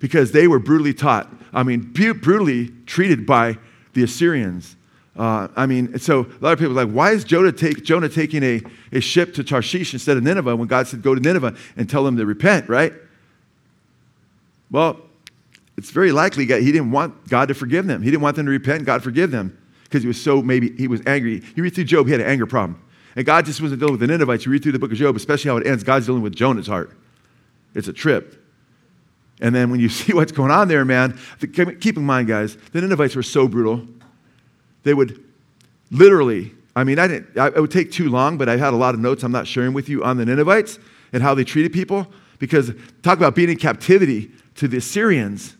because 0.00 0.32
they 0.32 0.48
were 0.48 0.58
brutally 0.58 0.92
taught. 0.92 1.32
I 1.52 1.62
mean, 1.62 1.92
brutally 1.92 2.70
treated 2.86 3.24
by 3.24 3.58
the 3.92 4.02
Assyrians. 4.02 4.74
Uh, 5.16 5.46
I 5.54 5.66
mean, 5.66 5.98
so 6.00 6.20
a 6.20 6.38
lot 6.40 6.52
of 6.52 6.58
people 6.58 6.76
are 6.76 6.84
like, 6.84 6.92
why 6.92 7.12
is 7.12 7.22
Jonah, 7.22 7.52
take, 7.52 7.84
Jonah 7.84 8.08
taking 8.08 8.42
a, 8.42 8.62
a 8.92 9.00
ship 9.00 9.34
to 9.34 9.44
Tarshish 9.44 9.92
instead 9.92 10.16
of 10.16 10.24
Nineveh 10.24 10.56
when 10.56 10.66
God 10.66 10.88
said, 10.88 11.02
go 11.02 11.14
to 11.14 11.20
Nineveh 11.20 11.54
and 11.76 11.88
tell 11.88 12.02
them 12.02 12.16
to 12.16 12.26
repent, 12.26 12.68
right? 12.68 12.92
Well, 14.70 15.00
it's 15.76 15.90
very 15.90 16.12
likely 16.12 16.44
that 16.46 16.62
he 16.62 16.70
didn't 16.70 16.90
want 16.90 17.28
God 17.28 17.48
to 17.48 17.54
forgive 17.54 17.86
them. 17.86 18.02
He 18.02 18.10
didn't 18.10 18.22
want 18.22 18.36
them 18.36 18.46
to 18.46 18.52
repent, 18.52 18.84
God 18.84 19.02
forgive 19.02 19.30
them, 19.30 19.56
because 19.84 20.02
he 20.02 20.08
was 20.08 20.20
so 20.20 20.42
maybe 20.42 20.74
he 20.76 20.88
was 20.88 21.00
angry. 21.06 21.42
You 21.54 21.62
read 21.62 21.74
through 21.74 21.84
Job, 21.84 22.06
he 22.06 22.12
had 22.12 22.20
an 22.20 22.26
anger 22.26 22.46
problem. 22.46 22.82
And 23.16 23.26
God 23.26 23.44
just 23.44 23.60
wasn't 23.60 23.80
dealing 23.80 23.92
with 23.92 24.00
the 24.00 24.06
Ninevites. 24.06 24.46
You 24.46 24.52
read 24.52 24.62
through 24.62 24.72
the 24.72 24.78
book 24.78 24.92
of 24.92 24.96
Job, 24.96 25.16
especially 25.16 25.50
how 25.50 25.56
it 25.58 25.66
ends, 25.66 25.84
God's 25.84 26.06
dealing 26.06 26.22
with 26.22 26.34
Jonah's 26.34 26.66
heart. 26.66 26.96
It's 27.74 27.88
a 27.88 27.92
trip. 27.92 28.42
And 29.40 29.54
then 29.54 29.70
when 29.70 29.80
you 29.80 29.88
see 29.90 30.12
what's 30.12 30.32
going 30.32 30.50
on 30.50 30.68
there, 30.68 30.84
man, 30.84 31.18
keep 31.80 31.96
in 31.96 32.04
mind, 32.04 32.28
guys, 32.28 32.56
the 32.72 32.80
Ninevites 32.80 33.16
were 33.16 33.22
so 33.22 33.48
brutal. 33.48 33.86
They 34.82 34.94
would 34.94 35.22
literally, 35.90 36.52
I 36.74 36.84
mean, 36.84 36.98
I 36.98 37.06
didn't, 37.06 37.38
I, 37.38 37.48
it 37.48 37.60
would 37.60 37.70
take 37.70 37.92
too 37.92 38.08
long, 38.08 38.38
but 38.38 38.48
I 38.48 38.56
had 38.56 38.72
a 38.72 38.76
lot 38.76 38.94
of 38.94 39.00
notes 39.00 39.22
I'm 39.22 39.32
not 39.32 39.46
sharing 39.46 39.74
with 39.74 39.88
you 39.88 40.02
on 40.04 40.16
the 40.16 40.24
Ninevites 40.24 40.78
and 41.12 41.22
how 41.22 41.34
they 41.34 41.44
treated 41.44 41.72
people. 41.72 42.06
Because 42.38 42.72
talk 43.02 43.18
about 43.18 43.36
being 43.36 43.50
in 43.50 43.56
captivity 43.56 44.32
to 44.56 44.66
the 44.66 44.78
Assyrians. 44.78 45.56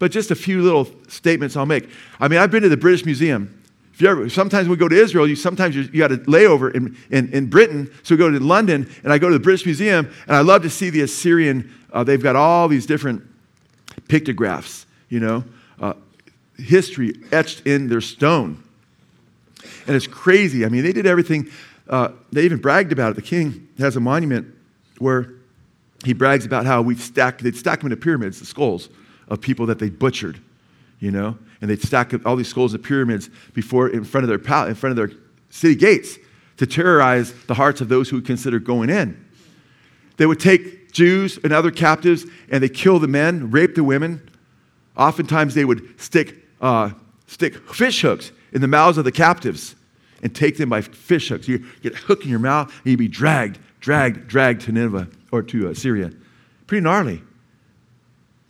But 0.00 0.10
just 0.10 0.30
a 0.30 0.34
few 0.34 0.62
little 0.62 0.88
statements 1.08 1.56
I'll 1.56 1.66
make. 1.66 1.88
I 2.18 2.26
mean, 2.26 2.40
I've 2.40 2.50
been 2.50 2.62
to 2.62 2.70
the 2.70 2.76
British 2.76 3.04
Museum. 3.04 3.62
If 3.92 4.00
you 4.00 4.08
ever, 4.08 4.28
sometimes 4.30 4.66
we 4.66 4.76
go 4.76 4.88
to 4.88 4.96
Israel, 4.96 5.28
you 5.28 5.36
sometimes 5.36 5.76
you, 5.76 5.86
got 5.88 6.10
a 6.10 6.16
layover 6.16 6.74
in, 6.74 6.96
in, 7.10 7.30
in 7.34 7.50
Britain. 7.50 7.92
So 8.02 8.14
we 8.14 8.18
go 8.18 8.30
to 8.30 8.40
London, 8.40 8.90
and 9.04 9.12
I 9.12 9.18
go 9.18 9.28
to 9.28 9.34
the 9.34 9.42
British 9.42 9.66
Museum, 9.66 10.10
and 10.26 10.36
I 10.36 10.40
love 10.40 10.62
to 10.62 10.70
see 10.70 10.88
the 10.88 11.02
Assyrian 11.02 11.72
uh, 11.92 12.02
they've 12.02 12.22
got 12.22 12.34
all 12.34 12.66
these 12.66 12.86
different 12.86 13.22
pictographs, 14.08 14.86
you 15.08 15.20
know, 15.20 15.44
uh, 15.80 15.92
history 16.56 17.14
etched 17.30 17.66
in 17.66 17.88
their 17.88 18.00
stone. 18.00 18.62
And 19.86 19.96
it's 19.96 20.06
crazy. 20.06 20.64
I 20.64 20.68
mean, 20.68 20.82
they 20.82 20.92
did 20.92 21.04
everything. 21.04 21.50
Uh, 21.88 22.10
they 22.32 22.44
even 22.44 22.58
bragged 22.58 22.92
about 22.92 23.10
it. 23.10 23.16
The 23.16 23.22
king 23.22 23.68
has 23.78 23.96
a 23.96 24.00
monument 24.00 24.46
where 24.98 25.34
he 26.04 26.14
brags 26.14 26.46
about 26.46 26.64
how 26.64 26.80
we've 26.80 27.00
stacked, 27.00 27.42
they'd 27.42 27.56
stack 27.56 27.80
them 27.80 27.92
into 27.92 28.00
pyramids, 28.00 28.38
the 28.38 28.46
skulls 28.46 28.88
of 29.30 29.40
people 29.40 29.66
that 29.66 29.78
they 29.78 29.88
butchered, 29.88 30.40
you 30.98 31.10
know, 31.10 31.38
and 31.60 31.70
they'd 31.70 31.82
stack 31.82 32.12
all 32.26 32.36
these 32.36 32.48
skulls 32.48 32.74
of 32.74 32.82
pyramids 32.82 33.30
before, 33.54 33.88
in 33.88 34.04
front 34.04 34.24
of 34.24 34.28
their, 34.28 34.38
pal- 34.38 34.66
in 34.66 34.74
front 34.74 34.90
of 34.90 34.96
their 34.96 35.16
city 35.50 35.74
gates 35.74 36.18
to 36.56 36.66
terrorize 36.66 37.32
the 37.44 37.54
hearts 37.54 37.80
of 37.80 37.88
those 37.88 38.08
who 38.08 38.16
would 38.16 38.26
consider 38.26 38.58
going 38.58 38.90
in. 38.90 39.24
They 40.16 40.26
would 40.26 40.40
take 40.40 40.92
Jews 40.92 41.38
and 41.42 41.52
other 41.52 41.70
captives, 41.70 42.26
and 42.50 42.62
they 42.62 42.68
kill 42.68 42.98
the 42.98 43.08
men, 43.08 43.50
rape 43.50 43.74
the 43.74 43.84
women. 43.84 44.28
Oftentimes, 44.96 45.54
they 45.54 45.64
would 45.64 45.98
stick, 46.00 46.36
uh, 46.60 46.90
stick 47.26 47.56
fish 47.72 48.02
hooks 48.02 48.32
in 48.52 48.60
the 48.60 48.68
mouths 48.68 48.98
of 48.98 49.04
the 49.04 49.12
captives 49.12 49.76
and 50.22 50.34
take 50.34 50.58
them 50.58 50.68
by 50.68 50.82
fish 50.82 51.28
hooks. 51.28 51.48
You 51.48 51.64
get 51.82 51.94
a 51.94 51.96
hook 51.96 52.24
in 52.24 52.30
your 52.30 52.40
mouth, 52.40 52.68
and 52.84 52.90
you'd 52.90 52.98
be 52.98 53.08
dragged, 53.08 53.58
dragged, 53.80 54.28
dragged 54.28 54.62
to 54.62 54.72
Nineveh 54.72 55.08
or 55.32 55.42
to 55.44 55.70
uh, 55.70 55.74
Syria. 55.74 56.12
Pretty 56.66 56.82
gnarly. 56.82 57.22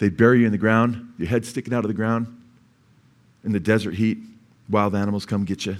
They'd 0.01 0.17
bury 0.17 0.41
you 0.41 0.47
in 0.47 0.53
the 0.53 0.59
ground, 0.59 1.13
your 1.19 1.29
head 1.29 1.45
sticking 1.45 1.75
out 1.75 1.85
of 1.85 1.89
the 1.89 1.95
ground. 1.95 2.27
In 3.45 3.53
the 3.53 3.61
desert 3.61 3.95
heat, 3.95 4.17
wild 4.71 4.95
animals 4.95 5.27
come 5.27 5.45
get 5.45 5.67
you. 5.67 5.77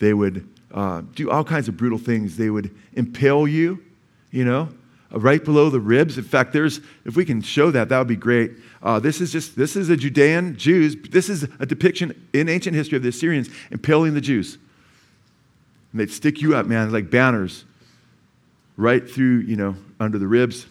They 0.00 0.12
would 0.12 0.48
uh, 0.74 1.02
do 1.14 1.30
all 1.30 1.44
kinds 1.44 1.68
of 1.68 1.76
brutal 1.76 1.98
things. 1.98 2.36
They 2.36 2.50
would 2.50 2.74
impale 2.94 3.46
you, 3.46 3.80
you 4.32 4.44
know, 4.44 4.68
uh, 5.14 5.20
right 5.20 5.44
below 5.44 5.70
the 5.70 5.78
ribs. 5.78 6.18
In 6.18 6.24
fact, 6.24 6.52
there's, 6.52 6.80
if 7.04 7.14
we 7.14 7.24
can 7.24 7.40
show 7.40 7.70
that, 7.70 7.88
that 7.88 7.98
would 7.98 8.08
be 8.08 8.16
great. 8.16 8.52
Uh, 8.82 8.98
this 8.98 9.20
is 9.20 9.30
just, 9.30 9.56
this 9.56 9.76
is 9.76 9.90
a 9.90 9.96
Judean 9.96 10.56
Jews. 10.56 10.96
This 11.08 11.28
is 11.28 11.44
a 11.60 11.66
depiction 11.66 12.28
in 12.32 12.48
ancient 12.48 12.74
history 12.74 12.96
of 12.96 13.04
the 13.04 13.10
Assyrians 13.10 13.48
impaling 13.70 14.14
the 14.14 14.20
Jews. 14.20 14.58
And 15.92 16.00
they'd 16.00 16.10
stick 16.10 16.42
you 16.42 16.56
up, 16.56 16.66
man, 16.66 16.90
like 16.90 17.10
banners, 17.10 17.64
right 18.76 19.08
through, 19.08 19.38
you 19.42 19.54
know, 19.54 19.76
under 20.00 20.18
the 20.18 20.26
ribs, 20.26 20.66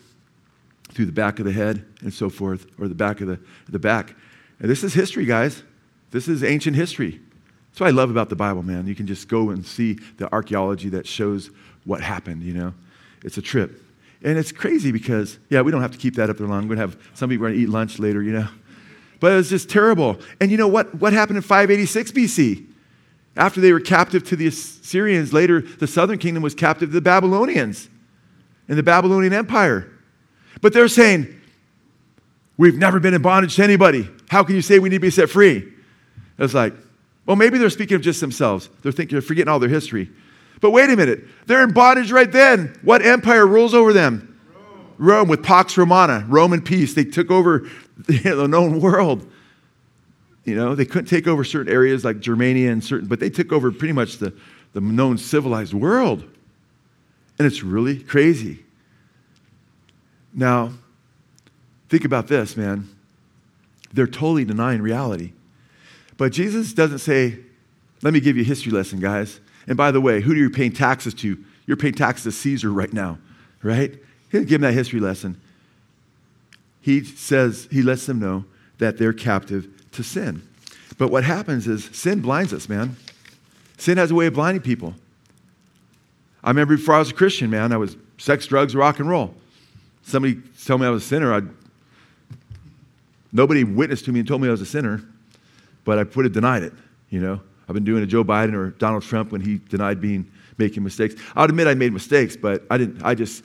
through 0.98 1.06
the 1.06 1.12
back 1.12 1.38
of 1.38 1.46
the 1.46 1.52
head, 1.52 1.86
and 2.02 2.12
so 2.12 2.28
forth, 2.28 2.66
or 2.80 2.88
the 2.88 2.96
back 2.96 3.22
of 3.22 3.28
the, 3.28 3.40
the 3.70 3.78
back. 3.78 4.16
And 4.60 4.68
this 4.68 4.84
is 4.84 4.96
history, 4.96 5.26
guys. 5.26 5.62
This 6.10 6.28
is 6.28 6.44
ancient 6.44 6.76
history. 6.76 7.22
That's 7.70 7.82
what 7.82 7.86
I 7.86 7.92
love 7.92 8.10
about 8.10 8.30
the 8.30 8.36
Bible, 8.36 8.64
man. 8.64 8.88
You 8.88 8.96
can 8.96 9.06
just 9.06 9.28
go 9.28 9.52
and 9.52 9.64
see 9.64 10.00
the 10.18 10.28
archaeology 10.34 10.90
that 10.90 11.06
shows 11.06 11.52
what 11.86 12.02
happened, 12.02 12.42
you 12.42 12.56
know. 12.56 12.74
It's 13.24 13.38
a 13.38 13.44
trip. 13.44 13.80
And 14.24 14.40
it's 14.40 14.52
crazy 14.52 14.92
because, 14.92 15.38
yeah, 15.52 15.62
we 15.62 15.72
don't 15.72 15.84
have 15.84 15.92
to 15.92 16.00
keep 16.00 16.16
that 16.16 16.32
up 16.32 16.40
there 16.40 16.48
long. 16.48 16.68
We're 16.68 16.78
going 16.78 16.90
to 16.90 16.96
have 16.96 17.10
some 17.14 17.30
people 17.30 17.46
going 17.46 17.54
to 17.54 17.60
eat 17.60 17.70
lunch 17.70 18.00
later, 18.00 18.24
you 18.24 18.32
know. 18.32 18.48
But 19.20 19.34
it 19.34 19.36
was 19.36 19.52
just 19.52 19.70
terrible. 19.70 20.18
And 20.42 20.50
you 20.50 20.58
know 20.58 20.68
what? 20.68 20.96
What 20.96 21.14
happened 21.14 21.38
in 21.38 21.44
586 21.44 22.12
BC? 22.12 22.66
After 23.36 23.62
they 23.62 23.72
were 23.72 23.80
captive 23.80 24.24
to 24.30 24.36
the 24.36 24.48
Assyrians, 24.48 25.32
later 25.32 25.62
the 25.62 25.86
southern 25.86 26.18
kingdom 26.18 26.42
was 26.42 26.56
captive 26.56 26.90
to 26.90 26.94
the 26.94 27.02
Babylonians 27.02 27.88
in 28.68 28.78
the 28.78 28.84
Babylonian 28.84 29.34
Empire. 29.34 29.92
But 30.62 30.74
they're 30.74 30.88
saying, 30.88 31.38
We've 32.58 32.78
never 32.78 33.00
been 33.00 33.14
in 33.14 33.22
bondage 33.22 33.56
to 33.58 33.64
anybody. 33.64 34.10
How 34.30 34.44
can 34.44 34.56
you 34.56 34.62
say 34.62 34.80
we 34.80 34.90
need 34.90 34.98
to 34.98 35.02
be 35.02 35.12
set 35.12 35.30
free? 35.30 35.72
It's 36.40 36.54
like, 36.54 36.74
well, 37.26 37.36
maybe 37.36 37.58
they're 37.58 37.70
speaking 37.70 37.96
of 37.96 38.02
just 38.02 38.20
themselves. 38.20 38.70
They're 38.82 38.92
thinking, 38.92 39.16
they're 39.16 39.22
forgetting 39.22 39.50
all 39.50 39.60
their 39.60 39.70
history. 39.70 40.10
But 40.60 40.72
wait 40.72 40.90
a 40.90 40.96
minute, 40.96 41.26
they're 41.46 41.64
in 41.64 41.72
bondage 41.72 42.12
right 42.12 42.32
then. 42.32 42.78
What 42.82 43.06
empire 43.06 43.46
rules 43.46 43.76
over 43.76 43.94
them? 43.94 44.40
Rome, 44.56 44.88
Rome 44.98 45.28
with 45.28 45.44
Pax 45.44 45.78
Romana, 45.78 46.26
Roman 46.28 46.62
peace. 46.62 46.96
They 46.96 47.04
took 47.04 47.30
over 47.30 47.70
the 48.08 48.48
known 48.50 48.82
world. 48.82 49.30
You 50.46 50.56
know, 50.56 50.74
they 50.74 50.86
couldn't 50.86 51.08
take 51.08 51.28
over 51.28 51.44
certain 51.44 51.72
areas 51.72 52.06
like 52.06 52.20
Germania 52.22 52.72
and 52.72 52.84
certain, 52.84 53.08
but 53.08 53.20
they 53.20 53.30
took 53.30 53.52
over 53.52 53.72
pretty 53.72 53.94
much 53.94 54.18
the, 54.18 54.34
the 54.74 54.82
known 54.82 55.18
civilized 55.18 55.74
world. 55.74 56.24
And 57.38 57.46
it's 57.46 57.62
really 57.62 58.00
crazy. 58.00 58.64
Now, 60.38 60.72
think 61.90 62.06
about 62.06 62.28
this, 62.28 62.56
man. 62.56 62.88
They're 63.92 64.06
totally 64.06 64.46
denying 64.46 64.84
reality. 64.84 65.34
But 66.16 66.32
Jesus 66.32 66.74
doesn't 66.74 67.00
say, 67.00 67.40
let 68.04 68.14
me 68.14 68.20
give 68.20 68.38
you 68.38 68.44
a 68.44 68.46
history 68.46 68.72
lesson, 68.72 69.00
guys. 69.00 69.40
And 69.68 69.76
by 69.76 69.90
the 69.90 70.00
way, 70.00 70.22
who 70.22 70.34
are 70.34 70.36
you 70.36 70.52
paying 70.52 70.72
taxes 70.72 71.16
to? 71.16 71.44
You're 71.66 71.76
paying 71.76 71.96
taxes 71.96 72.24
to 72.24 72.32
Caesar 72.32 72.72
right 72.72 72.94
now, 72.94 73.18
right? 73.64 73.92
He 73.92 74.32
doesn't 74.32 74.48
give 74.48 74.62
them 74.62 74.70
that 74.70 74.74
history 74.74 75.00
lesson. 75.00 75.42
He 76.82 77.04
says, 77.04 77.68
he 77.72 77.82
lets 77.82 78.06
them 78.06 78.20
know 78.20 78.46
that 78.78 78.98
they're 79.00 79.14
captive 79.14 79.68
to 79.94 80.04
sin. 80.04 80.48
But 81.00 81.10
what 81.10 81.24
happens 81.24 81.68
is 81.68 81.86
sin 81.92 82.22
blinds 82.22 82.54
us, 82.54 82.70
man. 82.70 82.96
Sin 83.78 83.98
has 83.98 84.12
a 84.12 84.16
way 84.16 84.28
of 84.28 84.36
blinding 84.36 84.62
people. 84.62 84.94
I 86.44 86.50
remember 86.50 86.78
before 86.78 86.96
I 86.96 87.00
was 87.00 87.10
a 87.10 87.16
Christian, 87.16 87.50
man, 87.50 87.74
I 87.74 87.78
was 87.78 87.98
sex, 88.18 88.46
drugs, 88.46 88.76
rock 88.76 89.00
and 89.00 89.10
roll. 89.10 89.34
Somebody 90.08 90.42
told 90.66 90.80
me 90.80 90.88
I 90.88 90.90
was 90.90 91.04
a 91.04 91.06
sinner. 91.06 91.34
I'd, 91.34 91.50
nobody 93.34 93.66
witnessed 93.66 94.06
to 94.06 94.14
me 94.14 94.20
and 94.20 94.28
told 94.28 94.42
me 94.42 94.48
I 94.48 94.52
was 94.52 94.62
a 94.62 94.66
sinner, 94.66 95.04
but 95.84 96.00
I 96.00 96.04
would 96.04 96.24
have 96.24 96.32
denied 96.32 96.64
it, 96.64 96.72
you 97.10 97.20
know. 97.20 97.42
I've 97.68 97.74
been 97.74 97.84
doing 97.84 98.04
a 98.04 98.06
Joe 98.06 98.24
Biden 98.24 98.54
or 98.54 98.70
Donald 98.70 99.04
Trump 99.04 99.34
when 99.34 99.42
he 99.42 99.58
denied 99.68 100.00
being 100.00 100.32
making 100.58 100.82
mistakes. 100.82 101.16
I'll 101.36 101.44
admit 101.44 101.68
I 101.68 101.74
made 101.74 101.92
mistakes, 101.92 102.38
but 102.38 102.64
I 102.70 102.78
didn't. 102.78 103.04
I 103.04 103.16
just, 103.16 103.44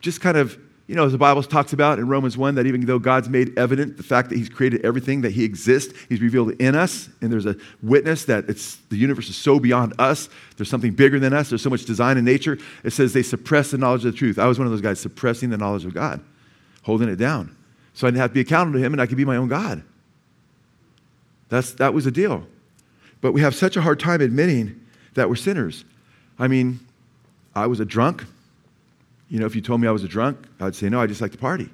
just 0.00 0.20
kind 0.20 0.36
of 0.36 0.58
you 0.88 0.94
know, 0.94 1.04
as 1.04 1.12
the 1.12 1.18
Bible 1.18 1.42
talks 1.42 1.74
about 1.74 1.98
in 1.98 2.08
Romans 2.08 2.38
1, 2.38 2.54
that 2.54 2.66
even 2.66 2.80
though 2.86 2.98
God's 2.98 3.28
made 3.28 3.56
evident 3.58 3.98
the 3.98 4.02
fact 4.02 4.30
that 4.30 4.38
He's 4.38 4.48
created 4.48 4.84
everything, 4.86 5.20
that 5.20 5.32
He 5.32 5.44
exists, 5.44 5.92
He's 6.08 6.22
revealed 6.22 6.52
in 6.52 6.74
us, 6.74 7.10
and 7.20 7.30
there's 7.30 7.44
a 7.44 7.56
witness 7.82 8.24
that 8.24 8.48
it's, 8.48 8.76
the 8.88 8.96
universe 8.96 9.28
is 9.28 9.36
so 9.36 9.60
beyond 9.60 9.92
us, 9.98 10.30
there's 10.56 10.70
something 10.70 10.92
bigger 10.92 11.20
than 11.20 11.34
us, 11.34 11.50
there's 11.50 11.60
so 11.60 11.68
much 11.68 11.84
design 11.84 12.16
in 12.16 12.24
nature. 12.24 12.56
It 12.84 12.90
says 12.94 13.12
they 13.12 13.22
suppress 13.22 13.70
the 13.70 13.76
knowledge 13.76 14.06
of 14.06 14.12
the 14.12 14.18
truth. 14.18 14.38
I 14.38 14.46
was 14.46 14.58
one 14.58 14.66
of 14.66 14.72
those 14.72 14.80
guys 14.80 14.98
suppressing 14.98 15.50
the 15.50 15.58
knowledge 15.58 15.84
of 15.84 15.92
God, 15.92 16.22
holding 16.84 17.10
it 17.10 17.16
down. 17.16 17.54
So 17.92 18.06
I 18.06 18.10
didn't 18.10 18.22
have 18.22 18.30
to 18.30 18.34
be 18.34 18.40
accountable 18.40 18.78
to 18.78 18.84
Him, 18.84 18.94
and 18.94 19.02
I 19.02 19.06
could 19.06 19.18
be 19.18 19.26
my 19.26 19.36
own 19.36 19.48
God. 19.48 19.82
That's, 21.50 21.72
that 21.72 21.92
was 21.92 22.06
the 22.06 22.10
deal. 22.10 22.46
But 23.20 23.32
we 23.32 23.42
have 23.42 23.54
such 23.54 23.76
a 23.76 23.82
hard 23.82 24.00
time 24.00 24.22
admitting 24.22 24.80
that 25.14 25.28
we're 25.28 25.36
sinners. 25.36 25.84
I 26.38 26.48
mean, 26.48 26.80
I 27.54 27.66
was 27.66 27.78
a 27.78 27.84
drunk. 27.84 28.24
You 29.28 29.38
know, 29.38 29.46
if 29.46 29.54
you 29.54 29.60
told 29.60 29.80
me 29.80 29.88
I 29.88 29.90
was 29.90 30.04
a 30.04 30.08
drunk, 30.08 30.38
I'd 30.60 30.74
say, 30.74 30.88
no, 30.88 31.00
I 31.00 31.06
just 31.06 31.20
like 31.20 31.32
to 31.32 31.38
party. 31.38 31.68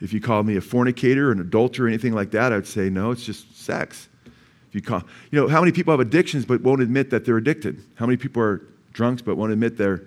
If 0.00 0.12
you 0.12 0.20
called 0.20 0.46
me 0.46 0.56
a 0.56 0.60
fornicator, 0.60 1.30
an 1.30 1.40
adulterer, 1.40 1.88
anything 1.88 2.12
like 2.12 2.32
that, 2.32 2.52
I'd 2.52 2.66
say, 2.66 2.90
no, 2.90 3.12
it's 3.12 3.24
just 3.24 3.56
sex. 3.56 4.08
If 4.68 4.74
you 4.74 4.82
call, 4.82 5.02
you 5.30 5.40
know, 5.40 5.48
how 5.48 5.60
many 5.60 5.70
people 5.70 5.92
have 5.92 6.00
addictions 6.00 6.44
but 6.44 6.60
won't 6.62 6.82
admit 6.82 7.10
that 7.10 7.24
they're 7.24 7.36
addicted? 7.36 7.82
How 7.94 8.06
many 8.06 8.16
people 8.16 8.42
are 8.42 8.62
drunks 8.92 9.22
but 9.22 9.36
won't 9.36 9.52
admit 9.52 9.76
they're, 9.76 10.02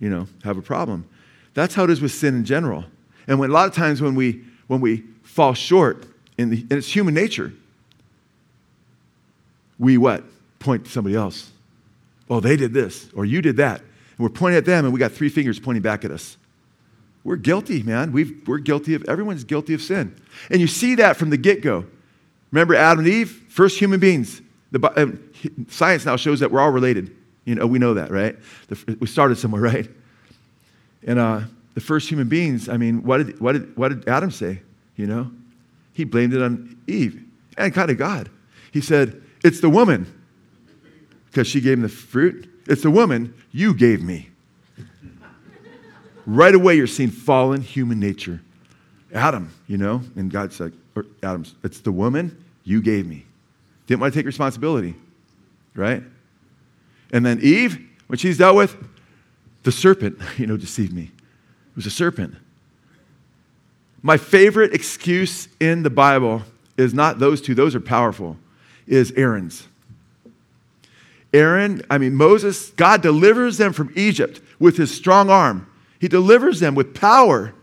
you 0.00 0.10
know, 0.10 0.26
have 0.44 0.56
a 0.56 0.62
problem? 0.62 1.08
That's 1.54 1.74
how 1.74 1.84
it 1.84 1.90
is 1.90 2.00
with 2.00 2.12
sin 2.12 2.34
in 2.34 2.44
general. 2.44 2.84
And 3.26 3.38
when 3.38 3.50
a 3.50 3.52
lot 3.52 3.68
of 3.68 3.74
times 3.74 4.00
when 4.00 4.14
we 4.14 4.44
when 4.66 4.80
we 4.80 5.04
fall 5.22 5.54
short 5.54 6.06
in 6.38 6.50
the 6.50 6.60
and 6.62 6.72
it's 6.72 6.88
human 6.88 7.14
nature, 7.14 7.52
we 9.78 9.98
what? 9.98 10.24
Point 10.58 10.86
to 10.86 10.90
somebody 10.90 11.14
else. 11.14 11.50
Oh, 12.30 12.40
they 12.40 12.56
did 12.56 12.72
this, 12.72 13.10
or 13.14 13.24
you 13.24 13.42
did 13.42 13.58
that. 13.58 13.82
We're 14.22 14.28
pointing 14.28 14.58
at 14.58 14.64
them, 14.64 14.84
and 14.84 14.94
we 14.94 15.00
got 15.00 15.12
three 15.12 15.28
fingers 15.28 15.58
pointing 15.58 15.82
back 15.82 16.04
at 16.04 16.12
us. 16.12 16.36
We're 17.24 17.36
guilty, 17.36 17.82
man. 17.82 18.12
we 18.12 18.36
are 18.48 18.58
guilty 18.58 18.94
of, 18.94 19.04
everyone's 19.08 19.44
guilty 19.44 19.74
of 19.74 19.82
sin. 19.82 20.14
And 20.50 20.60
you 20.60 20.66
see 20.66 20.94
that 20.96 21.16
from 21.16 21.30
the 21.30 21.36
get 21.36 21.60
go. 21.60 21.86
Remember 22.52 22.74
Adam 22.74 23.00
and 23.00 23.08
Eve, 23.08 23.30
first 23.48 23.78
human 23.78 23.98
beings. 23.98 24.40
The, 24.70 24.80
uh, 24.80 25.06
science 25.68 26.06
now 26.06 26.16
shows 26.16 26.40
that 26.40 26.50
we're 26.50 26.60
all 26.60 26.70
related. 26.70 27.14
You 27.44 27.56
know, 27.56 27.66
we 27.66 27.78
know 27.78 27.94
that, 27.94 28.10
right? 28.10 28.36
The, 28.68 28.96
we 29.00 29.06
started 29.06 29.38
somewhere, 29.38 29.62
right? 29.62 29.90
And 31.04 31.18
uh, 31.18 31.40
the 31.74 31.80
first 31.80 32.08
human 32.08 32.28
beings, 32.28 32.68
I 32.68 32.76
mean, 32.76 33.02
what 33.02 33.18
did, 33.26 33.40
what, 33.40 33.52
did, 33.52 33.76
what 33.76 33.88
did 33.88 34.08
Adam 34.08 34.30
say? 34.30 34.62
You 34.96 35.06
know? 35.06 35.30
He 35.94 36.04
blamed 36.04 36.32
it 36.32 36.42
on 36.42 36.76
Eve 36.86 37.22
and 37.58 37.74
kind 37.74 37.90
of 37.90 37.98
God. 37.98 38.30
He 38.72 38.80
said, 38.80 39.20
It's 39.44 39.60
the 39.60 39.68
woman, 39.68 40.06
because 41.26 41.46
she 41.46 41.60
gave 41.60 41.74
him 41.74 41.82
the 41.82 41.88
fruit. 41.88 42.48
It's 42.66 42.82
the 42.82 42.90
woman 42.90 43.34
you 43.50 43.74
gave 43.74 44.02
me. 44.02 44.30
right 46.26 46.54
away, 46.54 46.76
you're 46.76 46.86
seeing 46.86 47.10
fallen 47.10 47.60
human 47.60 47.98
nature. 47.98 48.40
Adam, 49.12 49.52
you 49.66 49.76
know, 49.76 50.02
and 50.16 50.30
God's 50.30 50.58
like, 50.60 50.72
or 50.94 51.06
Adam's, 51.22 51.54
it's 51.62 51.80
the 51.80 51.92
woman 51.92 52.44
you 52.64 52.80
gave 52.80 53.06
me. 53.06 53.26
Didn't 53.86 54.00
want 54.00 54.12
to 54.14 54.18
take 54.18 54.26
responsibility, 54.26 54.94
right? 55.74 56.02
And 57.12 57.26
then 57.26 57.40
Eve, 57.42 57.78
when 58.06 58.18
she's 58.18 58.38
dealt 58.38 58.56
with, 58.56 58.76
the 59.64 59.72
serpent, 59.72 60.18
you 60.38 60.46
know, 60.46 60.56
deceived 60.56 60.92
me. 60.92 61.04
It 61.04 61.76
was 61.76 61.86
a 61.86 61.90
serpent. 61.90 62.34
My 64.02 64.16
favorite 64.16 64.74
excuse 64.74 65.48
in 65.60 65.82
the 65.82 65.90
Bible 65.90 66.42
is 66.76 66.92
not 66.92 67.18
those 67.18 67.40
two, 67.40 67.54
those 67.54 67.74
are 67.74 67.80
powerful, 67.80 68.36
is 68.86 69.12
Aaron's. 69.12 69.68
Aaron, 71.32 71.82
I 71.88 71.98
mean, 71.98 72.14
Moses, 72.14 72.70
God 72.70 73.00
delivers 73.00 73.56
them 73.58 73.72
from 73.72 73.92
Egypt 73.96 74.40
with 74.58 74.76
his 74.76 74.94
strong 74.94 75.30
arm. 75.30 75.66
He 75.98 76.08
delivers 76.08 76.60
them 76.60 76.74
with 76.74 76.94
power, 76.94 77.54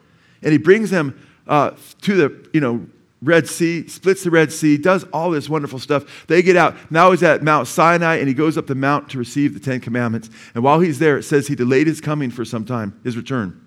and 0.41 0.51
he 0.51 0.57
brings 0.57 0.89
them 0.89 1.19
uh, 1.47 1.71
to 2.01 2.15
the, 2.15 2.49
you 2.53 2.61
know, 2.61 2.87
Red 3.21 3.47
Sea, 3.47 3.87
splits 3.87 4.23
the 4.23 4.31
Red 4.31 4.51
Sea, 4.51 4.77
does 4.77 5.03
all 5.11 5.29
this 5.31 5.49
wonderful 5.49 5.77
stuff. 5.77 6.25
They 6.27 6.41
get 6.41 6.55
out. 6.55 6.75
Now 6.89 7.11
he's 7.11 7.21
at 7.21 7.43
Mount 7.43 7.67
Sinai, 7.67 8.15
and 8.15 8.27
he 8.29 8.33
goes 8.33 8.57
up 8.57 8.65
the 8.65 8.75
mount 8.75 9.09
to 9.09 9.17
receive 9.17 9.53
the 9.53 9.59
Ten 9.59 9.81
Commandments. 9.81 10.29
And 10.55 10.63
while 10.63 10.79
he's 10.79 10.99
there, 10.99 11.17
it 11.17 11.23
says 11.23 11.47
he 11.47 11.55
delayed 11.55 11.87
his 11.87 11.99
coming 11.99 12.31
for 12.31 12.45
some 12.45 12.63
time, 12.63 12.97
his 13.03 13.17
return, 13.17 13.59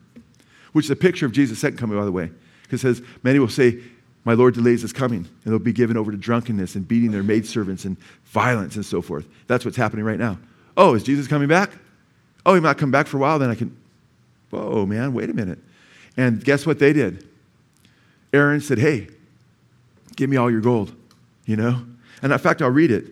which 0.72 0.86
is 0.86 0.90
a 0.90 0.96
picture 0.96 1.26
of 1.26 1.32
Jesus' 1.32 1.58
second 1.58 1.76
coming, 1.76 1.98
by 1.98 2.06
the 2.06 2.12
way. 2.12 2.30
Because 2.62 2.82
it 2.82 2.96
says, 2.96 3.06
many 3.22 3.38
will 3.38 3.48
say, 3.48 3.78
my 4.24 4.34
Lord 4.34 4.54
delays 4.54 4.82
his 4.82 4.92
coming, 4.92 5.28
and 5.44 5.52
they'll 5.52 5.58
be 5.58 5.72
given 5.72 5.96
over 5.96 6.12
to 6.12 6.16
drunkenness 6.16 6.76
and 6.76 6.86
beating 6.86 7.10
their 7.10 7.22
maidservants 7.22 7.84
and 7.84 7.96
violence 8.26 8.76
and 8.76 8.86
so 8.86 9.02
forth. 9.02 9.26
That's 9.48 9.64
what's 9.64 9.76
happening 9.76 10.04
right 10.04 10.18
now. 10.18 10.38
Oh, 10.76 10.94
is 10.94 11.02
Jesus 11.02 11.26
coming 11.26 11.48
back? 11.48 11.72
Oh, 12.46 12.54
he 12.54 12.60
might 12.60 12.78
come 12.78 12.90
back 12.90 13.06
for 13.06 13.16
a 13.16 13.20
while, 13.20 13.38
then 13.38 13.50
I 13.50 13.54
can. 13.54 13.76
Whoa, 14.50 14.86
man, 14.86 15.12
wait 15.12 15.30
a 15.30 15.34
minute. 15.34 15.58
And 16.16 16.44
guess 16.44 16.66
what 16.66 16.78
they 16.78 16.92
did? 16.92 17.26
Aaron 18.32 18.60
said, 18.60 18.78
Hey, 18.78 19.08
give 20.16 20.30
me 20.30 20.36
all 20.36 20.50
your 20.50 20.60
gold, 20.60 20.94
you 21.46 21.56
know? 21.56 21.84
And 22.22 22.32
in 22.32 22.38
fact, 22.38 22.62
I'll 22.62 22.70
read 22.70 22.90
it. 22.90 23.06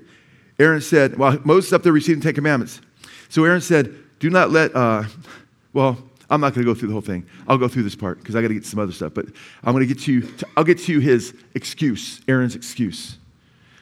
Aaron 0.59 0.81
said, 0.81 1.17
Well, 1.17 1.39
Moses 1.45 1.73
up 1.73 1.83
there 1.83 1.93
receiving 1.93 2.23
Ten 2.23 2.35
Commandments. 2.35 2.81
So 3.29 3.45
Aaron 3.45 3.61
said, 3.61 3.95
Do 4.19 4.31
not 4.31 4.51
let, 4.51 4.75
uh, 4.77 5.05
well, 5.73 5.99
I'm 6.31 6.41
not 6.41 6.55
going 6.55 6.65
to 6.65 6.73
go 6.73 6.79
through 6.79 6.89
the 6.89 6.95
whole 6.95 7.03
thing. 7.03 7.27
I'll 7.49 7.59
go 7.59 7.67
through 7.67 7.83
this 7.83 7.97
part 7.97 8.19
because 8.19 8.37
I 8.37 8.43
got 8.43 8.49
to 8.49 8.55
get 8.55 8.65
some 8.65 8.79
other 8.79 8.93
stuff. 8.93 9.13
But 9.15 9.27
I'm 9.65 9.75
going 9.75 9.87
to 9.87 9.93
get 9.93 10.07
you. 10.07 10.23
To, 10.23 10.47
I'll 10.57 10.65
get 10.65 10.79
to 10.79 10.99
his 11.01 11.35
excuse, 11.55 12.21
Aaron's 12.29 12.55
excuse, 12.55 13.19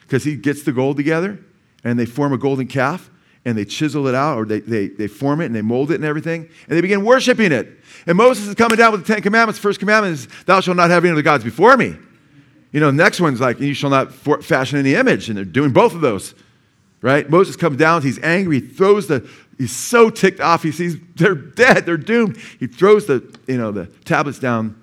because 0.01 0.23
he 0.23 0.35
gets 0.35 0.63
the 0.63 0.71
gold 0.71 0.97
together 0.97 1.39
and 1.83 1.97
they 1.97 2.07
form 2.07 2.33
a 2.33 2.37
golden 2.37 2.67
calf 2.67 3.09
and 3.45 3.57
they 3.57 3.65
chisel 3.65 4.07
it 4.07 4.15
out 4.15 4.37
or 4.37 4.45
they, 4.45 4.59
they, 4.59 4.87
they 4.87 5.07
form 5.07 5.41
it 5.41 5.45
and 5.45 5.55
they 5.55 5.61
mold 5.61 5.91
it 5.91 5.95
and 5.95 6.05
everything 6.05 6.49
and 6.67 6.77
they 6.77 6.81
begin 6.81 7.05
worshiping 7.05 7.51
it. 7.51 7.69
And 8.07 8.17
Moses 8.17 8.47
is 8.47 8.55
coming 8.55 8.77
down 8.77 8.91
with 8.91 9.05
the 9.05 9.13
Ten 9.13 9.21
Commandments. 9.21 9.59
First 9.59 9.79
commandment 9.79 10.15
is, 10.15 10.27
Thou 10.45 10.59
shalt 10.59 10.75
not 10.75 10.89
have 10.89 11.05
any 11.05 11.11
other 11.11 11.21
gods 11.21 11.43
before 11.43 11.77
me. 11.77 11.95
You 12.71 12.79
know, 12.79 12.87
the 12.87 12.93
next 12.93 13.21
one's 13.21 13.39
like, 13.39 13.59
You 13.59 13.73
shall 13.73 13.89
not 13.91 14.11
for- 14.11 14.41
fashion 14.41 14.79
any 14.79 14.95
image. 14.95 15.29
And 15.29 15.37
they're 15.37 15.45
doing 15.45 15.71
both 15.71 15.93
of 15.93 16.01
those, 16.01 16.33
right? 17.01 17.29
Moses 17.29 17.55
comes 17.55 17.77
down, 17.77 18.01
he's 18.01 18.19
angry, 18.19 18.61
he 18.61 18.67
throws 18.67 19.07
the, 19.07 19.27
he's 19.59 19.75
so 19.75 20.09
ticked 20.09 20.39
off, 20.39 20.63
he 20.63 20.71
sees 20.71 20.97
they're 21.15 21.35
dead, 21.35 21.85
they're 21.85 21.97
doomed. 21.97 22.37
He 22.59 22.65
throws 22.65 23.05
the, 23.05 23.37
you 23.45 23.57
know, 23.57 23.71
the 23.71 23.85
tablets 24.05 24.39
down, 24.39 24.81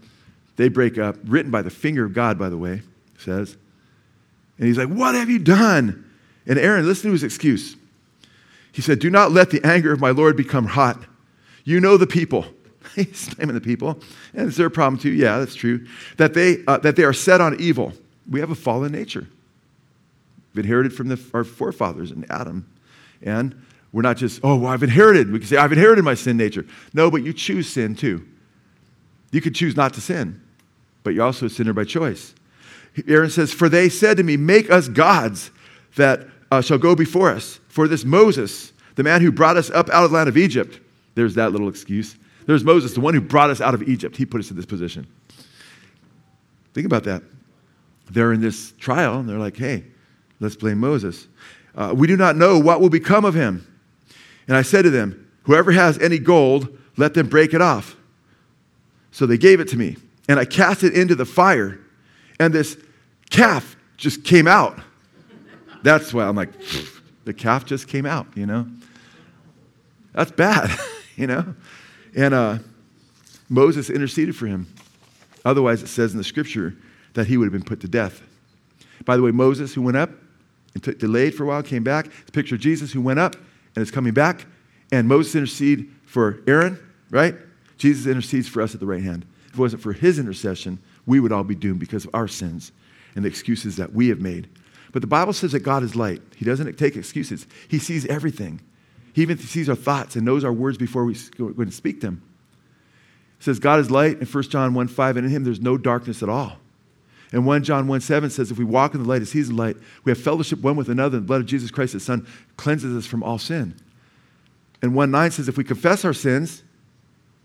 they 0.54 0.68
break 0.68 0.98
up, 0.98 1.16
written 1.24 1.50
by 1.50 1.62
the 1.62 1.70
finger 1.70 2.04
of 2.04 2.12
God, 2.12 2.38
by 2.38 2.48
the 2.48 2.56
way, 2.56 2.82
says. 3.18 3.56
And 4.58 4.68
he's 4.68 4.78
like, 4.78 4.88
What 4.88 5.16
have 5.16 5.28
you 5.28 5.40
done? 5.40 6.04
And 6.46 6.58
Aaron, 6.58 6.86
listen 6.86 7.08
to 7.08 7.12
his 7.12 7.24
excuse. 7.24 7.74
He 8.70 8.82
said, 8.82 9.00
Do 9.00 9.10
not 9.10 9.32
let 9.32 9.50
the 9.50 9.60
anger 9.64 9.92
of 9.92 10.00
my 10.00 10.10
Lord 10.10 10.36
become 10.36 10.66
hot. 10.66 11.02
You 11.64 11.80
know 11.80 11.96
the 11.96 12.06
people. 12.06 12.46
He's 12.94 13.36
naming 13.38 13.54
the 13.54 13.60
people. 13.60 13.98
And 14.32 14.46
it's 14.46 14.56
their 14.56 14.70
problem 14.70 15.00
too. 15.00 15.10
Yeah, 15.10 15.38
that's 15.38 15.54
true. 15.54 15.86
That 16.18 16.34
they, 16.34 16.58
uh, 16.66 16.78
that 16.78 16.94
they 16.94 17.02
are 17.02 17.12
set 17.12 17.40
on 17.40 17.58
evil. 17.58 17.92
We 18.30 18.40
have 18.40 18.50
a 18.50 18.54
fallen 18.54 18.92
nature. 18.92 19.26
We've 20.54 20.64
inherited 20.64 20.92
from 20.92 21.08
the, 21.08 21.20
our 21.34 21.44
forefathers 21.44 22.12
in 22.12 22.24
Adam. 22.30 22.70
And 23.22 23.60
we're 23.96 24.02
not 24.02 24.18
just, 24.18 24.40
oh, 24.42 24.56
well, 24.56 24.70
I've 24.70 24.82
inherited. 24.82 25.32
We 25.32 25.38
can 25.38 25.48
say, 25.48 25.56
I've 25.56 25.72
inherited 25.72 26.04
my 26.04 26.12
sin 26.12 26.36
nature. 26.36 26.66
No, 26.92 27.10
but 27.10 27.22
you 27.22 27.32
choose 27.32 27.66
sin 27.66 27.94
too. 27.94 28.28
You 29.32 29.40
could 29.40 29.54
choose 29.54 29.74
not 29.74 29.94
to 29.94 30.02
sin, 30.02 30.38
but 31.02 31.14
you're 31.14 31.24
also 31.24 31.46
a 31.46 31.48
sinner 31.48 31.72
by 31.72 31.84
choice. 31.84 32.34
Aaron 33.08 33.30
says, 33.30 33.54
For 33.54 33.70
they 33.70 33.88
said 33.88 34.18
to 34.18 34.22
me, 34.22 34.36
Make 34.36 34.70
us 34.70 34.88
gods 34.88 35.50
that 35.94 36.28
uh, 36.50 36.60
shall 36.60 36.76
go 36.76 36.94
before 36.94 37.30
us. 37.30 37.58
For 37.68 37.88
this 37.88 38.04
Moses, 38.04 38.74
the 38.96 39.02
man 39.02 39.22
who 39.22 39.32
brought 39.32 39.56
us 39.56 39.70
up 39.70 39.88
out 39.88 40.04
of 40.04 40.10
the 40.10 40.16
land 40.18 40.28
of 40.28 40.36
Egypt, 40.36 40.78
there's 41.14 41.34
that 41.36 41.52
little 41.52 41.70
excuse. 41.70 42.16
There's 42.44 42.64
Moses, 42.64 42.92
the 42.92 43.00
one 43.00 43.14
who 43.14 43.22
brought 43.22 43.48
us 43.48 43.62
out 43.62 43.72
of 43.72 43.82
Egypt. 43.84 44.14
He 44.14 44.26
put 44.26 44.40
us 44.40 44.50
in 44.50 44.58
this 44.58 44.66
position. 44.66 45.06
Think 46.74 46.84
about 46.84 47.04
that. 47.04 47.22
They're 48.10 48.34
in 48.34 48.42
this 48.42 48.72
trial, 48.72 49.20
and 49.20 49.26
they're 49.26 49.38
like, 49.38 49.56
hey, 49.56 49.84
let's 50.38 50.54
blame 50.54 50.80
Moses. 50.80 51.28
Uh, 51.74 51.94
we 51.96 52.06
do 52.06 52.18
not 52.18 52.36
know 52.36 52.58
what 52.58 52.82
will 52.82 52.90
become 52.90 53.24
of 53.24 53.32
him. 53.32 53.66
And 54.48 54.56
I 54.56 54.62
said 54.62 54.82
to 54.82 54.90
them, 54.90 55.22
Whoever 55.44 55.72
has 55.72 55.98
any 55.98 56.18
gold, 56.18 56.76
let 56.96 57.14
them 57.14 57.28
break 57.28 57.54
it 57.54 57.62
off. 57.62 57.96
So 59.12 59.26
they 59.26 59.38
gave 59.38 59.60
it 59.60 59.68
to 59.68 59.76
me, 59.76 59.96
and 60.28 60.38
I 60.38 60.44
cast 60.44 60.82
it 60.82 60.92
into 60.92 61.14
the 61.14 61.24
fire, 61.24 61.80
and 62.38 62.52
this 62.52 62.76
calf 63.30 63.76
just 63.96 64.24
came 64.24 64.46
out. 64.46 64.78
That's 65.82 66.12
why 66.12 66.24
I'm 66.24 66.36
like, 66.36 66.50
the 67.24 67.32
calf 67.32 67.64
just 67.64 67.88
came 67.88 68.06
out, 68.06 68.26
you 68.34 68.44
know? 68.44 68.66
That's 70.12 70.32
bad, 70.32 70.70
you 71.16 71.26
know? 71.26 71.54
And 72.14 72.34
uh, 72.34 72.58
Moses 73.48 73.88
interceded 73.88 74.34
for 74.34 74.46
him. 74.46 74.66
Otherwise, 75.44 75.82
it 75.82 75.88
says 75.88 76.12
in 76.12 76.18
the 76.18 76.24
scripture 76.24 76.74
that 77.14 77.26
he 77.26 77.36
would 77.36 77.44
have 77.44 77.52
been 77.52 77.62
put 77.62 77.80
to 77.80 77.88
death. 77.88 78.20
By 79.04 79.16
the 79.16 79.22
way, 79.22 79.30
Moses, 79.30 79.72
who 79.72 79.82
went 79.82 79.96
up 79.96 80.10
and 80.74 80.82
took, 80.82 80.98
delayed 80.98 81.34
for 81.34 81.44
a 81.44 81.46
while, 81.46 81.62
came 81.62 81.84
back. 81.84 82.06
It's 82.06 82.30
a 82.30 82.32
picture 82.32 82.56
of 82.56 82.60
Jesus 82.60 82.92
who 82.92 83.00
went 83.00 83.20
up 83.20 83.36
and 83.76 83.82
is 83.82 83.90
coming 83.90 84.12
back. 84.12 84.46
And 84.90 85.06
Moses 85.06 85.34
interceded 85.36 85.86
for 86.04 86.40
Aaron, 86.46 86.78
right? 87.10 87.36
Jesus 87.78 88.06
intercedes 88.06 88.48
for 88.48 88.62
us 88.62 88.74
at 88.74 88.80
the 88.80 88.86
right 88.86 89.02
hand. 89.02 89.24
If 89.48 89.54
it 89.54 89.58
wasn't 89.58 89.82
for 89.82 89.92
his 89.92 90.18
intercession, 90.18 90.78
we 91.06 91.20
would 91.20 91.30
all 91.30 91.44
be 91.44 91.54
doomed 91.54 91.78
because 91.78 92.04
of 92.04 92.10
our 92.14 92.26
sins 92.26 92.72
and 93.14 93.24
the 93.24 93.28
excuses 93.28 93.76
that 93.76 93.92
we 93.92 94.08
have 94.08 94.20
made. 94.20 94.48
But 94.92 95.02
the 95.02 95.08
Bible 95.08 95.32
says 95.32 95.52
that 95.52 95.60
God 95.60 95.82
is 95.82 95.94
light. 95.94 96.22
He 96.36 96.44
doesn't 96.44 96.72
take 96.76 96.96
excuses, 96.96 97.46
He 97.68 97.78
sees 97.78 98.06
everything. 98.06 98.60
He 99.12 99.22
even 99.22 99.38
sees 99.38 99.68
our 99.70 99.74
thoughts 99.74 100.14
and 100.14 100.26
knows 100.26 100.44
our 100.44 100.52
words 100.52 100.76
before 100.76 101.06
we 101.06 101.16
go 101.38 101.46
and 101.46 101.72
speak 101.72 102.02
them. 102.02 102.20
It 103.40 103.44
says 103.44 103.58
God 103.58 103.80
is 103.80 103.90
light 103.90 104.20
in 104.20 104.26
1 104.26 104.42
John 104.44 104.74
1 104.74 104.88
5, 104.88 105.16
and 105.16 105.26
in 105.26 105.32
him 105.32 105.44
there's 105.44 105.60
no 105.60 105.78
darkness 105.78 106.22
at 106.22 106.28
all. 106.28 106.58
And 107.32 107.44
1 107.44 107.64
John 107.64 107.88
1 107.88 108.00
7 108.00 108.30
says, 108.30 108.50
If 108.50 108.58
we 108.58 108.64
walk 108.64 108.94
in 108.94 109.02
the 109.02 109.08
light 109.08 109.22
as 109.22 109.32
he's 109.32 109.48
in 109.48 109.56
the 109.56 109.62
light, 109.62 109.76
we 110.04 110.10
have 110.10 110.18
fellowship 110.18 110.60
one 110.60 110.76
with 110.76 110.88
another, 110.88 111.16
and 111.16 111.24
the 111.24 111.26
blood 111.26 111.40
of 111.40 111.46
Jesus 111.46 111.70
Christ, 111.70 111.94
his 111.94 112.04
Son, 112.04 112.26
cleanses 112.56 112.96
us 112.96 113.06
from 113.06 113.22
all 113.22 113.38
sin. 113.38 113.74
And 114.82 114.94
1 114.94 115.10
9 115.10 115.30
says, 115.32 115.48
If 115.48 115.56
we 115.56 115.64
confess 115.64 116.04
our 116.04 116.12
sins, 116.12 116.62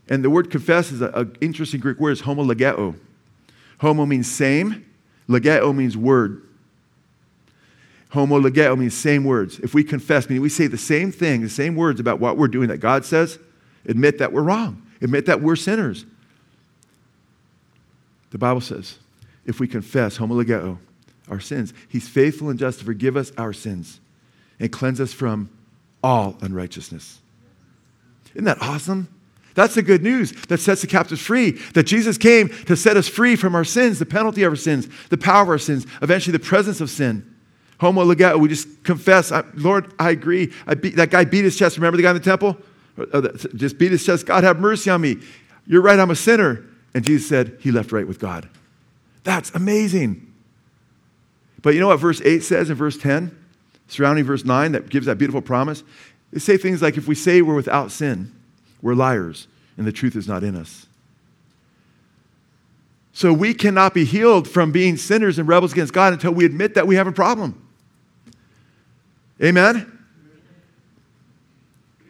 and 0.09 0.23
the 0.23 0.29
word 0.29 0.51
confess 0.51 0.91
is 0.91 1.01
an 1.01 1.35
interesting 1.41 1.79
Greek 1.79 1.99
word, 1.99 2.11
it's 2.11 2.21
homologeo. 2.21 2.95
Homo 3.79 4.05
means 4.05 4.29
same, 4.29 4.85
legeo 5.27 5.75
means 5.75 5.97
word. 5.97 6.43
Homologeo 8.13 8.77
means 8.77 8.93
same 8.93 9.23
words. 9.23 9.59
If 9.59 9.73
we 9.73 9.83
confess, 9.83 10.27
meaning 10.27 10.41
we 10.41 10.49
say 10.49 10.67
the 10.67 10.77
same 10.77 11.11
thing, 11.11 11.41
the 11.41 11.49
same 11.49 11.75
words 11.75 11.99
about 11.99 12.19
what 12.19 12.37
we're 12.37 12.49
doing 12.49 12.67
that 12.67 12.77
God 12.77 13.05
says, 13.05 13.39
admit 13.85 14.17
that 14.17 14.33
we're 14.33 14.43
wrong. 14.43 14.85
Admit 15.01 15.25
that 15.27 15.41
we're 15.41 15.55
sinners. 15.55 16.05
The 18.31 18.37
Bible 18.37 18.61
says, 18.61 18.97
if 19.45 19.59
we 19.59 19.67
confess, 19.67 20.17
homologeo, 20.17 20.77
our 21.29 21.39
sins, 21.39 21.73
He's 21.87 22.07
faithful 22.07 22.49
and 22.49 22.59
just 22.59 22.79
to 22.79 22.85
forgive 22.85 23.17
us 23.17 23.31
our 23.37 23.53
sins 23.53 23.99
and 24.59 24.71
cleanse 24.71 25.01
us 25.01 25.13
from 25.13 25.49
all 26.03 26.37
unrighteousness. 26.41 27.19
Isn't 28.33 28.45
that 28.45 28.61
awesome? 28.61 29.07
That's 29.53 29.75
the 29.75 29.81
good 29.81 30.01
news 30.01 30.31
that 30.47 30.59
sets 30.59 30.81
the 30.81 30.87
captives 30.87 31.21
free. 31.21 31.51
That 31.73 31.83
Jesus 31.83 32.17
came 32.17 32.49
to 32.65 32.77
set 32.77 32.95
us 32.95 33.07
free 33.07 33.35
from 33.35 33.55
our 33.55 33.65
sins, 33.65 33.99
the 33.99 34.05
penalty 34.05 34.43
of 34.43 34.53
our 34.53 34.55
sins, 34.55 34.87
the 35.09 35.17
power 35.17 35.43
of 35.43 35.49
our 35.49 35.57
sins, 35.57 35.85
eventually 36.01 36.31
the 36.31 36.43
presence 36.43 36.79
of 36.79 36.89
sin. 36.89 37.27
Homo 37.79 38.05
legeo, 38.05 38.39
we 38.39 38.47
just 38.47 38.83
confess, 38.83 39.31
Lord, 39.55 39.93
I 39.99 40.11
agree. 40.11 40.53
I 40.67 40.75
beat, 40.75 40.95
that 40.95 41.09
guy 41.09 41.25
beat 41.25 41.43
his 41.43 41.57
chest. 41.57 41.77
Remember 41.77 41.97
the 41.97 42.03
guy 42.03 42.11
in 42.11 42.15
the 42.15 42.23
temple? 42.23 42.57
Uh, 42.97 43.29
just 43.55 43.77
beat 43.77 43.91
his 43.91 44.05
chest. 44.05 44.25
God, 44.25 44.43
have 44.43 44.59
mercy 44.59 44.89
on 44.89 45.01
me. 45.01 45.17
You're 45.65 45.81
right, 45.81 45.99
I'm 45.99 46.11
a 46.11 46.15
sinner. 46.15 46.63
And 46.93 47.03
Jesus 47.03 47.27
said, 47.27 47.57
He 47.59 47.71
left 47.71 47.91
right 47.91 48.07
with 48.07 48.19
God. 48.19 48.47
That's 49.23 49.51
amazing. 49.51 50.31
But 51.61 51.73
you 51.73 51.79
know 51.79 51.87
what 51.87 51.99
verse 51.99 52.21
8 52.21 52.43
says 52.43 52.69
in 52.69 52.75
verse 52.75 52.97
10, 52.97 53.37
surrounding 53.87 54.25
verse 54.25 54.43
9, 54.43 54.71
that 54.71 54.89
gives 54.89 55.05
that 55.05 55.17
beautiful 55.17 55.41
promise? 55.41 55.83
They 56.31 56.39
say 56.39 56.57
things 56.57 56.81
like, 56.81 56.97
if 56.97 57.07
we 57.07 57.15
say 57.15 57.41
we're 57.41 57.55
without 57.55 57.91
sin, 57.91 58.31
we're 58.81 58.95
liars, 58.95 59.47
and 59.77 59.85
the 59.85 59.91
truth 59.91 60.15
is 60.15 60.27
not 60.27 60.43
in 60.43 60.55
us. 60.55 60.87
So 63.13 63.33
we 63.33 63.53
cannot 63.53 63.93
be 63.93 64.05
healed 64.05 64.47
from 64.47 64.71
being 64.71 64.97
sinners 64.97 65.37
and 65.37 65.47
rebels 65.47 65.73
against 65.73 65.93
God 65.93 66.13
until 66.13 66.31
we 66.31 66.45
admit 66.45 66.75
that 66.75 66.87
we 66.87 66.95
have 66.95 67.07
a 67.07 67.11
problem. 67.11 67.67
Amen? 69.43 69.99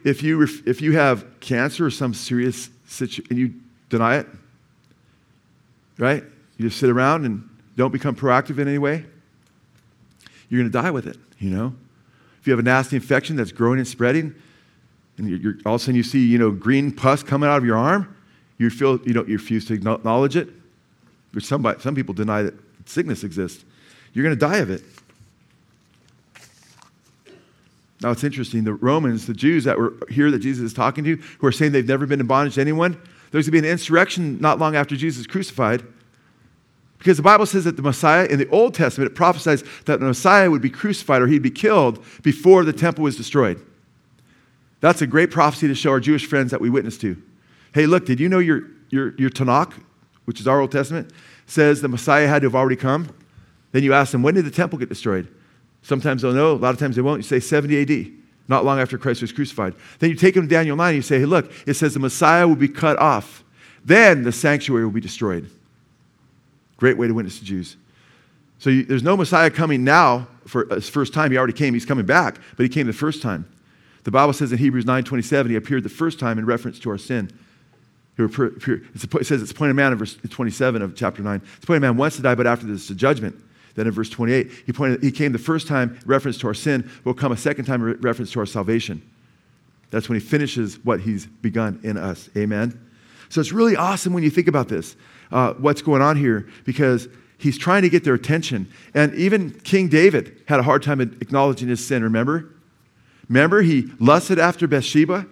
If 0.03 0.23
you, 0.23 0.41
if 0.65 0.81
you 0.81 0.93
have 0.93 1.25
cancer 1.39 1.85
or 1.85 1.91
some 1.91 2.13
serious 2.13 2.69
situation 2.87 3.25
and 3.29 3.39
you 3.39 3.53
deny 3.89 4.17
it, 4.17 4.27
right? 5.97 6.23
You 6.61 6.69
just 6.69 6.79
sit 6.79 6.91
around 6.91 7.25
and 7.25 7.49
don't 7.75 7.89
become 7.89 8.15
proactive 8.15 8.59
in 8.59 8.67
any 8.67 8.77
way, 8.77 9.03
you're 10.47 10.61
going 10.61 10.71
to 10.71 10.77
die 10.81 10.91
with 10.91 11.07
it, 11.07 11.17
you 11.39 11.49
know? 11.49 11.73
If 12.39 12.45
you 12.45 12.51
have 12.51 12.59
a 12.59 12.63
nasty 12.63 12.97
infection 12.97 13.35
that's 13.35 13.51
growing 13.51 13.79
and 13.79 13.87
spreading, 13.87 14.35
and 15.17 15.27
you're, 15.27 15.39
you're, 15.39 15.53
all 15.65 15.73
of 15.73 15.81
a 15.81 15.83
sudden 15.83 15.95
you 15.95 16.03
see, 16.03 16.23
you 16.23 16.37
know, 16.37 16.51
green 16.51 16.91
pus 16.91 17.23
coming 17.23 17.49
out 17.49 17.57
of 17.57 17.65
your 17.65 17.77
arm, 17.77 18.15
you 18.59 18.69
feel, 18.69 18.99
you 19.07 19.11
don't, 19.11 19.27
you 19.27 19.37
refuse 19.37 19.65
to 19.65 19.73
acknowledge 19.73 20.35
it, 20.35 20.49
which 21.31 21.45
some 21.45 21.95
people 21.95 22.13
deny 22.13 22.43
that 22.43 22.53
sickness 22.85 23.23
exists. 23.23 23.65
You're 24.13 24.23
going 24.23 24.37
to 24.37 24.39
die 24.39 24.57
of 24.57 24.69
it. 24.69 24.83
Now 28.01 28.11
it's 28.11 28.23
interesting. 28.23 28.65
The 28.65 28.75
Romans, 28.75 29.25
the 29.25 29.33
Jews 29.33 29.63
that 29.63 29.79
were 29.79 29.95
here 30.11 30.29
that 30.29 30.39
Jesus 30.39 30.63
is 30.65 30.73
talking 30.73 31.03
to, 31.05 31.15
who 31.15 31.47
are 31.47 31.51
saying 31.51 31.71
they've 31.71 31.87
never 31.87 32.05
been 32.05 32.19
in 32.19 32.27
bondage 32.27 32.53
to 32.53 32.61
anyone, 32.61 33.01
there's 33.31 33.47
going 33.47 33.57
to 33.57 33.61
be 33.63 33.67
an 33.67 33.71
insurrection 33.73 34.39
not 34.39 34.59
long 34.59 34.75
after 34.75 34.95
Jesus 34.95 35.21
is 35.21 35.27
crucified. 35.27 35.83
Because 37.01 37.17
the 37.17 37.23
Bible 37.23 37.47
says 37.47 37.63
that 37.63 37.77
the 37.77 37.81
Messiah, 37.81 38.27
in 38.27 38.37
the 38.37 38.47
Old 38.49 38.75
Testament, 38.75 39.11
it 39.11 39.15
prophesies 39.15 39.63
that 39.85 39.99
the 39.99 40.05
Messiah 40.05 40.51
would 40.51 40.61
be 40.61 40.69
crucified 40.69 41.23
or 41.23 41.25
he'd 41.25 41.41
be 41.41 41.49
killed 41.49 42.05
before 42.21 42.63
the 42.63 42.71
temple 42.71 43.03
was 43.03 43.15
destroyed. 43.15 43.59
That's 44.81 45.01
a 45.01 45.07
great 45.07 45.31
prophecy 45.31 45.67
to 45.67 45.73
show 45.73 45.89
our 45.89 45.99
Jewish 45.99 46.27
friends 46.27 46.51
that 46.51 46.61
we 46.61 46.69
witness 46.69 46.99
to. 46.99 47.19
Hey, 47.73 47.87
look, 47.87 48.05
did 48.05 48.19
you 48.19 48.29
know 48.29 48.37
your, 48.37 48.67
your, 48.91 49.15
your 49.17 49.31
Tanakh, 49.31 49.73
which 50.25 50.39
is 50.39 50.47
our 50.47 50.61
Old 50.61 50.71
Testament, 50.71 51.11
says 51.47 51.81
the 51.81 51.87
Messiah 51.87 52.27
had 52.27 52.43
to 52.43 52.45
have 52.49 52.55
already 52.55 52.75
come? 52.75 53.09
Then 53.71 53.81
you 53.81 53.95
ask 53.95 54.11
them, 54.11 54.21
when 54.21 54.35
did 54.35 54.45
the 54.45 54.51
temple 54.51 54.77
get 54.77 54.89
destroyed? 54.89 55.27
Sometimes 55.81 56.21
they'll 56.21 56.33
know, 56.33 56.51
a 56.51 56.53
lot 56.53 56.75
of 56.75 56.79
times 56.79 56.97
they 56.97 57.01
won't. 57.01 57.17
You 57.17 57.23
say 57.23 57.39
70 57.39 57.81
AD, 57.81 58.11
not 58.47 58.63
long 58.63 58.79
after 58.79 58.99
Christ 58.99 59.23
was 59.23 59.31
crucified. 59.31 59.73
Then 59.97 60.11
you 60.11 60.15
take 60.15 60.35
them 60.35 60.47
to 60.47 60.53
Daniel 60.53 60.75
9 60.75 60.87
and 60.89 60.95
you 60.97 61.01
say, 61.01 61.17
hey, 61.17 61.25
look, 61.25 61.51
it 61.65 61.73
says 61.73 61.95
the 61.95 61.99
Messiah 61.99 62.47
will 62.47 62.55
be 62.55 62.67
cut 62.67 62.99
off. 62.99 63.43
Then 63.83 64.21
the 64.21 64.31
sanctuary 64.31 64.85
will 64.85 64.91
be 64.91 65.01
destroyed. 65.01 65.49
Great 66.81 66.97
way 66.97 67.07
to 67.07 67.13
witness 67.13 67.37
to 67.37 67.45
Jews. 67.45 67.77
So 68.57 68.71
you, 68.71 68.83
there's 68.83 69.03
no 69.03 69.15
Messiah 69.15 69.51
coming 69.51 69.83
now 69.83 70.27
for 70.47 70.65
uh, 70.71 70.75
his 70.75 70.89
first 70.89 71.13
time. 71.13 71.29
He 71.29 71.37
already 71.37 71.53
came. 71.53 71.75
He's 71.75 71.85
coming 71.85 72.07
back, 72.07 72.39
but 72.57 72.63
he 72.63 72.69
came 72.69 72.87
the 72.87 72.93
first 72.93 73.21
time. 73.21 73.47
The 74.03 74.09
Bible 74.09 74.33
says 74.33 74.51
in 74.51 74.57
Hebrews 74.57 74.85
9:27 74.85 75.51
he 75.51 75.55
appeared 75.55 75.83
the 75.83 75.89
first 75.89 76.19
time 76.19 76.39
in 76.39 76.45
reference 76.47 76.79
to 76.79 76.89
our 76.89 76.97
sin. 76.97 77.31
It 78.17 79.25
says 79.27 79.43
it's 79.43 79.51
appointed 79.51 79.75
man 79.75 79.91
in 79.91 79.99
verse 79.99 80.17
27 80.27 80.81
of 80.81 80.95
chapter 80.95 81.21
9. 81.21 81.41
It's 81.55 81.63
appointed 81.63 81.81
man 81.81 81.97
once 81.97 82.15
to 82.15 82.23
die, 82.23 82.33
but 82.33 82.47
after 82.47 82.65
this 82.65 82.89
is 82.89 82.97
judgment. 82.97 83.35
Then 83.75 83.85
in 83.85 83.93
verse 83.93 84.09
28, 84.09 84.51
he 84.65 84.73
pointed, 84.73 85.03
he 85.03 85.11
came 85.11 85.33
the 85.33 85.37
first 85.37 85.67
time 85.67 85.99
in 86.01 86.07
reference 86.07 86.39
to 86.39 86.47
our 86.47 86.55
sin, 86.55 86.89
will 87.03 87.13
come 87.13 87.31
a 87.31 87.37
second 87.37 87.65
time 87.65 87.83
reference 88.01 88.31
to 88.31 88.39
our 88.39 88.47
salvation. 88.47 89.03
That's 89.91 90.09
when 90.09 90.19
he 90.19 90.25
finishes 90.25 90.83
what 90.83 90.99
he's 90.99 91.27
begun 91.27 91.79
in 91.83 91.97
us. 91.97 92.27
Amen. 92.35 92.79
So 93.29 93.39
it's 93.39 93.51
really 93.51 93.75
awesome 93.75 94.13
when 94.13 94.23
you 94.23 94.31
think 94.31 94.47
about 94.47 94.67
this, 94.67 94.95
uh, 95.31 95.53
what's 95.53 95.81
going 95.81 96.01
on 96.01 96.17
here, 96.17 96.47
because 96.65 97.07
he's 97.37 97.57
trying 97.57 97.81
to 97.81 97.89
get 97.89 98.03
their 98.03 98.13
attention. 98.13 98.71
And 98.93 99.13
even 99.15 99.51
King 99.61 99.87
David 99.87 100.41
had 100.47 100.59
a 100.59 100.63
hard 100.63 100.83
time 100.83 101.01
acknowledging 101.01 101.69
his 101.69 101.85
sin, 101.85 102.03
remember? 102.03 102.53
Remember, 103.29 103.61
he 103.61 103.89
lusted 103.99 104.39
after 104.39 104.67
Bathsheba. 104.67 105.25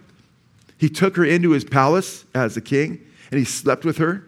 He 0.78 0.88
took 0.88 1.16
her 1.16 1.24
into 1.24 1.50
his 1.50 1.64
palace 1.64 2.24
as 2.34 2.56
a 2.56 2.60
king, 2.60 3.06
and 3.30 3.38
he 3.38 3.44
slept 3.44 3.84
with 3.84 3.98
her. 3.98 4.24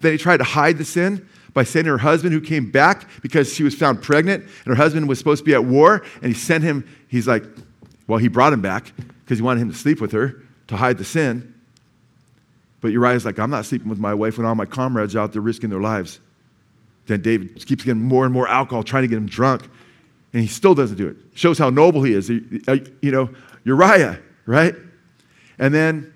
Then 0.00 0.12
he 0.12 0.18
tried 0.18 0.38
to 0.38 0.44
hide 0.44 0.78
the 0.78 0.84
sin 0.84 1.28
by 1.52 1.64
sending 1.64 1.90
her 1.90 1.98
husband, 1.98 2.32
who 2.32 2.40
came 2.40 2.70
back 2.70 3.08
because 3.22 3.52
she 3.52 3.62
was 3.62 3.74
found 3.74 4.02
pregnant, 4.02 4.42
and 4.42 4.66
her 4.66 4.74
husband 4.74 5.08
was 5.08 5.18
supposed 5.18 5.40
to 5.40 5.44
be 5.44 5.52
at 5.52 5.64
war, 5.64 6.02
and 6.22 6.32
he 6.32 6.38
sent 6.38 6.64
him, 6.64 6.88
he's 7.08 7.28
like, 7.28 7.44
well, 8.06 8.18
he 8.18 8.28
brought 8.28 8.52
him 8.52 8.62
back 8.62 8.92
because 9.24 9.38
he 9.38 9.42
wanted 9.42 9.60
him 9.60 9.70
to 9.70 9.76
sleep 9.76 10.00
with 10.00 10.12
her 10.12 10.42
to 10.68 10.76
hide 10.76 10.96
the 10.96 11.04
sin. 11.04 11.54
But 12.80 12.92
Uriah's 12.92 13.24
like, 13.24 13.38
I'm 13.38 13.50
not 13.50 13.66
sleeping 13.66 13.88
with 13.88 13.98
my 13.98 14.14
wife 14.14 14.38
when 14.38 14.46
all 14.46 14.54
my 14.54 14.64
comrades 14.64 15.14
out 15.14 15.32
there 15.32 15.42
risking 15.42 15.70
their 15.70 15.80
lives. 15.80 16.20
Then 17.06 17.20
David 17.20 17.66
keeps 17.66 17.84
getting 17.84 18.02
more 18.02 18.24
and 18.24 18.32
more 18.32 18.48
alcohol, 18.48 18.82
trying 18.82 19.02
to 19.02 19.08
get 19.08 19.18
him 19.18 19.26
drunk, 19.26 19.68
and 20.32 20.42
he 20.42 20.48
still 20.48 20.74
doesn't 20.74 20.96
do 20.96 21.08
it. 21.08 21.16
Shows 21.34 21.58
how 21.58 21.70
noble 21.70 22.02
he 22.02 22.14
is. 22.14 22.30
Uh, 22.30 22.76
you 23.02 23.10
know, 23.10 23.30
Uriah, 23.64 24.20
right? 24.46 24.74
And 25.58 25.74
then 25.74 26.14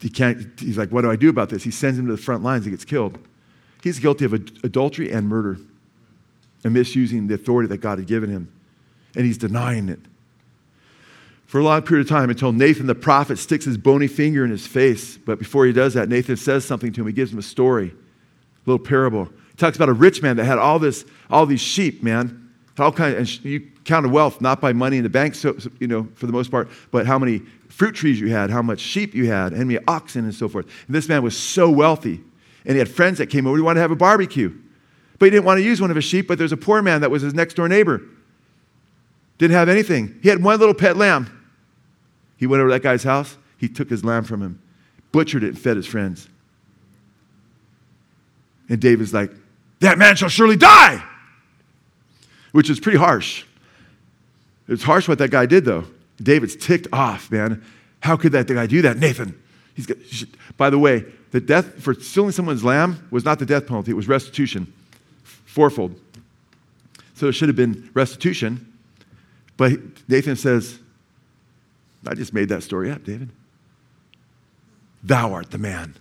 he 0.00 0.08
can't, 0.08 0.58
he's 0.58 0.78
like, 0.78 0.90
What 0.90 1.02
do 1.02 1.10
I 1.10 1.16
do 1.16 1.28
about 1.28 1.50
this? 1.50 1.62
He 1.62 1.70
sends 1.70 1.98
him 1.98 2.06
to 2.06 2.12
the 2.12 2.22
front 2.22 2.42
lines, 2.42 2.64
he 2.64 2.70
gets 2.70 2.84
killed. 2.84 3.18
He's 3.82 3.98
guilty 4.00 4.24
of 4.24 4.32
adultery 4.32 5.12
and 5.12 5.28
murder 5.28 5.58
and 6.64 6.74
misusing 6.74 7.28
the 7.28 7.34
authority 7.34 7.68
that 7.68 7.78
God 7.78 7.98
had 7.98 8.08
given 8.08 8.30
him. 8.30 8.52
And 9.14 9.24
he's 9.24 9.38
denying 9.38 9.88
it 9.88 10.00
for 11.46 11.60
a 11.60 11.64
long 11.64 11.82
period 11.82 12.06
of 12.06 12.08
time 12.08 12.28
until 12.28 12.52
Nathan 12.52 12.86
the 12.86 12.94
prophet 12.94 13.38
sticks 13.38 13.64
his 13.64 13.78
bony 13.78 14.08
finger 14.08 14.44
in 14.44 14.50
his 14.50 14.66
face. 14.66 15.16
But 15.16 15.38
before 15.38 15.64
he 15.64 15.72
does 15.72 15.94
that, 15.94 16.08
Nathan 16.08 16.36
says 16.36 16.64
something 16.64 16.92
to 16.92 17.00
him. 17.00 17.06
He 17.06 17.12
gives 17.12 17.32
him 17.32 17.38
a 17.38 17.42
story, 17.42 17.88
a 17.88 18.70
little 18.70 18.84
parable. 18.84 19.26
He 19.50 19.56
talks 19.56 19.76
about 19.76 19.88
a 19.88 19.94
rich 19.94 20.22
man 20.22 20.36
that 20.36 20.44
had 20.44 20.58
all 20.58 20.78
this, 20.78 21.04
all 21.30 21.46
these 21.46 21.60
sheep, 21.60 22.02
man. 22.02 22.42
All 22.78 22.92
kind 22.92 23.14
of, 23.14 23.20
and 23.20 23.44
you 23.44 23.60
counted 23.84 24.10
wealth 24.10 24.42
not 24.42 24.60
by 24.60 24.74
money 24.74 24.98
in 24.98 25.02
the 25.02 25.08
bank, 25.08 25.34
so, 25.34 25.56
you 25.80 25.86
know, 25.86 26.08
for 26.14 26.26
the 26.26 26.32
most 26.32 26.50
part, 26.50 26.68
but 26.90 27.06
how 27.06 27.18
many 27.18 27.38
fruit 27.70 27.94
trees 27.94 28.20
you 28.20 28.28
had, 28.28 28.50
how 28.50 28.60
much 28.60 28.80
sheep 28.80 29.14
you 29.14 29.30
had, 29.30 29.52
how 29.52 29.64
many 29.64 29.78
oxen, 29.88 30.24
and 30.24 30.34
so 30.34 30.46
forth. 30.46 30.66
And 30.86 30.94
this 30.94 31.08
man 31.08 31.22
was 31.22 31.34
so 31.38 31.70
wealthy, 31.70 32.20
and 32.66 32.72
he 32.74 32.78
had 32.78 32.88
friends 32.88 33.16
that 33.16 33.28
came 33.28 33.46
over. 33.46 33.56
He 33.56 33.62
wanted 33.62 33.76
to 33.76 33.80
have 33.80 33.92
a 33.92 33.96
barbecue, 33.96 34.52
but 35.18 35.26
he 35.26 35.30
didn't 35.30 35.46
want 35.46 35.58
to 35.58 35.64
use 35.64 35.80
one 35.80 35.88
of 35.88 35.96
his 35.96 36.04
sheep. 36.04 36.28
But 36.28 36.36
there's 36.36 36.52
a 36.52 36.56
poor 36.56 36.82
man 36.82 37.00
that 37.00 37.10
was 37.10 37.22
his 37.22 37.32
next 37.32 37.54
door 37.54 37.66
neighbor. 37.66 38.02
Didn't 39.38 39.56
have 39.56 39.70
anything. 39.70 40.18
He 40.22 40.28
had 40.28 40.42
one 40.42 40.58
little 40.58 40.74
pet 40.74 40.98
lamb. 40.98 41.35
He 42.36 42.46
went 42.46 42.60
over 42.60 42.68
to 42.68 42.74
that 42.74 42.82
guy's 42.82 43.04
house. 43.04 43.36
He 43.56 43.68
took 43.68 43.88
his 43.88 44.04
lamb 44.04 44.24
from 44.24 44.42
him, 44.42 44.60
butchered 45.12 45.42
it, 45.42 45.48
and 45.48 45.58
fed 45.58 45.76
his 45.76 45.86
friends. 45.86 46.28
And 48.68 48.80
David's 48.80 49.14
like, 49.14 49.30
That 49.80 49.98
man 49.98 50.16
shall 50.16 50.28
surely 50.28 50.56
die, 50.56 51.02
which 52.52 52.68
is 52.68 52.80
pretty 52.80 52.98
harsh. 52.98 53.44
It's 54.68 54.82
harsh 54.82 55.08
what 55.08 55.18
that 55.18 55.30
guy 55.30 55.46
did, 55.46 55.64
though. 55.64 55.84
David's 56.22 56.56
ticked 56.56 56.88
off, 56.92 57.30
man. 57.30 57.62
How 58.00 58.16
could 58.16 58.32
that 58.32 58.46
guy 58.46 58.66
do 58.66 58.82
that? 58.82 58.98
Nathan. 58.98 59.40
He's 59.74 59.86
got, 59.86 59.98
by 60.56 60.70
the 60.70 60.78
way, 60.78 61.04
the 61.32 61.40
death 61.40 61.82
for 61.82 61.92
stealing 61.94 62.32
someone's 62.32 62.64
lamb 62.64 63.06
was 63.10 63.24
not 63.24 63.38
the 63.38 63.46
death 63.46 63.66
penalty, 63.66 63.90
it 63.90 63.94
was 63.94 64.08
restitution, 64.08 64.72
fourfold. 65.22 66.00
So 67.14 67.28
it 67.28 67.32
should 67.32 67.48
have 67.48 67.56
been 67.56 67.90
restitution. 67.94 68.72
But 69.56 69.72
Nathan 70.08 70.36
says, 70.36 70.78
I 72.06 72.14
just 72.14 72.32
made 72.32 72.48
that 72.50 72.62
story 72.62 72.90
up, 72.90 73.04
David. 73.04 73.30
Thou 75.02 75.32
art 75.32 75.50
the 75.50 75.58
man. 75.58 75.96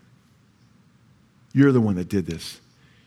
You're 1.53 1.72
the 1.72 1.82
one 1.82 1.95
that 1.95 2.10
did 2.10 2.26
this. 2.26 2.60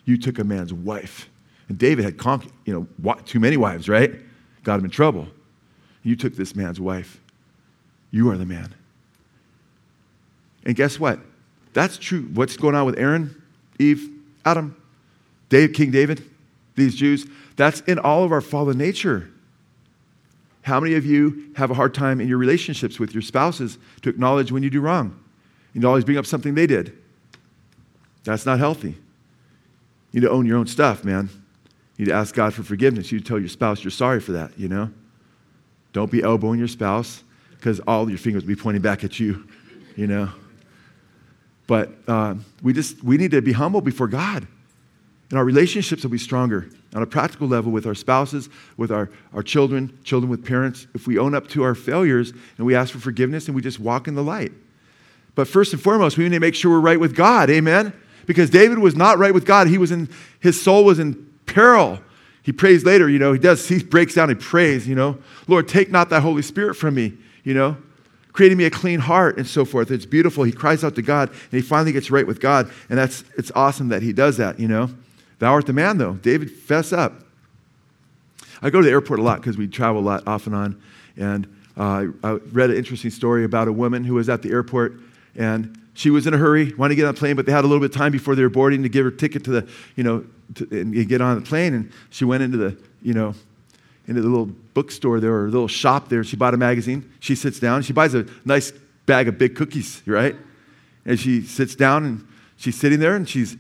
You 0.05 0.17
took 0.17 0.39
a 0.39 0.45
man's 0.45 0.73
wife. 0.73 1.29
And 1.69 1.77
David 1.77 2.05
had 2.05 2.17
conquered, 2.17 2.53
you 2.65 2.89
know, 3.05 3.15
too 3.27 3.41
many 3.41 3.57
wives, 3.57 3.89
right? 3.89 4.13
Got 4.63 4.79
him 4.79 4.87
in 4.87 4.91
trouble. 4.91 5.29
You 6.03 6.17
took 6.17 6.35
this 6.35 6.57
man's 6.57 6.81
wife. 6.81 7.21
You 8.11 8.31
are 8.31 8.39
the 8.39 8.47
man. 8.47 8.75
And 10.65 10.75
guess 10.75 10.99
what? 10.99 11.21
That's 11.75 11.99
true. 11.99 12.23
What's 12.33 12.57
going 12.57 12.75
on 12.75 12.87
with 12.87 12.99
Aaron, 12.99 13.41
Eve, 13.79 14.11
Adam, 14.45 14.77
Dave, 15.49 15.73
King 15.73 15.91
David, 15.91 16.25
these 16.75 16.95
Jews? 16.95 17.27
That's 17.57 17.81
in 17.83 17.99
all 17.99 18.25
of 18.25 18.33
our 18.33 18.41
fallen 18.41 18.79
nature. 18.79 19.31
How 20.69 20.81
many 20.81 20.97
of 20.97 21.07
you 21.07 21.51
have 21.57 21.71
a 21.71 21.75
hard 21.75 21.95
time 21.95 22.21
in 22.21 22.29
your 22.29 22.37
relationships 22.37 23.01
with 23.01 23.15
your 23.15 23.23
spouses 23.23 23.79
to 24.03 24.11
acknowledge 24.11 24.53
when 24.53 24.63
you 24.63 24.69
do 24.69 24.83
wrong? 24.83 25.19
You 25.73 25.89
always 25.89 26.05
bring 26.05 26.19
up 26.19 26.27
something 26.27 26.55
they 26.55 26.67
did. 26.67 26.93
That's 28.25 28.45
not 28.45 28.59
healthy. 28.59 28.91
You 30.13 30.21
need 30.21 30.27
to 30.27 30.31
own 30.31 30.45
your 30.45 30.59
own 30.59 30.67
stuff, 30.67 31.05
man. 31.05 31.31
You 31.97 32.05
need 32.05 32.11
to 32.11 32.17
ask 32.17 32.35
God 32.35 32.53
for 32.53 32.63
forgiveness. 32.63 33.11
You 33.11 33.17
need 33.17 33.25
to 33.25 33.29
tell 33.29 33.39
your 33.39 33.49
spouse 33.49 33.83
you're 33.83 33.91
sorry 33.91 34.21
for 34.21 34.33
that, 34.33 34.59
you 34.59 34.69
know? 34.69 34.91
Don't 35.95 36.11
be 36.11 36.23
elbowing 36.23 36.59
your 36.59 36.69
spouse 36.69 37.23
because 37.53 37.81
all 37.81 38.11
your 38.11 38.19
fingers 38.19 38.43
will 38.43 38.49
be 38.49 38.57
pointing 38.57 38.83
back 38.83 39.05
at 39.05 39.19
you, 39.19 39.49
you 39.97 40.07
know? 40.07 40.29
But 41.67 41.93
uh, 42.07 42.35
we 42.63 42.75
just, 42.75 43.03
we 43.03 43.17
need 43.17 43.31
to 43.31 43.41
be 43.41 43.53
humble 43.53 43.81
before 43.81 44.07
God. 44.07 44.47
And 45.31 45.39
our 45.39 45.47
relationships 45.47 46.03
will 46.03 46.11
be 46.11 46.19
stronger 46.19 46.69
on 46.95 47.03
a 47.03 47.07
practical 47.07 47.47
level 47.47 47.71
with 47.71 47.87
our 47.87 47.95
spouses, 47.95 48.49
with 48.77 48.91
our, 48.91 49.11
our 49.35 49.43
children, 49.43 49.99
children 50.05 50.31
with 50.31 50.45
parents, 50.45 50.87
if 50.95 51.07
we 51.07 51.19
own 51.19 51.35
up 51.35 51.47
to 51.49 51.63
our 51.63 51.75
failures 51.75 52.33
and 52.57 52.67
we 52.67 52.75
ask 52.75 52.93
for 52.93 52.99
forgiveness 52.99 53.47
and 53.47 53.55
we 53.55 53.61
just 53.61 53.79
walk 53.79 54.09
in 54.09 54.15
the 54.15 54.23
light. 54.23 54.53
But 55.35 55.47
first 55.47 55.73
and 55.73 55.83
foremost, 55.83 56.17
we 56.17 56.25
need 56.25 56.35
to 56.35 56.41
make 56.41 56.55
sure 56.55 56.71
we're 56.71 56.81
right 56.81 56.99
with 56.99 57.15
God. 57.15 57.51
Amen? 57.51 57.93
Because 58.27 58.51
David 58.51 58.79
was 58.79 58.97
not 58.97 59.19
right 59.19 59.33
with 59.33 59.45
God. 59.45 59.69
He 59.69 59.79
was 59.79 59.93
in, 59.93 60.09
his 60.41 60.61
soul 60.61 60.85
was 60.85 60.99
in 60.99 61.31
peril. 61.47 62.01
He 62.43 62.53
prays 62.53 62.85
later, 62.85 63.09
you 63.09 63.19
know, 63.19 63.35
he 63.35 63.39
does, 63.39 63.69
he 63.69 63.83
breaks 63.83 64.15
down 64.15 64.31
and 64.31 64.41
prays, 64.41 64.89
you 64.89 64.95
know, 64.95 65.19
Lord, 65.47 65.69
take 65.69 65.91
not 65.91 66.09
that 66.09 66.23
Holy 66.23 66.43
Spirit 66.43 66.75
from 66.75 66.95
me, 66.95 67.13
you 67.45 67.53
know, 67.53 67.77
creating 68.33 68.57
me 68.57 68.65
a 68.65 68.71
clean 68.71 69.01
heart 69.01 69.37
and 69.37 69.47
so 69.47 69.65
forth. 69.65 69.91
It's 69.91 70.07
beautiful. 70.07 70.45
He 70.45 70.53
cries 70.53 70.83
out 70.83 70.95
to 70.95 71.03
God 71.03 71.29
and 71.29 71.51
he 71.51 71.61
finally 71.61 71.93
gets 71.93 72.11
right 72.11 72.27
with 72.27 72.41
God. 72.41 72.71
And 72.89 72.99
that's, 72.99 73.25
it's 73.37 73.53
awesome 73.55 73.89
that 73.89 74.01
he 74.01 74.15
does 74.15 74.39
that, 74.39 74.59
you 74.59 74.69
know. 74.69 74.91
Thou 75.39 75.53
art 75.53 75.67
the 75.67 75.73
man, 75.73 75.99
though. 75.99 76.15
David, 76.15 76.51
fess 76.51 76.93
up. 76.93 77.25
I 78.61 78.71
go 78.71 78.81
to 78.81 78.85
the 78.85 78.91
airport 78.91 79.21
a 79.21 79.23
lot 79.23 79.41
because 79.41 79.57
we 79.57 79.69
travel 79.69 80.01
a 80.01 80.03
lot 80.03 80.27
off 80.27 80.47
and 80.47 80.55
on. 80.55 80.83
And 81.17 81.47
uh, 81.77 82.07
I 82.25 82.33
read 82.53 82.71
an 82.71 82.77
interesting 82.77 83.11
story 83.11 83.45
about 83.45 83.69
a 83.69 83.73
woman 83.73 84.05
who 84.05 84.15
was 84.15 84.29
at 84.29 84.43
the 84.43 84.51
airport 84.51 84.95
and 85.37 85.79
she 85.95 86.11
was 86.11 86.29
in 86.29 86.35
a 86.35 86.39
hurry, 86.39 86.73
wanted 86.75 86.91
to 86.91 86.97
get 86.97 87.05
on 87.07 87.11
a 87.11 87.17
plane, 87.17 87.35
but 87.35 87.45
they 87.45 87.51
had 87.51 87.65
a 87.65 87.67
little 87.67 87.81
bit 87.81 87.91
of 87.91 87.97
time 87.97 88.13
before 88.13 88.37
they 88.37 88.43
were 88.43 88.49
boarding 88.49 88.85
to 88.85 88.89
give 88.89 89.05
her 89.05 89.11
ticket 89.11 89.43
to 89.45 89.51
the, 89.51 89.69
you 89.97 90.05
know, 90.05 90.25
to, 90.55 90.69
and 90.71 91.09
get 91.09 91.21
on 91.21 91.41
the 91.41 91.45
plane. 91.45 91.75
And 91.75 91.93
she 92.11 92.25
went 92.25 92.43
into 92.43 92.57
the, 92.57 92.77
you 93.03 93.15
know, 93.15 93.35
into 94.07 94.21
the 94.21 94.29
little 94.29 94.47
bookstore 94.75 95.19
there 95.19 95.33
or 95.33 95.47
a 95.47 95.51
little 95.51 95.69
shop 95.69 96.09
there. 96.09 96.23
She 96.23 96.37
bought 96.37 96.55
a 96.55 96.57
magazine. 96.57 97.13
She 97.19 97.35
sits 97.35 97.59
down. 97.59 97.83
She 97.83 97.93
buys 97.93 98.15
a 98.15 98.27
nice 98.45 98.73
bag 99.07 99.27
of 99.27 99.39
big 99.39 99.57
cookies, 99.57 100.03
right? 100.07 100.37
And 101.05 101.19
she 101.19 101.43
sits 101.43 101.75
down 101.75 102.05
and 102.05 102.29
she's 102.57 102.77
sitting 102.77 103.01
there 103.01 103.17
and 103.17 103.29
she's 103.29 103.57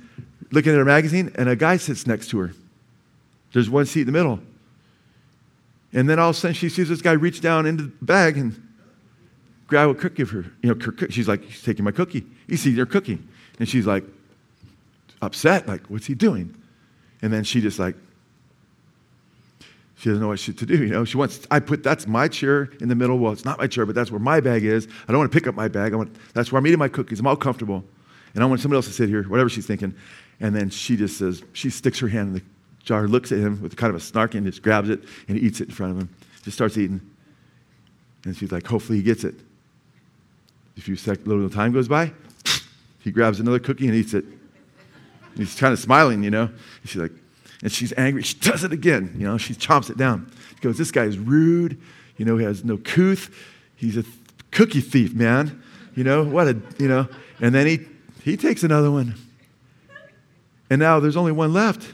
looking 0.51 0.73
at 0.73 0.79
her 0.79 0.85
magazine, 0.85 1.33
and 1.35 1.49
a 1.49 1.57
guy 1.57 1.77
sits 1.77 2.07
next 2.07 2.29
to 2.29 2.39
her. 2.39 2.53
There's 3.53 3.71
one 3.71 3.87
seat 3.87 4.03
in 4.03 4.07
the 4.07 4.13
middle. 4.13 4.41
And 5.93 6.09
then 6.09 6.19
all 6.19 6.31
of 6.31 6.37
a 6.37 6.39
sudden, 6.39 6.55
she 6.55 6.69
sees 6.69 6.89
this 6.89 7.01
guy 7.01 7.13
reach 7.13 7.41
down 7.41 7.67
into 7.67 7.85
the 7.85 7.93
bag 8.03 8.37
and 8.37 8.69
grab 9.67 9.89
a 9.89 9.95
cookie 9.95 10.23
of 10.23 10.31
her. 10.31 10.45
You 10.63 10.75
know, 10.75 10.93
she's 11.09 11.29
like, 11.29 11.43
he's 11.45 11.63
taking 11.63 11.85
my 11.85 11.93
cookie. 11.93 12.27
He 12.47 12.57
sees 12.57 12.77
her 12.77 12.87
cookie. 12.87 13.19
And 13.59 13.69
she's 13.69 13.87
like, 13.87 14.05
upset, 15.23 15.67
like, 15.67 15.87
what's 15.87 16.07
he 16.07 16.15
doing? 16.15 16.55
And 17.23 17.33
then 17.33 17.45
she 17.45 17.61
just 17.61 17.79
like, 17.79 17.97
she 19.97 20.11
doesn't 20.11 20.23
know 20.23 20.29
what 20.29 20.39
she, 20.39 20.53
to 20.53 20.67
do, 20.67 20.77
you 20.77 20.91
know. 20.91 21.05
She 21.05 21.17
wants, 21.17 21.45
I 21.51 21.59
put, 21.59 21.83
that's 21.83 22.07
my 22.07 22.29
chair 22.29 22.71
in 22.81 22.89
the 22.89 22.95
middle. 22.95 23.19
Well, 23.19 23.33
it's 23.33 23.45
not 23.45 23.59
my 23.59 23.67
chair, 23.67 23.85
but 23.85 23.97
that's 23.97 24.13
where 24.13 24.21
my 24.21 24.39
bag 24.41 24.65
is. 24.65 24.87
I 25.09 25.13
don't 25.13 25.19
want 25.19 25.33
to 25.33 25.37
pick 25.37 25.49
up 25.49 25.57
my 25.57 25.67
bag. 25.67 25.93
I 25.93 25.97
want, 25.97 26.15
that's 26.35 26.53
where 26.53 26.61
I'm 26.61 26.67
eating 26.67 26.79
my 26.79 26.89
cookies. 26.89 27.19
I'm 27.19 27.27
all 27.27 27.35
comfortable. 27.35 27.83
And 28.35 28.43
I 28.43 28.47
want 28.47 28.61
somebody 28.61 28.79
else 28.79 28.87
to 28.87 28.93
sit 28.93 29.09
here, 29.09 29.23
whatever 29.25 29.49
she's 29.49 29.67
thinking. 29.67 29.95
And 30.41 30.55
then 30.55 30.71
she 30.71 30.97
just 30.97 31.19
says, 31.19 31.43
she 31.53 31.71
sticks 31.71 31.99
her 31.99 32.09
hand 32.09 32.29
in 32.29 32.35
the 32.35 32.43
jar, 32.85 33.09
looks 33.09 33.33
at 33.33 33.39
him 33.39 33.61
with 33.61 33.77
kind 33.77 33.91
of 33.91 33.97
a 33.97 34.01
snark 34.01 34.35
and 34.35 34.47
just 34.47 34.63
grabs 34.63 34.89
it 34.89 35.01
and 35.29 35.39
eats 35.39 35.61
it 35.61 35.69
in 35.69 35.75
front 35.75 35.93
of 35.93 35.99
him. 35.99 36.09
Just 36.43 36.57
starts 36.57 36.79
eating. 36.79 37.01
And 38.25 38.37
she's 38.37 38.53
like, 38.53 38.67
hopefully 38.67 38.99
he 38.99 39.05
gets 39.05 39.25
it. 39.25 39.35
A 40.77 40.81
few 40.81 40.97
sec- 40.97 41.27
little 41.27 41.51
time 41.51 41.73
goes 41.73 41.89
by, 41.89 42.13
he 43.03 43.11
grabs 43.11 43.41
another 43.41 43.59
cookie 43.59 43.87
and 43.87 43.97
eats 43.97 44.15
it. 44.15 44.25
And 44.25 45.37
he's 45.37 45.59
kind 45.59 45.73
of 45.73 45.79
smiling, 45.79 46.23
you 46.23 46.31
know. 46.31 46.45
And 46.45 46.57
she's 46.85 47.01
like, 47.01 47.13
and 47.63 47.73
she's 47.73 47.93
angry. 47.97 48.23
She 48.23 48.39
does 48.39 48.65
it 48.65 48.73
again, 48.73 49.15
you 49.17 49.27
know. 49.27 49.37
She 49.39 49.55
chomps 49.55 49.91
it 49.91 49.97
down. 49.97 50.31
She 50.55 50.61
goes, 50.61 50.79
this 50.79 50.91
guy 50.91 51.05
is 51.05 51.19
rude. 51.19 51.81
You 52.17 52.25
know, 52.25 52.37
he 52.37 52.45
has 52.45 52.65
no 52.65 52.77
couth. 52.77 53.31
He's 53.77 53.97
a 53.97 54.03
th- 54.03 54.15
cookie 54.51 54.81
thief, 54.81 55.15
man. 55.15 55.63
You 55.95 56.05
know, 56.05 56.25
what 56.25 56.49
a, 56.49 56.61
you 56.79 56.89
know. 56.89 57.09
And 57.41 57.55
then 57.55 57.67
he, 57.67 57.81
he 58.29 58.37
takes 58.37 58.63
another 58.63 58.91
one. 58.91 59.15
And 60.71 60.79
now 60.79 61.01
there's 61.01 61.17
only 61.17 61.33
one 61.33 61.53
left. 61.53 61.91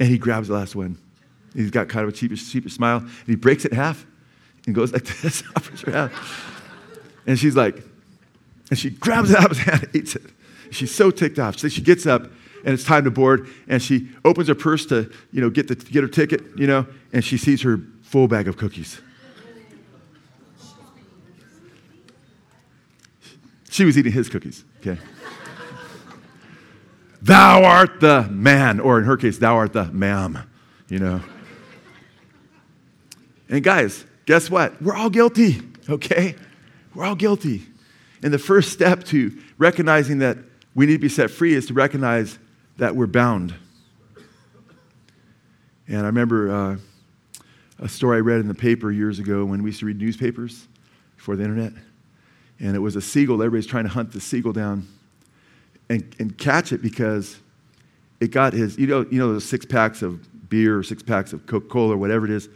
And 0.00 0.08
he 0.08 0.18
grabs 0.18 0.48
the 0.48 0.54
last 0.54 0.74
one. 0.74 0.98
He's 1.54 1.70
got 1.70 1.88
kind 1.88 2.08
of 2.08 2.14
a 2.14 2.16
sheepish, 2.16 2.42
sheepish 2.42 2.72
smile, 2.72 2.98
and 2.98 3.26
he 3.26 3.34
breaks 3.34 3.64
it 3.64 3.72
in 3.72 3.76
half 3.76 4.06
and 4.66 4.74
goes 4.74 4.92
like 4.92 5.04
this, 5.22 5.42
offers 5.54 5.82
her 5.82 5.92
hand. 5.92 6.10
And 7.26 7.38
she's 7.38 7.54
like, 7.54 7.82
and 8.70 8.78
she 8.78 8.90
grabs 8.90 9.30
it 9.30 9.36
out 9.36 9.50
of 9.50 9.58
his 9.58 9.66
hand 9.66 9.82
and 9.84 9.96
eats 9.96 10.16
it. 10.16 10.22
She's 10.70 10.94
so 10.94 11.10
ticked 11.10 11.38
off. 11.38 11.58
So 11.58 11.68
she 11.68 11.82
gets 11.82 12.06
up 12.06 12.22
and 12.64 12.72
it's 12.72 12.84
time 12.84 13.04
to 13.04 13.10
board, 13.10 13.48
and 13.68 13.82
she 13.82 14.08
opens 14.24 14.48
her 14.48 14.54
purse 14.54 14.86
to, 14.86 15.10
you 15.32 15.40
know, 15.40 15.50
get, 15.50 15.68
the, 15.68 15.74
get 15.74 16.02
her 16.02 16.08
ticket, 16.08 16.40
you 16.56 16.66
know, 16.66 16.86
and 17.12 17.24
she 17.24 17.36
sees 17.36 17.60
her 17.62 17.80
full 18.02 18.28
bag 18.28 18.46
of 18.46 18.56
cookies. 18.56 19.00
She 23.72 23.86
was 23.86 23.96
eating 23.96 24.12
his 24.12 24.28
cookies, 24.28 24.66
okay? 24.80 25.00
thou 27.22 27.64
art 27.64 28.00
the 28.00 28.24
man, 28.24 28.80
or 28.80 28.98
in 28.98 29.04
her 29.04 29.16
case, 29.16 29.38
thou 29.38 29.56
art 29.56 29.72
the 29.72 29.86
ma'am, 29.86 30.38
you 30.90 30.98
know. 30.98 31.22
And 33.48 33.64
guys, 33.64 34.04
guess 34.26 34.50
what? 34.50 34.80
We're 34.82 34.94
all 34.94 35.08
guilty, 35.08 35.62
okay? 35.88 36.34
We're 36.94 37.06
all 37.06 37.14
guilty. 37.14 37.62
And 38.22 38.30
the 38.30 38.38
first 38.38 38.72
step 38.72 39.04
to 39.04 39.32
recognizing 39.56 40.18
that 40.18 40.36
we 40.74 40.84
need 40.84 40.96
to 40.96 40.98
be 40.98 41.08
set 41.08 41.30
free 41.30 41.54
is 41.54 41.64
to 41.68 41.72
recognize 41.72 42.38
that 42.76 42.94
we're 42.94 43.06
bound. 43.06 43.54
And 45.88 46.00
I 46.00 46.06
remember 46.08 46.52
uh, 46.52 46.76
a 47.78 47.88
story 47.88 48.18
I 48.18 48.20
read 48.20 48.40
in 48.40 48.48
the 48.48 48.54
paper 48.54 48.92
years 48.92 49.18
ago 49.18 49.46
when 49.46 49.62
we 49.62 49.70
used 49.70 49.80
to 49.80 49.86
read 49.86 49.98
newspapers 49.98 50.68
before 51.16 51.36
the 51.36 51.44
internet. 51.44 51.72
And 52.62 52.74
it 52.74 52.78
was 52.78 52.96
a 52.96 53.02
seagull. 53.02 53.42
Everybody's 53.42 53.66
trying 53.66 53.84
to 53.84 53.90
hunt 53.90 54.12
the 54.12 54.20
seagull 54.20 54.52
down 54.52 54.88
and, 55.90 56.14
and 56.18 56.38
catch 56.38 56.72
it 56.72 56.80
because 56.80 57.36
it 58.20 58.30
got 58.30 58.54
his, 58.54 58.78
you 58.78 58.86
know, 58.86 59.04
you 59.10 59.18
know, 59.18 59.32
those 59.32 59.44
six 59.44 59.66
packs 59.66 60.00
of 60.00 60.48
beer 60.48 60.78
or 60.78 60.82
six 60.82 61.02
packs 61.02 61.32
of 61.32 61.44
Coca 61.46 61.66
Cola 61.66 61.94
or 61.94 61.98
whatever 61.98 62.24
it 62.24 62.30
is, 62.30 62.48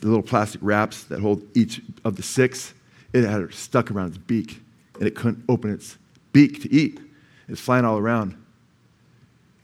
the 0.00 0.06
little 0.08 0.22
plastic 0.22 0.60
wraps 0.62 1.04
that 1.04 1.20
hold 1.20 1.42
each 1.56 1.80
of 2.04 2.16
the 2.16 2.22
six, 2.22 2.74
it 3.12 3.24
had 3.24 3.40
it 3.40 3.54
stuck 3.54 3.90
around 3.90 4.08
its 4.08 4.18
beak 4.18 4.60
and 4.98 5.08
it 5.08 5.14
couldn't 5.16 5.42
open 5.48 5.72
its 5.72 5.96
beak 6.32 6.62
to 6.62 6.72
eat. 6.72 7.00
It's 7.48 7.60
flying 7.60 7.84
all 7.84 7.98
around. 7.98 8.36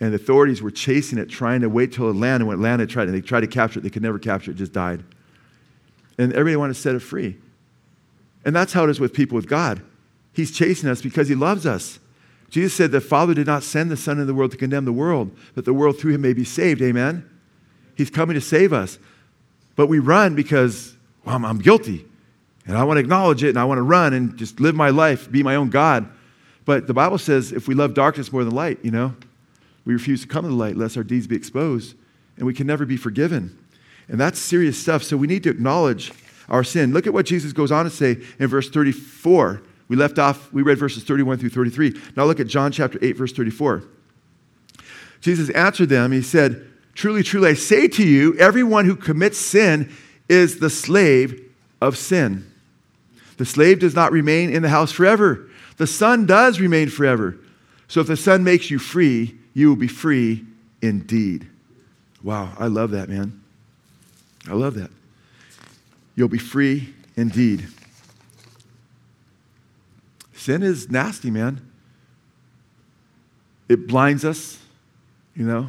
And 0.00 0.12
the 0.12 0.16
authorities 0.16 0.62
were 0.62 0.70
chasing 0.70 1.18
it, 1.18 1.28
trying 1.28 1.60
to 1.60 1.68
wait 1.68 1.92
till 1.92 2.08
it 2.08 2.16
landed. 2.16 2.46
When 2.46 2.58
it 2.58 2.62
landed, 2.62 2.88
tried, 2.88 3.08
and 3.08 3.14
they 3.14 3.20
tried 3.20 3.40
to 3.40 3.46
capture 3.46 3.78
it. 3.78 3.82
They 3.82 3.90
could 3.90 4.02
never 4.02 4.18
capture 4.18 4.50
it, 4.50 4.54
it 4.54 4.58
just 4.58 4.72
died. 4.72 5.04
And 6.16 6.32
everybody 6.32 6.56
wanted 6.56 6.74
to 6.74 6.80
set 6.80 6.94
it 6.94 7.00
free. 7.00 7.36
And 8.44 8.54
that's 8.54 8.72
how 8.72 8.84
it 8.84 8.90
is 8.90 9.00
with 9.00 9.12
people 9.12 9.36
with 9.36 9.48
God. 9.48 9.82
He's 10.32 10.50
chasing 10.50 10.88
us 10.88 11.02
because 11.02 11.28
he 11.28 11.34
loves 11.34 11.66
us. 11.66 11.98
Jesus 12.48 12.74
said 12.74 12.90
the 12.90 13.00
Father 13.00 13.34
did 13.34 13.46
not 13.46 13.62
send 13.62 13.90
the 13.90 13.96
Son 13.96 14.14
into 14.14 14.26
the 14.26 14.34
world 14.34 14.50
to 14.50 14.56
condemn 14.56 14.84
the 14.84 14.92
world, 14.92 15.30
but 15.54 15.64
the 15.64 15.74
world 15.74 15.98
through 15.98 16.14
him 16.14 16.22
may 16.22 16.32
be 16.32 16.44
saved. 16.44 16.82
Amen? 16.82 17.28
He's 17.94 18.10
coming 18.10 18.34
to 18.34 18.40
save 18.40 18.72
us. 18.72 18.98
But 19.76 19.86
we 19.86 19.98
run 19.98 20.34
because, 20.34 20.96
well, 21.24 21.36
I'm, 21.36 21.44
I'm 21.44 21.58
guilty. 21.58 22.04
And 22.66 22.76
I 22.76 22.84
want 22.84 22.96
to 22.96 23.00
acknowledge 23.00 23.42
it 23.42 23.50
and 23.50 23.58
I 23.58 23.64
want 23.64 23.78
to 23.78 23.82
run 23.82 24.12
and 24.12 24.36
just 24.36 24.60
live 24.60 24.74
my 24.74 24.90
life, 24.90 25.30
be 25.30 25.42
my 25.42 25.56
own 25.56 25.70
God. 25.70 26.08
But 26.64 26.86
the 26.86 26.94
Bible 26.94 27.18
says 27.18 27.52
if 27.52 27.66
we 27.66 27.74
love 27.74 27.94
darkness 27.94 28.32
more 28.32 28.44
than 28.44 28.54
light, 28.54 28.78
you 28.82 28.90
know, 28.90 29.14
we 29.84 29.92
refuse 29.92 30.22
to 30.22 30.28
come 30.28 30.44
to 30.44 30.48
the 30.48 30.54
light 30.54 30.76
lest 30.76 30.96
our 30.96 31.02
deeds 31.02 31.26
be 31.26 31.36
exposed, 31.36 31.96
and 32.36 32.46
we 32.46 32.54
can 32.54 32.66
never 32.66 32.84
be 32.84 32.96
forgiven. 32.96 33.56
And 34.08 34.20
that's 34.20 34.38
serious 34.38 34.76
stuff. 34.76 35.02
So 35.02 35.16
we 35.16 35.26
need 35.26 35.42
to 35.44 35.50
acknowledge 35.50 36.12
our 36.50 36.64
sin. 36.64 36.92
Look 36.92 37.06
at 37.06 37.12
what 37.12 37.26
Jesus 37.26 37.52
goes 37.52 37.72
on 37.72 37.84
to 37.84 37.90
say 37.90 38.18
in 38.38 38.48
verse 38.48 38.68
34. 38.68 39.62
We 39.88 39.96
left 39.96 40.18
off, 40.18 40.52
we 40.52 40.62
read 40.62 40.78
verses 40.78 41.04
31 41.04 41.38
through 41.38 41.50
33. 41.50 42.00
Now 42.16 42.24
look 42.24 42.40
at 42.40 42.46
John 42.46 42.72
chapter 42.72 42.98
8, 43.02 43.16
verse 43.16 43.32
34. 43.32 43.84
Jesus 45.20 45.50
answered 45.50 45.88
them, 45.88 46.12
He 46.12 46.22
said, 46.22 46.66
Truly, 46.94 47.22
truly, 47.22 47.50
I 47.50 47.54
say 47.54 47.88
to 47.88 48.04
you, 48.04 48.36
everyone 48.38 48.84
who 48.84 48.96
commits 48.96 49.38
sin 49.38 49.92
is 50.28 50.58
the 50.58 50.70
slave 50.70 51.50
of 51.80 51.96
sin. 51.96 52.46
The 53.36 53.44
slave 53.46 53.80
does 53.80 53.94
not 53.94 54.12
remain 54.12 54.50
in 54.50 54.62
the 54.62 54.68
house 54.68 54.92
forever, 54.92 55.48
the 55.76 55.86
son 55.86 56.26
does 56.26 56.60
remain 56.60 56.88
forever. 56.88 57.36
So 57.88 58.00
if 58.00 58.06
the 58.06 58.16
son 58.16 58.44
makes 58.44 58.70
you 58.70 58.78
free, 58.78 59.36
you 59.54 59.68
will 59.68 59.76
be 59.76 59.88
free 59.88 60.44
indeed. 60.80 61.48
Wow, 62.22 62.52
I 62.58 62.66
love 62.68 62.92
that, 62.92 63.08
man. 63.08 63.42
I 64.48 64.52
love 64.52 64.74
that. 64.74 64.90
You'll 66.20 66.28
be 66.28 66.36
free 66.36 66.92
indeed. 67.16 67.66
Sin 70.34 70.62
is 70.62 70.90
nasty, 70.90 71.30
man. 71.30 71.66
It 73.70 73.86
blinds 73.86 74.22
us, 74.26 74.58
you 75.34 75.46
know, 75.46 75.68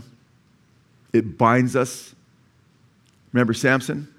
it 1.14 1.38
binds 1.38 1.78
us. 1.78 2.14
Remember 3.32 3.54
Samson? 3.54 4.14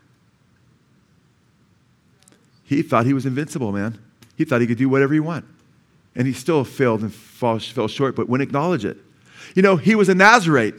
He 2.64 2.80
thought 2.80 3.04
he 3.04 3.12
was 3.12 3.26
invincible, 3.26 3.70
man. 3.70 3.98
He 4.34 4.46
thought 4.46 4.62
he 4.62 4.66
could 4.66 4.78
do 4.78 4.88
whatever 4.88 5.12
he 5.12 5.20
want. 5.20 5.44
And 6.16 6.26
he 6.26 6.32
still 6.32 6.64
failed 6.64 7.02
and 7.02 7.12
fell 7.12 7.58
short, 7.58 8.16
but 8.16 8.26
wouldn't 8.26 8.48
acknowledge 8.48 8.86
it. 8.86 8.96
You 9.54 9.60
know, 9.60 9.76
he 9.76 9.94
was 9.94 10.08
a 10.08 10.14
Nazarite. 10.14 10.76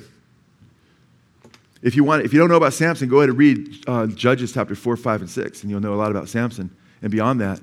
If 1.83 1.97
you, 1.97 2.05
want, 2.05 2.23
if 2.23 2.31
you 2.31 2.39
don't 2.39 2.47
know 2.47 2.55
about 2.55 2.71
Samson, 2.71 3.09
go 3.09 3.17
ahead 3.17 3.29
and 3.29 3.37
read 3.37 3.83
uh, 3.87 4.07
Judges 4.07 4.53
chapter 4.53 4.73
4, 4.73 4.95
5, 4.95 5.21
and 5.21 5.29
6, 5.29 5.61
and 5.61 5.69
you'll 5.69 5.81
know 5.81 5.93
a 5.93 5.95
lot 5.95 6.11
about 6.11 6.29
Samson 6.29 6.73
and 7.01 7.11
beyond 7.11 7.41
that. 7.41 7.59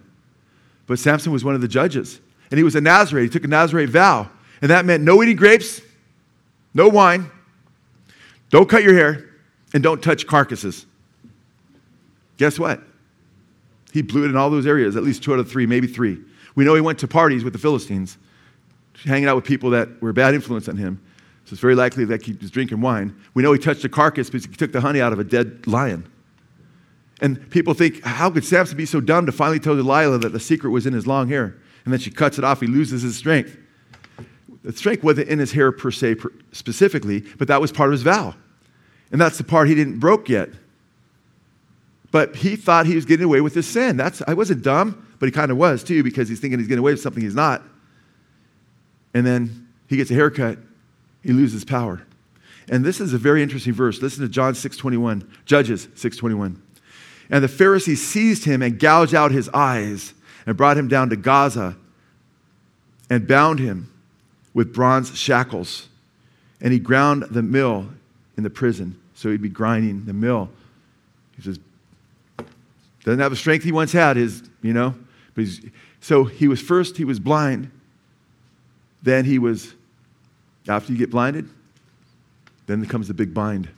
But 0.86 0.98
Samson 0.98 1.32
was 1.32 1.42
one 1.42 1.54
of 1.54 1.62
the 1.62 1.68
judges, 1.68 2.20
and 2.50 2.58
he 2.58 2.62
was 2.62 2.76
a 2.76 2.82
Nazarite. 2.82 3.24
He 3.24 3.30
took 3.30 3.44
a 3.44 3.48
Nazarite 3.48 3.88
vow, 3.88 4.28
and 4.60 4.70
that 4.70 4.84
meant 4.84 5.02
no 5.02 5.22
eating 5.22 5.36
grapes, 5.36 5.80
no 6.74 6.88
wine, 6.88 7.30
don't 8.50 8.68
cut 8.68 8.82
your 8.82 8.92
hair, 8.92 9.30
and 9.72 9.82
don't 9.82 10.02
touch 10.02 10.26
carcasses. 10.26 10.84
Guess 12.36 12.58
what? 12.58 12.82
He 13.92 14.02
blew 14.02 14.24
it 14.24 14.28
in 14.28 14.36
all 14.36 14.50
those 14.50 14.66
areas, 14.66 14.96
at 14.96 15.02
least 15.02 15.22
two 15.22 15.32
out 15.32 15.38
of 15.38 15.50
three, 15.50 15.64
maybe 15.64 15.86
three. 15.86 16.18
We 16.54 16.64
know 16.64 16.74
he 16.74 16.82
went 16.82 16.98
to 16.98 17.08
parties 17.08 17.42
with 17.42 17.54
the 17.54 17.58
Philistines 17.58 18.18
hanging 19.04 19.28
out 19.28 19.36
with 19.36 19.46
people 19.46 19.70
that 19.70 20.02
were 20.02 20.10
a 20.10 20.14
bad 20.14 20.34
influence 20.34 20.68
on 20.68 20.76
him. 20.76 21.00
So 21.50 21.54
it's 21.54 21.60
very 21.60 21.74
likely 21.74 22.04
that 22.04 22.22
he 22.22 22.32
was 22.32 22.48
drinking 22.48 22.80
wine. 22.80 23.20
We 23.34 23.42
know 23.42 23.52
he 23.52 23.58
touched 23.58 23.84
a 23.84 23.88
carcass 23.88 24.30
because 24.30 24.46
he 24.46 24.52
took 24.54 24.70
the 24.70 24.80
honey 24.80 25.00
out 25.00 25.12
of 25.12 25.18
a 25.18 25.24
dead 25.24 25.66
lion. 25.66 26.08
And 27.20 27.50
people 27.50 27.74
think, 27.74 28.04
how 28.04 28.30
could 28.30 28.44
Samson 28.44 28.76
be 28.76 28.86
so 28.86 29.00
dumb 29.00 29.26
to 29.26 29.32
finally 29.32 29.58
tell 29.58 29.74
Delilah 29.74 30.18
that 30.18 30.28
the 30.28 30.38
secret 30.38 30.70
was 30.70 30.86
in 30.86 30.92
his 30.92 31.08
long 31.08 31.28
hair? 31.28 31.56
And 31.84 31.92
then 31.92 31.98
she 31.98 32.12
cuts 32.12 32.38
it 32.38 32.44
off, 32.44 32.60
he 32.60 32.68
loses 32.68 33.02
his 33.02 33.16
strength. 33.16 33.58
The 34.62 34.72
strength 34.72 35.02
wasn't 35.02 35.28
in 35.28 35.40
his 35.40 35.50
hair 35.50 35.72
per 35.72 35.90
se, 35.90 36.14
per, 36.14 36.32
specifically, 36.52 37.24
but 37.36 37.48
that 37.48 37.60
was 37.60 37.72
part 37.72 37.88
of 37.88 37.92
his 37.92 38.02
vow. 38.02 38.36
And 39.10 39.20
that's 39.20 39.36
the 39.36 39.44
part 39.44 39.66
he 39.66 39.74
didn't 39.74 39.98
broke 39.98 40.28
yet. 40.28 40.50
But 42.12 42.36
he 42.36 42.54
thought 42.54 42.86
he 42.86 42.94
was 42.94 43.04
getting 43.04 43.24
away 43.24 43.40
with 43.40 43.54
his 43.54 43.66
sin. 43.66 43.96
That's, 43.96 44.22
I 44.26 44.34
wasn't 44.34 44.62
dumb, 44.62 45.06
but 45.18 45.26
he 45.26 45.32
kind 45.32 45.50
of 45.50 45.56
was 45.56 45.82
too, 45.82 46.02
because 46.02 46.28
he's 46.28 46.40
thinking 46.40 46.58
he's 46.58 46.68
getting 46.68 46.80
away 46.80 46.92
with 46.92 47.00
something 47.00 47.22
he's 47.22 47.34
not 47.34 47.62
and 49.14 49.26
then 49.26 49.68
he 49.88 49.96
gets 49.96 50.10
a 50.10 50.14
haircut, 50.14 50.58
he 51.22 51.32
loses 51.32 51.64
power. 51.64 52.02
And 52.68 52.84
this 52.84 53.00
is 53.00 53.12
a 53.12 53.18
very 53.18 53.42
interesting 53.42 53.72
verse. 53.72 54.00
Listen 54.00 54.22
to 54.22 54.28
John 54.28 54.54
6:21, 54.54 55.28
Judges 55.44 55.88
6:21. 55.94 56.56
And 57.30 57.44
the 57.44 57.48
Pharisees 57.48 58.04
seized 58.04 58.44
him 58.44 58.62
and 58.62 58.78
gouged 58.78 59.14
out 59.14 59.30
his 59.30 59.48
eyes 59.50 60.14
and 60.46 60.56
brought 60.56 60.76
him 60.76 60.88
down 60.88 61.10
to 61.10 61.16
Gaza 61.16 61.76
and 63.08 63.26
bound 63.26 63.58
him 63.58 63.90
with 64.54 64.72
bronze 64.72 65.16
shackles. 65.16 65.88
And 66.60 66.72
he 66.72 66.78
ground 66.78 67.24
the 67.30 67.42
mill 67.42 67.88
in 68.36 68.42
the 68.42 68.50
prison. 68.50 68.96
So 69.14 69.30
he'd 69.30 69.42
be 69.42 69.48
grinding 69.48 70.04
the 70.06 70.12
mill. 70.12 70.50
He 71.36 71.42
says, 71.42 71.58
doesn't 73.04 73.20
have 73.20 73.30
the 73.30 73.36
strength 73.36 73.64
he 73.64 73.72
once 73.72 73.92
had, 73.92 74.16
his, 74.16 74.42
you 74.62 74.72
know. 74.72 74.94
But 75.34 75.46
so 76.00 76.24
he 76.24 76.48
was 76.48 76.60
first, 76.60 76.96
he 76.96 77.04
was 77.04 77.18
blind. 77.18 77.70
Then 79.02 79.24
he 79.24 79.38
was, 79.38 79.74
after 80.68 80.92
you 80.92 80.98
get 80.98 81.10
blinded, 81.10 81.48
then 82.66 82.84
comes 82.86 83.08
the 83.08 83.14
big 83.14 83.34
bind. 83.34 83.68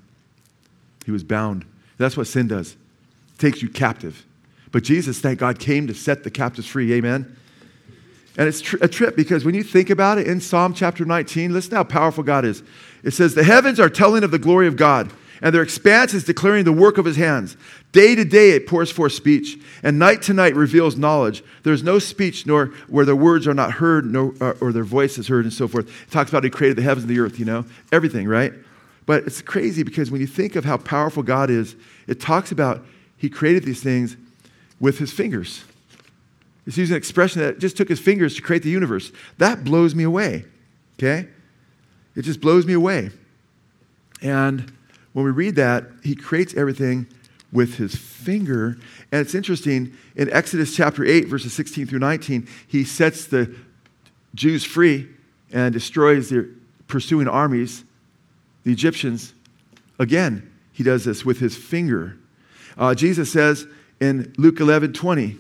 He 1.05 1.11
was 1.11 1.25
bound. 1.25 1.65
That's 1.99 2.17
what 2.17 2.27
sin 2.27 2.49
does. 2.49 2.73
It 2.73 3.39
takes 3.39 3.63
you 3.63 3.69
captive. 3.69 4.25
But 4.71 4.85
Jesus, 4.85 5.21
thank 5.21 5.39
God, 5.39 5.59
came 5.59 5.87
to 5.87 5.95
set 5.95 6.25
the 6.25 6.31
captives 6.31 6.67
free. 6.67 6.93
Amen. 6.93 7.37
And 8.37 8.49
it's 8.49 8.61
tr- 8.61 8.79
a 8.81 8.89
trip 8.89 9.15
because 9.15 9.45
when 9.45 9.55
you 9.55 9.63
think 9.63 9.91
about 9.91 10.19
it 10.19 10.27
in 10.27 10.41
Psalm 10.41 10.73
chapter 10.73 11.05
19, 11.05 11.53
listen 11.53 11.75
how 11.75 11.85
powerful 11.85 12.25
God 12.25 12.45
is. 12.45 12.63
It 13.03 13.11
says, 13.11 13.35
The 13.35 13.45
heavens 13.45 13.79
are 13.79 13.91
telling 13.91 14.25
of 14.25 14.31
the 14.31 14.39
glory 14.39 14.67
of 14.67 14.77
God 14.77 15.13
and 15.43 15.53
their 15.53 15.63
expanse 15.63 16.15
is 16.15 16.25
declaring 16.25 16.65
the 16.65 16.73
work 16.73 16.99
of 16.99 17.05
his 17.05 17.17
hands. 17.17 17.57
Day 17.91 18.15
to 18.15 18.25
day 18.25 18.53
it 18.53 18.67
pours 18.67 18.91
forth 18.91 19.13
speech, 19.13 19.59
and 19.83 19.99
night 19.99 20.23
to 20.23 20.33
night 20.33 20.55
reveals 20.55 20.97
knowledge. 20.97 21.43
There 21.65 21.73
is 21.73 21.83
no 21.83 21.99
speech 21.99 22.47
nor 22.47 22.67
where 22.89 23.05
their 23.05 23.17
words 23.17 23.49
are 23.49 23.55
not 23.55 23.73
heard, 23.73 24.07
nor, 24.07 24.33
uh, 24.41 24.55
or 24.61 24.73
their 24.73 24.85
voice 24.85 25.19
is 25.19 25.27
heard, 25.27 25.45
and 25.45 25.53
so 25.53 25.67
forth. 25.67 25.89
It 25.89 26.11
talks 26.11 26.31
about 26.31 26.45
he 26.45 26.51
created 26.51 26.79
the 26.79 26.83
heavens 26.83 27.05
and 27.05 27.15
the 27.15 27.21
earth, 27.21 27.39
you 27.39 27.45
know, 27.45 27.65
everything, 27.91 28.29
right? 28.29 28.53
But 29.05 29.25
it's 29.27 29.43
crazy 29.43 29.83
because 29.83 30.11
when 30.11 30.21
you 30.21 30.29
think 30.29 30.55
of 30.55 30.65
how 30.65 30.77
powerful 30.77 31.25
God 31.25 31.51
is, 31.51 31.75
it 32.07 32.21
talks 32.21 32.53
about 32.53 32.87
he 33.17 33.29
created 33.29 33.65
these 33.65 33.83
things 33.83 34.17
with 34.79 34.99
his 34.99 35.13
fingers. 35.13 35.65
It's 36.67 36.77
using 36.77 36.95
an 36.95 36.99
expression 36.99 37.43
that 37.43 37.59
just 37.59 37.77
took 37.77 37.89
his 37.89 37.99
fingers 37.99 38.37
to 38.37 38.43
create 38.43 38.63
the 38.63 38.71
universe. 38.71 39.11
That 39.39 39.65
blows 39.65 39.95
me 39.97 40.05
away, 40.05 40.45
okay? 40.99 41.29
It 42.15 42.23
just 42.23 42.41
blows 42.41 42.65
me 42.65 42.75
away. 42.75 43.11
And 44.21 44.73
when 45.13 45.25
we 45.25 45.31
read 45.31 45.57
that, 45.57 45.85
he 46.03 46.15
creates 46.15 46.55
everything 46.55 47.07
with 47.53 47.77
his 47.77 47.95
finger. 47.95 48.79
And 49.11 49.21
it's 49.21 49.35
interesting, 49.35 49.93
in 50.17 50.33
Exodus 50.33 50.75
chapter 50.75 51.05
8, 51.05 51.29
verses 51.29 51.53
16 51.53 51.87
through 51.87 51.99
19, 51.99 52.49
he 52.67 52.85
sets 52.85 53.27
the 53.27 53.55
Jews 54.35 54.65
free 54.65 55.09
and 55.53 55.73
destroys 55.73 56.31
their 56.31 56.49
pursuing 56.89 57.29
armies, 57.29 57.85
the 58.65 58.73
Egyptians. 58.73 59.35
Again, 59.99 60.51
he 60.73 60.83
does 60.83 61.05
this 61.05 61.25
with 61.25 61.39
his 61.41 61.57
finger. 61.57 62.17
Uh, 62.79 62.95
Jesus 62.95 63.31
says 63.31 63.67
in 64.01 64.33
Luke 64.39 64.61
11 64.61 64.95
20, 64.95 65.37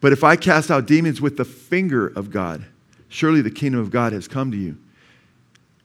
But 0.00 0.12
if 0.12 0.22
I 0.22 0.36
cast 0.36 0.70
out 0.70 0.86
demons 0.86 1.20
with 1.22 1.38
the 1.38 1.44
finger 1.44 2.08
of 2.08 2.30
God, 2.30 2.66
surely 3.08 3.40
the 3.40 3.50
kingdom 3.50 3.80
of 3.80 3.90
God 3.90 4.12
has 4.12 4.28
come 4.28 4.50
to 4.50 4.56
you. 4.58 4.76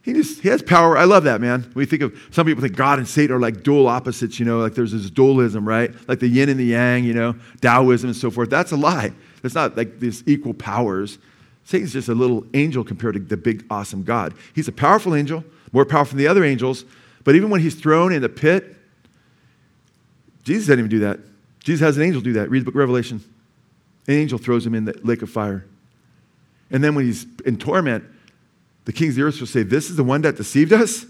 He 0.10 0.16
just 0.16 0.42
he 0.42 0.50
has 0.50 0.64
power. 0.64 0.98
I 0.98 1.04
love 1.04 1.26
that, 1.26 1.40
man. 1.40 1.72
We 1.76 1.86
think 1.86 2.02
of 2.02 2.20
some 2.32 2.48
people 2.48 2.64
think 2.64 2.76
God 2.76 2.98
and 2.98 3.08
Satan 3.08 3.36
are 3.36 3.40
like 3.40 3.62
dual 3.62 3.88
opposites, 3.88 4.40
you 4.40 4.46
know, 4.46 4.58
like 4.58 4.74
there's 4.74 4.92
this 4.92 5.12
dualism, 5.12 5.68
right? 5.68 5.94
Like 6.08 6.20
the 6.20 6.28
yin 6.28 6.50
and 6.50 6.60
the 6.60 6.66
yang, 6.66 7.04
you 7.04 7.14
know, 7.14 7.36
Taoism 7.62 8.10
and 8.10 8.18
so 8.18 8.32
forth. 8.32 8.50
That's 8.50 8.72
a 8.72 8.76
lie. 8.76 9.14
It's 9.44 9.54
not 9.54 9.78
like 9.78 10.00
these 10.00 10.24
equal 10.26 10.56
powers. 10.56 11.20
Satan's 11.64 11.94
just 11.94 12.10
a 12.10 12.16
little 12.16 12.44
angel 12.56 12.84
compared 12.84 13.14
to 13.14 13.20
the 13.20 13.38
big, 13.38 13.64
awesome 13.70 14.02
God. 14.02 14.34
He's 14.56 14.68
a 14.68 14.72
powerful 14.72 15.14
angel, 15.14 15.44
more 15.74 15.86
powerful 15.86 16.16
than 16.16 16.24
the 16.24 16.28
other 16.28 16.44
angels. 16.44 16.86
But 17.24 17.36
even 17.36 17.52
when 17.52 17.62
he's 17.62 17.76
thrown 17.76 18.12
in 18.12 18.24
the 18.24 18.30
pit, 18.30 18.78
Jesus 20.42 20.66
didn't 20.66 20.80
even 20.80 20.90
do 20.90 21.00
that. 21.02 21.20
Jesus 21.60 21.82
has 21.86 21.98
an 21.98 22.04
angel 22.04 22.20
do 22.20 22.34
that. 22.34 22.50
Read 22.50 22.62
the 22.62 22.66
book 22.66 22.74
of 22.74 22.80
Revelation. 22.80 23.24
An 24.08 24.16
angel 24.16 24.40
throws 24.40 24.66
him 24.66 24.74
in 24.74 24.86
the 24.86 25.00
lake 25.04 25.22
of 25.22 25.30
fire. 25.30 25.68
And 26.72 26.84
then 26.84 26.96
when 26.96 27.06
he's 27.06 27.28
in 27.46 27.58
torment, 27.58 28.06
the 28.90 28.94
kings 28.94 29.12
of 29.12 29.18
the 29.18 29.22
earth 29.22 29.40
will 29.40 29.46
say, 29.46 29.62
This 29.62 29.92
is 29.92 29.98
the 29.98 30.04
one 30.04 30.24
that 30.24 30.36
deceived 30.36 30.74
us? 30.74 31.06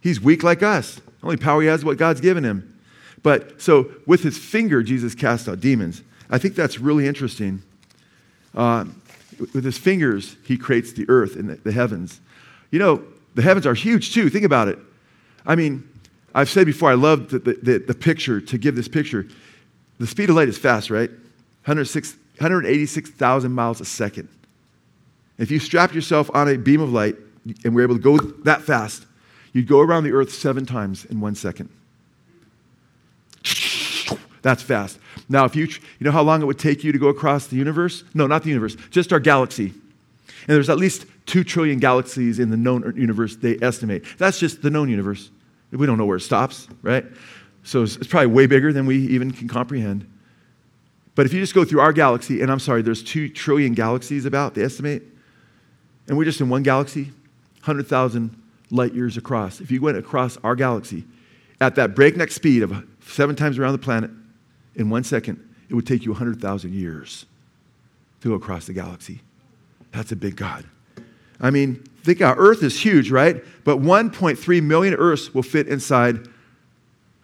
He's 0.00 0.20
weak 0.20 0.44
like 0.44 0.62
us. 0.62 1.00
Only 1.20 1.36
power 1.36 1.60
he 1.62 1.66
has 1.66 1.80
is 1.80 1.84
what 1.84 1.96
God's 1.96 2.20
given 2.20 2.44
him. 2.44 2.78
But 3.24 3.60
so 3.60 3.90
with 4.06 4.22
his 4.22 4.38
finger, 4.38 4.84
Jesus 4.84 5.16
cast 5.16 5.48
out 5.48 5.58
demons. 5.58 6.04
I 6.30 6.38
think 6.38 6.54
that's 6.54 6.78
really 6.78 7.08
interesting. 7.08 7.64
Uh, 8.54 8.84
with 9.52 9.64
his 9.64 9.76
fingers, 9.76 10.36
he 10.44 10.56
creates 10.56 10.92
the 10.92 11.06
earth 11.08 11.34
and 11.34 11.50
the, 11.50 11.56
the 11.56 11.72
heavens. 11.72 12.20
You 12.70 12.78
know, 12.78 13.02
the 13.34 13.42
heavens 13.42 13.66
are 13.66 13.74
huge 13.74 14.14
too. 14.14 14.30
Think 14.30 14.44
about 14.44 14.68
it. 14.68 14.78
I 15.44 15.56
mean, 15.56 15.88
I've 16.36 16.48
said 16.48 16.66
before, 16.66 16.88
I 16.88 16.94
love 16.94 17.30
the, 17.30 17.40
the, 17.40 17.78
the, 17.84 17.94
picture, 17.94 18.40
to 18.42 18.58
give 18.58 18.76
this 18.76 18.86
picture. 18.86 19.26
The 19.98 20.06
speed 20.06 20.30
of 20.30 20.36
light 20.36 20.48
is 20.48 20.56
fast, 20.56 20.88
right? 20.88 21.10
186,000 21.64 23.52
miles 23.52 23.80
a 23.80 23.84
second. 23.84 24.28
If 25.36 25.50
you 25.50 25.58
strap 25.58 25.92
yourself 25.92 26.30
on 26.32 26.48
a 26.48 26.56
beam 26.56 26.80
of 26.80 26.92
light 26.92 27.16
and 27.64 27.74
we're 27.74 27.82
able 27.82 27.96
to 27.96 28.02
go 28.02 28.16
that 28.44 28.62
fast, 28.62 29.06
you'd 29.52 29.68
go 29.68 29.80
around 29.80 30.04
the 30.04 30.12
earth 30.12 30.32
seven 30.32 30.66
times 30.66 31.04
in 31.04 31.20
one 31.20 31.34
second. 31.34 31.68
That's 34.42 34.62
fast. 34.62 34.98
Now, 35.28 35.46
if 35.46 35.56
you, 35.56 35.66
you 35.66 35.78
know 36.00 36.10
how 36.10 36.22
long 36.22 36.42
it 36.42 36.44
would 36.44 36.58
take 36.58 36.84
you 36.84 36.92
to 36.92 36.98
go 36.98 37.08
across 37.08 37.46
the 37.46 37.56
universe? 37.56 38.04
No, 38.12 38.26
not 38.26 38.42
the 38.42 38.50
universe, 38.50 38.76
just 38.90 39.12
our 39.12 39.20
galaxy. 39.20 39.66
And 40.46 40.54
there's 40.54 40.68
at 40.68 40.76
least 40.76 41.06
two 41.24 41.44
trillion 41.44 41.78
galaxies 41.78 42.38
in 42.38 42.50
the 42.50 42.56
known 42.56 42.92
universe, 42.96 43.36
they 43.36 43.58
estimate. 43.62 44.04
That's 44.18 44.38
just 44.38 44.60
the 44.60 44.68
known 44.68 44.90
universe. 44.90 45.30
We 45.70 45.86
don't 45.86 45.96
know 45.96 46.04
where 46.04 46.18
it 46.18 46.20
stops, 46.20 46.68
right? 46.82 47.04
So 47.62 47.82
it's, 47.82 47.96
it's 47.96 48.06
probably 48.06 48.26
way 48.26 48.46
bigger 48.46 48.72
than 48.72 48.84
we 48.84 48.98
even 49.06 49.30
can 49.30 49.48
comprehend. 49.48 50.06
But 51.14 51.26
if 51.26 51.32
you 51.32 51.40
just 51.40 51.54
go 51.54 51.64
through 51.64 51.80
our 51.80 51.92
galaxy, 51.92 52.42
and 52.42 52.50
I'm 52.50 52.60
sorry, 52.60 52.82
there's 52.82 53.02
two 53.02 53.28
trillion 53.28 53.72
galaxies 53.72 54.26
about, 54.26 54.54
they 54.54 54.62
estimate, 54.62 55.02
and 56.06 56.18
we're 56.18 56.24
just 56.24 56.40
in 56.40 56.50
one 56.50 56.62
galaxy, 56.62 57.12
100,000 57.64 58.42
light 58.70 58.92
years 58.92 59.16
across. 59.16 59.60
If 59.60 59.70
you 59.70 59.80
went 59.80 59.96
across 59.96 60.36
our 60.44 60.54
galaxy 60.54 61.04
at 61.62 61.76
that 61.76 61.94
breakneck 61.94 62.30
speed 62.30 62.62
of 62.62 62.86
seven 63.06 63.34
times 63.34 63.58
around 63.58 63.72
the 63.72 63.78
planet 63.78 64.10
in 64.74 64.90
one 64.90 65.02
second, 65.02 65.40
it 65.70 65.74
would 65.74 65.86
take 65.86 66.04
you 66.04 66.10
100,000 66.10 66.74
years 66.74 67.24
to 68.20 68.28
go 68.28 68.34
across 68.34 68.66
the 68.66 68.74
galaxy. 68.74 69.22
That's 69.92 70.12
a 70.12 70.16
big 70.16 70.36
God. 70.36 70.66
I 71.40 71.50
mean, 71.50 71.82
think 72.02 72.20
how 72.20 72.34
Earth 72.36 72.62
is 72.62 72.78
huge, 72.78 73.10
right? 73.10 73.42
But 73.64 73.78
1.3 73.78 74.62
million 74.62 74.94
Earths 74.94 75.32
will 75.32 75.42
fit 75.42 75.66
inside 75.66 76.28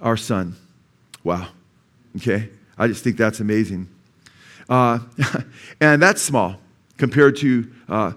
our 0.00 0.16
sun. 0.16 0.56
Wow. 1.22 1.48
Okay? 2.16 2.48
I 2.78 2.86
just 2.86 3.04
think 3.04 3.18
that's 3.18 3.40
amazing. 3.40 3.88
Uh, 4.70 5.00
and 5.80 6.00
that's 6.00 6.22
small 6.22 6.56
compared 6.96 7.36
to 7.36 7.70
uh, 7.88 8.12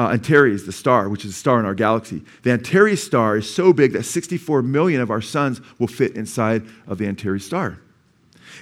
uh, 0.00 0.12
Antares, 0.12 0.64
the 0.64 0.72
star, 0.72 1.10
which 1.10 1.26
is 1.26 1.32
a 1.32 1.34
star 1.34 1.60
in 1.60 1.66
our 1.66 1.74
galaxy. 1.74 2.22
The 2.42 2.52
Antares 2.52 3.02
star 3.02 3.36
is 3.36 3.54
so 3.54 3.74
big 3.74 3.92
that 3.92 4.04
64 4.04 4.62
million 4.62 5.02
of 5.02 5.10
our 5.10 5.20
suns 5.20 5.60
will 5.78 5.88
fit 5.88 6.16
inside 6.16 6.62
of 6.86 6.96
the 6.96 7.06
Antares 7.06 7.44
star. 7.44 7.78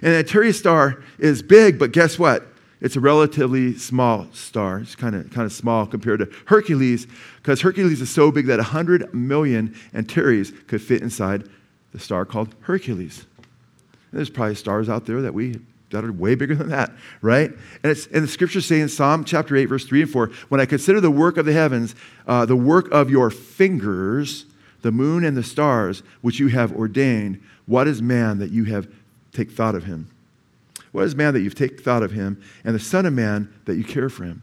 And 0.03 0.15
the 0.15 0.19
Antares 0.19 0.59
star 0.59 1.01
is 1.21 1.41
big, 1.41 1.79
but 1.79 1.93
guess 1.93 2.19
what? 2.19 2.49
It's 2.81 2.97
a 2.97 3.01
relatively 3.01 3.79
small 3.79 4.27
star. 4.33 4.81
It's 4.81 4.97
kind 4.97 5.15
of 5.15 5.31
kind 5.31 5.47
of 5.47 5.53
small 5.53 5.87
compared 5.87 6.19
to 6.19 6.29
Hercules, 6.47 7.07
because 7.37 7.61
Hercules 7.61 8.01
is 8.01 8.11
so 8.11 8.33
big 8.33 8.47
that 8.47 8.59
100 8.59 9.15
million 9.15 9.77
Antares 9.95 10.53
could 10.67 10.83
fit 10.83 11.03
inside 11.03 11.49
the 11.93 12.01
star 12.01 12.25
called 12.25 12.53
Hercules. 12.63 13.27
And 14.11 14.19
there's 14.19 14.31
probably 14.31 14.57
stars 14.57 14.89
out 14.89 15.07
there 15.07 15.23
that 15.23 15.35
we 15.35 15.61
that 15.91 16.05
are 16.05 16.13
way 16.13 16.35
bigger 16.35 16.55
than 16.55 16.69
that, 16.69 16.93
right? 17.23 17.51
And, 17.83 17.93
it's, 17.93 18.07
and 18.09 18.23
the 18.23 18.29
scriptures 18.29 18.67
say 18.67 18.81
in 18.81 18.89
Psalm 18.89 19.25
chapter 19.25 19.57
8, 19.57 19.67
verse 19.67 19.85
3 19.85 20.03
and 20.03 20.11
4 20.11 20.27
when 20.49 20.61
I 20.61 20.67
consider 20.67 21.01
the 21.01 21.11
work 21.11 21.37
of 21.37 21.47
the 21.47 21.53
heavens, 21.53 21.95
uh, 22.27 22.45
the 22.45 22.57
work 22.57 22.91
of 22.91 23.11
your 23.11 23.31
fingers, 23.31 24.45
the 24.83 24.93
moon 24.93 25.25
and 25.25 25.37
the 25.37 25.43
stars, 25.43 26.03
which 26.21 26.39
you 26.39 26.49
have 26.49 26.73
ordained, 26.73 27.43
what 27.67 27.89
is 27.89 28.03
man 28.03 28.39
that 28.39 28.51
you 28.51 28.65
have 28.65 28.89
take 29.33 29.51
thought 29.51 29.75
of 29.75 29.85
him? 29.85 30.09
What 30.93 31.05
is 31.05 31.15
man 31.15 31.35
that 31.35 31.41
you've 31.41 31.55
taken 31.55 31.79
thought 31.79 32.03
of 32.03 32.13
him, 32.13 32.43
and 32.65 32.75
the 32.75 32.81
Son 32.81 33.05
of 33.07 33.13
Man 33.13 33.53
that 33.67 33.77
you 33.77 33.85
care 33.85 34.09
for 34.09 34.25
him? 34.25 34.43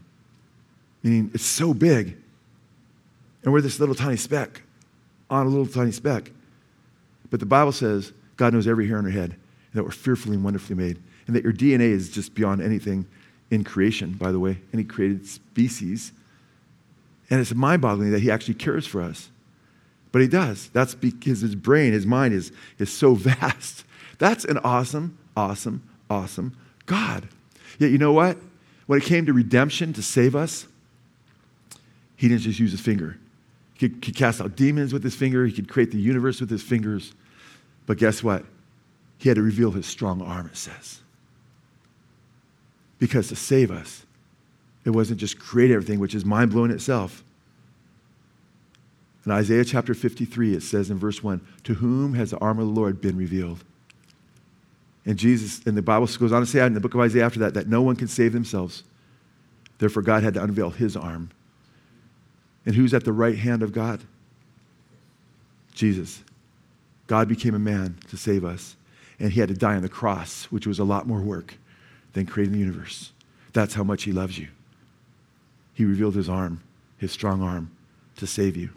Meaning, 1.02 1.30
it's 1.34 1.44
so 1.44 1.74
big. 1.74 2.16
And 3.42 3.52
we're 3.52 3.60
this 3.60 3.80
little 3.80 3.94
tiny 3.94 4.16
speck 4.16 4.62
on 5.28 5.46
a 5.46 5.48
little 5.48 5.66
tiny 5.66 5.92
speck. 5.92 6.30
But 7.30 7.40
the 7.40 7.46
Bible 7.46 7.72
says 7.72 8.12
God 8.36 8.52
knows 8.52 8.66
every 8.66 8.86
hair 8.86 8.98
on 8.98 9.04
our 9.04 9.10
head, 9.10 9.30
and 9.32 9.74
that 9.74 9.82
we're 9.82 9.90
fearfully 9.90 10.36
and 10.36 10.44
wonderfully 10.44 10.76
made 10.76 10.98
and 11.26 11.34
that 11.34 11.44
your 11.44 11.52
DNA 11.52 11.90
is 11.90 12.10
just 12.10 12.34
beyond 12.34 12.62
anything 12.62 13.06
in 13.50 13.64
creation, 13.64 14.12
by 14.12 14.32
the 14.32 14.38
way, 14.38 14.60
any 14.72 14.84
created 14.84 15.26
species. 15.26 16.12
And 17.30 17.40
it's 17.40 17.54
mind 17.54 17.82
boggling 17.82 18.12
that 18.12 18.20
he 18.20 18.30
actually 18.30 18.54
cares 18.54 18.86
for 18.86 19.02
us. 19.02 19.30
But 20.12 20.22
he 20.22 20.28
does. 20.28 20.70
That's 20.72 20.94
because 20.94 21.40
his 21.40 21.54
brain, 21.54 21.92
his 21.92 22.06
mind 22.06 22.34
is, 22.34 22.52
is 22.78 22.92
so 22.92 23.14
vast. 23.14 23.84
That's 24.18 24.44
an 24.44 24.58
awesome, 24.58 25.18
awesome, 25.36 25.82
awesome 26.08 26.56
God. 26.86 27.28
Yet, 27.78 27.90
you 27.90 27.98
know 27.98 28.12
what? 28.12 28.38
When 28.86 28.98
it 28.98 29.04
came 29.04 29.26
to 29.26 29.32
redemption 29.32 29.92
to 29.94 30.02
save 30.02 30.34
us, 30.34 30.66
he 32.16 32.28
didn't 32.28 32.42
just 32.42 32.58
use 32.58 32.70
his 32.70 32.80
finger. 32.80 33.18
He 33.74 33.88
could, 33.88 34.00
could 34.00 34.16
cast 34.16 34.40
out 34.40 34.56
demons 34.56 34.92
with 34.92 35.02
his 35.02 35.14
finger, 35.14 35.44
he 35.44 35.52
could 35.52 35.68
create 35.68 35.90
the 35.90 35.98
universe 35.98 36.40
with 36.40 36.48
his 36.48 36.62
fingers. 36.62 37.12
But 37.84 37.98
guess 37.98 38.22
what? 38.22 38.44
He 39.18 39.28
had 39.28 39.36
to 39.36 39.42
reveal 39.42 39.72
his 39.72 39.86
strong 39.86 40.22
arm, 40.22 40.46
it 40.46 40.56
says. 40.56 41.00
Because 42.98 43.28
to 43.28 43.36
save 43.36 43.70
us, 43.70 44.04
it 44.84 44.90
wasn't 44.90 45.20
just 45.20 45.38
create 45.38 45.70
everything, 45.70 45.98
which 45.98 46.14
is 46.14 46.24
mind 46.24 46.52
blowing 46.52 46.70
itself. 46.70 47.22
In 49.24 49.32
Isaiah 49.32 49.64
chapter 49.64 49.92
53, 49.92 50.54
it 50.54 50.62
says 50.62 50.90
in 50.90 50.98
verse 50.98 51.22
1 51.22 51.40
To 51.64 51.74
whom 51.74 52.14
has 52.14 52.30
the 52.30 52.38
arm 52.38 52.58
of 52.58 52.66
the 52.66 52.72
Lord 52.72 53.00
been 53.00 53.16
revealed? 53.16 53.64
And 55.04 55.18
Jesus, 55.18 55.64
and 55.66 55.76
the 55.76 55.82
Bible 55.82 56.06
goes 56.06 56.32
on 56.32 56.40
to 56.40 56.46
say 56.46 56.64
in 56.64 56.74
the 56.74 56.80
book 56.80 56.94
of 56.94 57.00
Isaiah 57.00 57.26
after 57.26 57.40
that, 57.40 57.54
that 57.54 57.68
no 57.68 57.82
one 57.82 57.96
can 57.96 58.08
save 58.08 58.32
themselves. 58.32 58.84
Therefore, 59.78 60.02
God 60.02 60.22
had 60.22 60.34
to 60.34 60.42
unveil 60.42 60.70
his 60.70 60.96
arm. 60.96 61.30
And 62.64 62.74
who's 62.74 62.94
at 62.94 63.04
the 63.04 63.12
right 63.12 63.36
hand 63.36 63.62
of 63.62 63.72
God? 63.72 64.02
Jesus. 65.74 66.22
God 67.06 67.28
became 67.28 67.54
a 67.54 67.60
man 67.60 67.98
to 68.08 68.16
save 68.16 68.44
us. 68.44 68.76
And 69.20 69.32
he 69.32 69.40
had 69.40 69.48
to 69.48 69.54
die 69.54 69.76
on 69.76 69.82
the 69.82 69.88
cross, 69.88 70.44
which 70.46 70.66
was 70.66 70.78
a 70.78 70.84
lot 70.84 71.06
more 71.06 71.20
work 71.20 71.54
than 72.16 72.24
creating 72.24 72.54
the 72.54 72.58
universe. 72.58 73.12
That's 73.52 73.74
how 73.74 73.84
much 73.84 74.04
He 74.04 74.12
loves 74.12 74.38
you. 74.38 74.48
He 75.74 75.84
revealed 75.84 76.14
His 76.14 76.30
arm, 76.30 76.62
His 76.96 77.12
strong 77.12 77.42
arm, 77.42 77.70
to 78.16 78.26
save 78.26 78.56
you. 78.56 78.70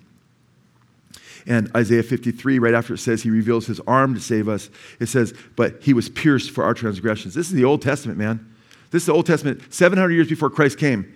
And 1.47 1.73
Isaiah 1.73 2.03
53, 2.03 2.59
right 2.59 2.73
after 2.73 2.95
it 2.95 2.97
says 2.97 3.23
He 3.23 3.29
reveals 3.29 3.65
His 3.65 3.79
arm 3.87 4.13
to 4.13 4.19
save 4.19 4.49
us, 4.49 4.69
it 4.99 5.05
says, 5.05 5.33
But 5.55 5.81
He 5.81 5.93
was 5.93 6.09
pierced 6.09 6.51
for 6.51 6.65
our 6.65 6.73
transgressions. 6.73 7.33
This 7.33 7.47
is 7.47 7.53
the 7.53 7.63
Old 7.63 7.81
Testament, 7.81 8.17
man. 8.17 8.45
This 8.91 9.03
is 9.03 9.07
the 9.07 9.13
Old 9.13 9.25
Testament, 9.25 9.73
700 9.73 10.11
years 10.11 10.27
before 10.27 10.49
Christ 10.49 10.77
came. 10.77 11.15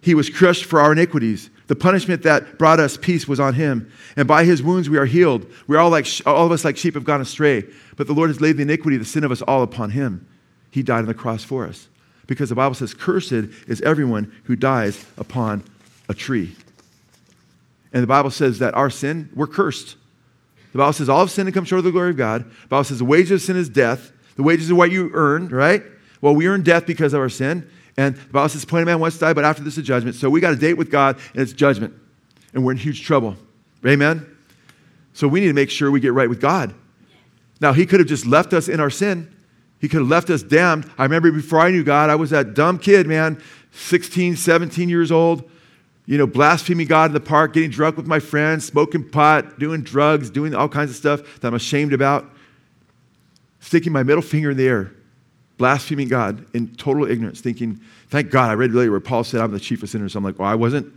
He 0.00 0.14
was 0.14 0.30
crushed 0.30 0.64
for 0.64 0.80
our 0.80 0.92
iniquities. 0.92 1.50
The 1.66 1.76
punishment 1.76 2.22
that 2.22 2.56
brought 2.56 2.80
us 2.80 2.96
peace 2.96 3.28
was 3.28 3.40
on 3.40 3.52
him. 3.52 3.92
And 4.16 4.26
by 4.26 4.44
his 4.44 4.62
wounds 4.62 4.88
we 4.88 4.96
are 4.96 5.04
healed. 5.04 5.44
We're 5.66 5.78
all 5.78 5.90
like 5.90 6.06
all 6.24 6.46
of 6.46 6.52
us 6.52 6.64
like 6.64 6.76
sheep 6.78 6.94
have 6.94 7.04
gone 7.04 7.20
astray. 7.20 7.64
But 7.96 8.06
the 8.06 8.14
Lord 8.14 8.30
has 8.30 8.40
laid 8.40 8.56
the 8.56 8.62
iniquity, 8.62 8.96
the 8.96 9.04
sin 9.04 9.24
of 9.24 9.32
us 9.32 9.42
all 9.42 9.64
upon 9.64 9.90
him. 9.90 10.24
He 10.78 10.82
died 10.84 11.00
on 11.00 11.06
the 11.06 11.14
cross 11.14 11.42
for 11.42 11.66
us. 11.66 11.88
Because 12.28 12.50
the 12.50 12.54
Bible 12.54 12.76
says, 12.76 12.94
Cursed 12.94 13.32
is 13.32 13.80
everyone 13.80 14.32
who 14.44 14.54
dies 14.54 15.04
upon 15.16 15.64
a 16.08 16.14
tree. 16.14 16.54
And 17.92 18.00
the 18.00 18.06
Bible 18.06 18.30
says 18.30 18.60
that 18.60 18.74
our 18.74 18.90
sin, 18.90 19.28
we're 19.34 19.48
cursed. 19.48 19.96
The 20.70 20.78
Bible 20.78 20.92
says 20.92 21.08
all 21.08 21.22
of 21.22 21.32
sin 21.32 21.48
and 21.48 21.54
come 21.54 21.64
short 21.64 21.78
of 21.78 21.84
the 21.84 21.90
glory 21.90 22.10
of 22.10 22.16
God. 22.16 22.44
The 22.44 22.68
Bible 22.68 22.84
says 22.84 23.00
the 23.00 23.04
wages 23.04 23.32
of 23.32 23.42
sin 23.42 23.56
is 23.56 23.68
death. 23.68 24.12
The 24.36 24.44
wages 24.44 24.70
of 24.70 24.76
what 24.76 24.92
you 24.92 25.10
earned, 25.14 25.50
right? 25.50 25.82
Well, 26.20 26.32
we 26.32 26.46
earn 26.46 26.62
death 26.62 26.86
because 26.86 27.12
of 27.12 27.18
our 27.18 27.28
sin. 27.28 27.68
And 27.96 28.14
the 28.14 28.32
Bible 28.32 28.50
says, 28.50 28.64
plain 28.64 28.84
man 28.84 29.00
wants 29.00 29.16
to 29.16 29.24
die, 29.24 29.32
but 29.32 29.44
after 29.44 29.64
this 29.64 29.76
is 29.78 29.84
judgment. 29.84 30.14
So 30.14 30.30
we 30.30 30.40
got 30.40 30.52
a 30.52 30.56
date 30.56 30.74
with 30.74 30.92
God, 30.92 31.18
and 31.32 31.42
it's 31.42 31.52
judgment. 31.52 31.92
And 32.54 32.64
we're 32.64 32.70
in 32.70 32.78
huge 32.78 33.02
trouble. 33.02 33.36
Amen? 33.84 34.24
So 35.12 35.26
we 35.26 35.40
need 35.40 35.48
to 35.48 35.54
make 35.54 35.70
sure 35.70 35.90
we 35.90 35.98
get 35.98 36.12
right 36.12 36.28
with 36.28 36.40
God. 36.40 36.72
Now, 37.60 37.72
He 37.72 37.84
could 37.84 37.98
have 37.98 38.08
just 38.08 38.26
left 38.26 38.52
us 38.52 38.68
in 38.68 38.78
our 38.78 38.90
sin. 38.90 39.34
He 39.80 39.88
could 39.88 40.00
have 40.00 40.08
left 40.08 40.30
us 40.30 40.42
damned. 40.42 40.90
I 40.98 41.04
remember 41.04 41.30
before 41.30 41.60
I 41.60 41.70
knew 41.70 41.84
God, 41.84 42.10
I 42.10 42.16
was 42.16 42.30
that 42.30 42.54
dumb 42.54 42.78
kid, 42.78 43.06
man, 43.06 43.40
16, 43.72 44.36
17 44.36 44.88
years 44.88 45.12
old, 45.12 45.48
you 46.06 46.18
know, 46.18 46.26
blaspheming 46.26 46.86
God 46.86 47.10
in 47.10 47.14
the 47.14 47.20
park, 47.20 47.52
getting 47.52 47.70
drunk 47.70 47.96
with 47.96 48.06
my 48.06 48.18
friends, 48.18 48.64
smoking 48.66 49.08
pot, 49.08 49.58
doing 49.58 49.82
drugs, 49.82 50.30
doing 50.30 50.54
all 50.54 50.68
kinds 50.68 50.90
of 50.90 50.96
stuff 50.96 51.40
that 51.40 51.48
I'm 51.48 51.54
ashamed 51.54 51.92
about, 51.92 52.28
sticking 53.60 53.92
my 53.92 54.02
middle 54.02 54.22
finger 54.22 54.50
in 54.50 54.56
the 54.56 54.66
air 54.66 54.92
blaspheming 55.58 56.08
God 56.08 56.46
in 56.54 56.74
total 56.76 57.10
ignorance, 57.10 57.40
thinking, 57.40 57.80
thank 58.08 58.30
God, 58.30 58.50
I 58.50 58.54
read 58.54 58.70
earlier 58.70 58.92
where 58.92 59.00
Paul 59.00 59.24
said, 59.24 59.40
I'm 59.40 59.50
the 59.50 59.60
chief 59.60 59.82
of 59.82 59.90
sinners. 59.90 60.16
I'm 60.16 60.24
like, 60.24 60.38
well, 60.38 60.48
I 60.48 60.54
wasn't. 60.54 60.94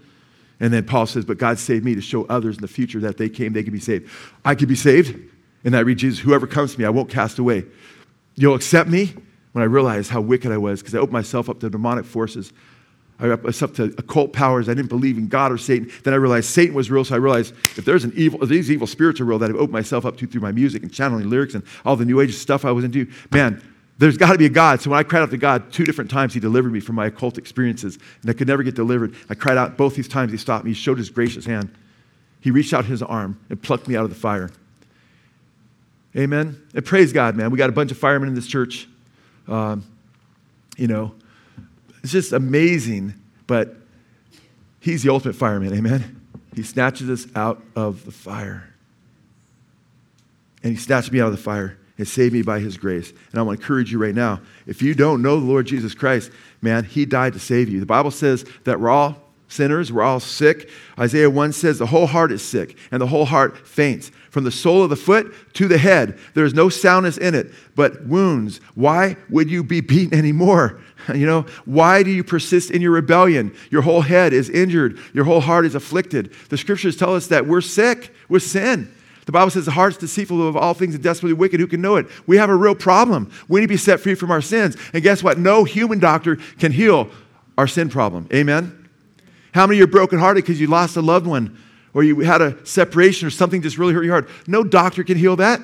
And 0.60 0.72
then 0.72 0.86
Paul 0.86 1.08
says, 1.08 1.26
but 1.26 1.40
God 1.40 1.58
saved 1.58 1.84
me 1.84 1.96
to 1.96 2.02
show 2.02 2.26
others 2.26 2.56
in 2.56 2.62
the 2.62 2.68
future 2.68 3.00
that 3.00 3.18
they 3.18 3.28
came, 3.28 3.52
they 3.52 3.64
could 3.64 3.74
be 3.74 3.80
saved. 3.80 4.10
I 4.46 4.54
could 4.56 4.70
be 4.70 4.76
saved. 4.76 5.20
And 5.64 5.76
I 5.76 5.80
read 5.80 5.98
Jesus, 5.98 6.20
whoever 6.20 6.48
comes 6.48 6.74
to 6.74 6.80
me, 6.80 6.86
I 6.86 6.90
won't 6.90 7.10
cast 7.10 7.40
away. 7.40 7.66
You'll 8.36 8.56
accept 8.56 8.90
me 8.90 9.14
when 9.52 9.64
I 9.64 9.66
realized 9.66 10.10
how 10.10 10.22
wicked 10.22 10.52
I 10.52 10.58
was 10.58 10.82
because 10.82 10.96
I 10.96 11.00
opened 11.00 11.14
myself 11.14 11.50
up 11.50 11.60
to 11.60 11.70
demonic 11.70 12.06
forces. 12.06 12.54
I 13.20 13.26
opened 13.26 13.46
myself 13.46 13.74
to 13.74 13.84
occult 13.98 14.34
powers. 14.34 14.68
I 14.68 14.74
didn't 14.74 14.90
believe 14.90 15.18
in 15.18 15.28
God 15.28 15.52
or 15.52 15.58
Satan. 15.58 15.92
Then 16.04 16.14
I 16.14 16.18
realized 16.18 16.50
Satan 16.50 16.74
was 16.74 16.90
real, 16.90 17.06
so 17.06 17.14
I 17.14 17.20
realized 17.20 17.54
if 17.78 17.86
there's 17.86 18.04
an 18.04 18.14
evil, 18.16 18.46
these 18.46 18.72
evil 18.72 18.88
spirits 18.88 19.22
are 19.22 19.26
real 19.26 19.38
that 19.40 19.50
I've 19.50 19.56
opened 19.56 19.74
myself 19.74 20.06
up 20.06 20.18
to 20.18 20.28
through 20.28 20.42
my 20.42 20.52
music 20.52 20.82
and 20.82 20.92
channeling 20.92 21.30
lyrics 21.30 21.54
and 21.54 21.64
all 21.86 21.96
the 21.96 22.06
new 22.06 22.20
age 22.20 22.34
stuff 22.34 22.66
I 22.66 22.72
was 22.72 22.84
into, 22.84 23.08
man, 23.32 23.62
there's 24.00 24.18
got 24.18 24.32
to 24.32 24.38
be 24.40 24.48
a 24.48 24.50
God. 24.50 24.82
So 24.82 24.90
when 24.90 24.98
I 24.98 25.04
cried 25.04 25.22
out 25.22 25.30
to 25.30 25.38
God 25.38 25.72
two 25.72 25.84
different 25.84 26.10
times, 26.10 26.34
He 26.34 26.40
delivered 26.40 26.72
me 26.72 26.80
from 26.80 26.96
my 26.96 27.06
occult 27.06 27.38
experiences, 27.38 28.00
and 28.22 28.32
I 28.32 28.34
could 28.34 28.48
never 28.48 28.64
get 28.64 28.74
delivered. 28.74 29.14
I 29.30 29.36
cried 29.36 29.58
out 29.58 29.78
both 29.78 29.96
these 29.96 30.08
times. 30.08 30.32
He 30.32 30.40
stopped 30.40 30.66
me. 30.66 30.72
He 30.72 30.76
showed 30.76 30.98
His 30.98 31.12
gracious 31.12 31.46
hand. 31.46 31.72
He 32.40 32.50
reached 32.50 32.74
out 32.74 32.86
His 32.86 33.04
arm 33.04 33.40
and 33.52 33.62
plucked 33.62 33.88
me 33.88 33.96
out 33.96 34.04
of 34.04 34.10
the 34.10 34.16
fire. 34.16 34.50
Amen. 36.16 36.62
And 36.74 36.86
praise 36.86 37.14
God, 37.14 37.36
man. 37.36 37.52
We 37.52 37.58
got 37.58 37.70
a 37.70 37.74
bunch 37.74 37.92
of 37.92 37.98
firemen 37.98 38.30
in 38.30 38.36
this 38.36 38.48
church. 38.48 38.88
Um, 39.48 39.86
you 40.78 40.88
know, 40.88 41.14
it's 42.04 42.12
just 42.12 42.34
amazing. 42.34 43.14
But 43.48 43.76
He's 44.80 45.04
the 45.04 45.12
ultimate 45.12 45.36
fireman. 45.36 45.74
Amen. 45.74 46.22
He 46.56 46.64
snatches 46.64 47.10
us 47.10 47.28
out 47.36 47.62
of 47.76 48.06
the 48.06 48.12
fire. 48.12 48.74
And 50.64 50.74
He 50.74 50.78
snatched 50.78 51.12
me 51.12 51.22
out 51.22 51.28
of 51.28 51.32
the 51.32 51.42
fire 51.42 51.78
and 52.02 52.08
saved 52.08 52.34
me 52.34 52.42
by 52.42 52.60
his 52.60 52.78
grace. 52.78 53.12
And 53.12 53.40
I 53.40 53.44
want 53.44 53.60
to 53.60 53.64
encourage 53.64 53.92
you 53.92 54.00
right 54.00 54.16
now 54.16 54.42
if 54.66 54.82
you 54.82 54.96
don't 54.96 55.22
know 55.22 55.40
the 55.40 55.46
Lord 55.46 55.68
Jesus 55.68 55.94
Christ, 55.94 56.32
man, 56.60 56.84
he 56.84 57.06
died 57.06 57.34
to 57.34 57.40
save 57.40 57.70
you. 57.70 57.80
The 57.80 57.86
Bible 57.86 58.10
says 58.10 58.44
that 58.64 58.80
we're 58.80 58.90
all 58.90 59.22
sinners, 59.52 59.92
we're 59.92 60.02
all 60.02 60.20
sick. 60.20 60.70
Isaiah 60.98 61.30
1 61.30 61.54
says 61.54 61.80
the 61.80 61.86
whole 61.86 62.08
heart 62.08 62.32
is 62.32 62.42
sick 62.42 62.78
and 62.92 63.02
the 63.02 63.08
whole 63.08 63.26
heart 63.26 63.68
faints. 63.68 64.12
From 64.32 64.46
the 64.46 64.52
sole 64.52 64.84
of 64.84 64.90
the 64.90 64.96
foot 64.96 65.34
to 65.56 65.68
the 65.68 65.78
head, 65.78 66.18
there 66.36 66.46
is 66.46 66.54
no 66.54 66.70
soundness 66.70 67.18
in 67.18 67.36
it, 67.36 67.52
but 67.76 68.06
wounds. 68.06 68.62
Why 68.76 69.18
would 69.30 69.52
you 69.52 69.64
be 69.64 69.82
beaten 69.82 70.18
anymore? 70.18 70.80
You 71.16 71.26
know, 71.26 71.48
why 71.66 72.04
do 72.04 72.12
you 72.12 72.24
persist 72.24 72.70
in 72.70 72.80
your 72.80 72.92
rebellion? 72.92 73.56
Your 73.72 73.82
whole 73.82 74.02
head 74.02 74.34
is 74.34 74.52
injured, 74.52 75.00
your 75.16 75.26
whole 75.26 75.42
heart 75.42 75.66
is 75.66 75.74
afflicted. 75.74 76.32
The 76.50 76.58
scriptures 76.58 76.96
tell 76.96 77.16
us 77.16 77.26
that 77.28 77.48
we're 77.48 77.62
sick 77.62 78.14
with 78.30 78.44
sin. 78.44 78.88
The 79.26 79.32
Bible 79.32 79.50
says 79.50 79.66
the 79.66 79.72
heart 79.72 79.94
is 79.94 79.98
deceitful 79.98 80.48
of 80.48 80.56
all 80.56 80.76
things 80.76 80.94
and 80.94 81.04
desperately 81.04 81.34
wicked. 81.34 81.60
Who 81.60 81.68
can 81.68 81.82
know 81.82 81.96
it? 81.96 82.08
We 82.28 82.38
have 82.38 82.52
a 82.52 82.56
real 82.56 82.76
problem. 82.76 83.32
We 83.48 83.62
need 83.62 83.66
to 83.66 83.74
be 83.74 83.78
set 83.78 84.00
free 84.00 84.14
from 84.14 84.30
our 84.30 84.42
sins. 84.42 84.78
And 84.94 85.02
guess 85.02 85.24
what? 85.24 85.40
No 85.40 85.64
human 85.64 86.00
doctor 86.00 86.38
can 86.60 86.72
heal 86.72 87.10
our 87.58 87.68
sin 87.68 87.90
problem. 87.90 88.28
Amen? 88.34 88.81
How 89.54 89.68
many 89.68 89.78
of 89.78 89.80
you 89.80 89.84
are 89.86 89.92
brokenhearted 89.92 90.44
because 90.44 90.60
you 90.60 90.68
lost 90.68 90.96
a 90.98 91.02
loved 91.02 91.28
one 91.28 91.58
or 91.94 92.04
you 92.04 92.20
had 92.22 92.42
a 92.42 92.66
separation 92.66 93.28
or 93.28 93.32
something 93.32 93.62
just 93.62 93.78
really 93.78 93.94
hurt 93.94 94.04
your 94.04 94.14
heart? 94.14 94.30
No 94.48 94.64
doctor 94.64 95.04
can 95.04 95.18
heal 95.18 95.36
that. 95.38 95.62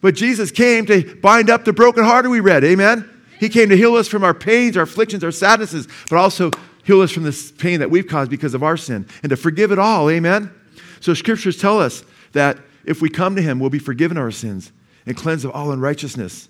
But 0.00 0.14
Jesus 0.14 0.50
came 0.50 0.86
to 0.86 1.16
bind 1.16 1.50
up 1.50 1.64
the 1.64 1.72
brokenhearted, 1.72 2.30
we 2.30 2.40
read. 2.40 2.64
Amen? 2.64 3.08
He 3.40 3.48
came 3.48 3.68
to 3.68 3.76
heal 3.76 3.94
us 3.94 4.08
from 4.08 4.24
our 4.24 4.34
pains, 4.34 4.76
our 4.76 4.82
afflictions, 4.84 5.22
our 5.24 5.30
sadnesses, 5.30 5.88
but 6.08 6.16
also 6.16 6.50
heal 6.84 7.00
us 7.00 7.10
from 7.10 7.22
this 7.22 7.52
pain 7.52 7.80
that 7.80 7.90
we've 7.90 8.06
caused 8.06 8.30
because 8.30 8.54
of 8.54 8.62
our 8.62 8.76
sin 8.76 9.06
and 9.22 9.30
to 9.30 9.36
forgive 9.36 9.72
it 9.72 9.78
all. 9.78 10.10
Amen? 10.10 10.52
So 11.00 11.14
scriptures 11.14 11.56
tell 11.56 11.80
us 11.80 12.04
that 12.32 12.58
if 12.84 13.02
we 13.02 13.08
come 13.08 13.36
to 13.36 13.42
him, 13.42 13.60
we'll 13.60 13.70
be 13.70 13.78
forgiven 13.78 14.16
our 14.16 14.30
sins 14.30 14.72
and 15.06 15.16
cleansed 15.16 15.44
of 15.44 15.52
all 15.52 15.70
unrighteousness. 15.72 16.48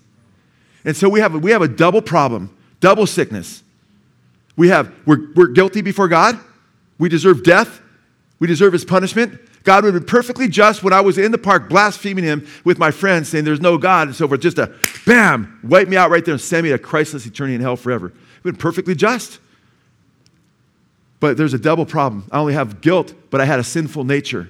And 0.85 0.95
so 0.95 1.09
we 1.09 1.19
have, 1.19 1.33
we 1.33 1.51
have 1.51 1.61
a 1.61 1.67
double 1.67 2.01
problem, 2.01 2.55
double 2.79 3.05
sickness. 3.05 3.63
We 4.55 4.69
have, 4.69 4.93
we're, 5.05 5.31
we're 5.35 5.47
guilty 5.47 5.81
before 5.81 6.07
God. 6.07 6.39
We 6.99 7.09
deserve 7.09 7.43
death. 7.43 7.81
We 8.37 8.45
deserve 8.45 8.73
his 8.73 8.85
punishment. 8.85 9.39
God 9.63 9.83
would 9.83 9.93
have 9.93 10.03
been 10.03 10.07
perfectly 10.07 10.47
just 10.47 10.83
when 10.83 10.93
I 10.93 11.01
was 11.01 11.17
in 11.17 11.31
the 11.31 11.37
park 11.37 11.67
blaspheming 11.67 12.23
him 12.23 12.47
with 12.63 12.77
my 12.77 12.91
friends, 12.91 13.29
saying 13.29 13.43
there's 13.43 13.59
no 13.59 13.77
God 13.77 14.07
and 14.07 14.15
so 14.15 14.27
forth. 14.27 14.39
Just 14.39 14.59
a 14.59 14.73
bam, 15.05 15.59
wipe 15.63 15.87
me 15.87 15.97
out 15.97 16.11
right 16.11 16.23
there 16.23 16.33
and 16.33 16.41
send 16.41 16.63
me 16.63 16.69
to 16.69 16.77
Christless 16.77 17.25
eternity 17.25 17.55
in 17.55 17.61
hell 17.61 17.75
forever. 17.75 18.07
It 18.07 18.13
would 18.13 18.19
have 18.35 18.43
been 18.43 18.55
perfectly 18.55 18.93
just. 18.93 19.39
But 21.19 21.35
there's 21.35 21.53
a 21.53 21.59
double 21.59 21.85
problem. 21.85 22.29
I 22.31 22.37
only 22.37 22.53
have 22.53 22.79
guilt, 22.79 23.13
but 23.31 23.41
I 23.41 23.45
had 23.45 23.59
a 23.59 23.63
sinful 23.63 24.03
nature 24.03 24.49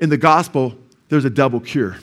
in 0.00 0.10
the 0.10 0.16
gospel, 0.16 0.76
there's 1.08 1.24
a 1.24 1.30
double 1.30 1.60
cure. 1.60 1.96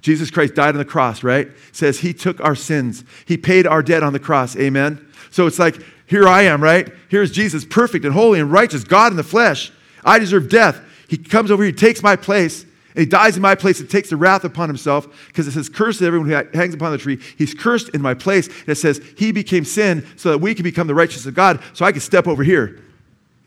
Jesus 0.00 0.30
Christ 0.30 0.54
died 0.54 0.70
on 0.70 0.78
the 0.78 0.84
cross, 0.84 1.22
right? 1.22 1.48
Says 1.72 2.00
he 2.00 2.14
took 2.14 2.40
our 2.40 2.54
sins. 2.54 3.04
He 3.26 3.36
paid 3.36 3.66
our 3.66 3.82
debt 3.82 4.02
on 4.02 4.12
the 4.12 4.18
cross. 4.18 4.56
Amen. 4.56 5.06
So 5.30 5.46
it's 5.46 5.58
like, 5.58 5.76
here 6.10 6.26
I 6.26 6.42
am, 6.42 6.60
right? 6.60 6.92
Here's 7.08 7.30
Jesus, 7.30 7.64
perfect 7.64 8.04
and 8.04 8.12
holy 8.12 8.40
and 8.40 8.50
righteous, 8.50 8.82
God 8.82 9.12
in 9.12 9.16
the 9.16 9.22
flesh. 9.22 9.70
I 10.04 10.18
deserve 10.18 10.48
death. 10.48 10.80
He 11.06 11.16
comes 11.16 11.52
over 11.52 11.62
here, 11.62 11.70
he 11.70 11.76
takes 11.76 12.02
my 12.02 12.16
place, 12.16 12.62
and 12.62 12.98
he 12.98 13.06
dies 13.06 13.36
in 13.36 13.42
my 13.42 13.54
place 13.54 13.78
and 13.78 13.88
takes 13.88 14.10
the 14.10 14.16
wrath 14.16 14.42
upon 14.42 14.68
himself 14.68 15.06
because 15.28 15.46
it 15.46 15.52
says, 15.52 15.68
Cursed 15.68 16.00
is 16.00 16.06
everyone 16.08 16.28
who 16.28 16.34
hangs 16.52 16.74
upon 16.74 16.90
the 16.90 16.98
tree. 16.98 17.20
He's 17.38 17.54
cursed 17.54 17.90
in 17.90 18.02
my 18.02 18.14
place. 18.14 18.48
And 18.48 18.70
it 18.70 18.74
says, 18.74 19.00
He 19.16 19.30
became 19.30 19.64
sin 19.64 20.04
so 20.16 20.30
that 20.30 20.38
we 20.38 20.52
can 20.52 20.64
become 20.64 20.88
the 20.88 20.96
righteousness 20.96 21.26
of 21.26 21.34
God, 21.34 21.62
so 21.74 21.84
I 21.84 21.92
can 21.92 22.00
step 22.00 22.26
over 22.26 22.42
here 22.42 22.82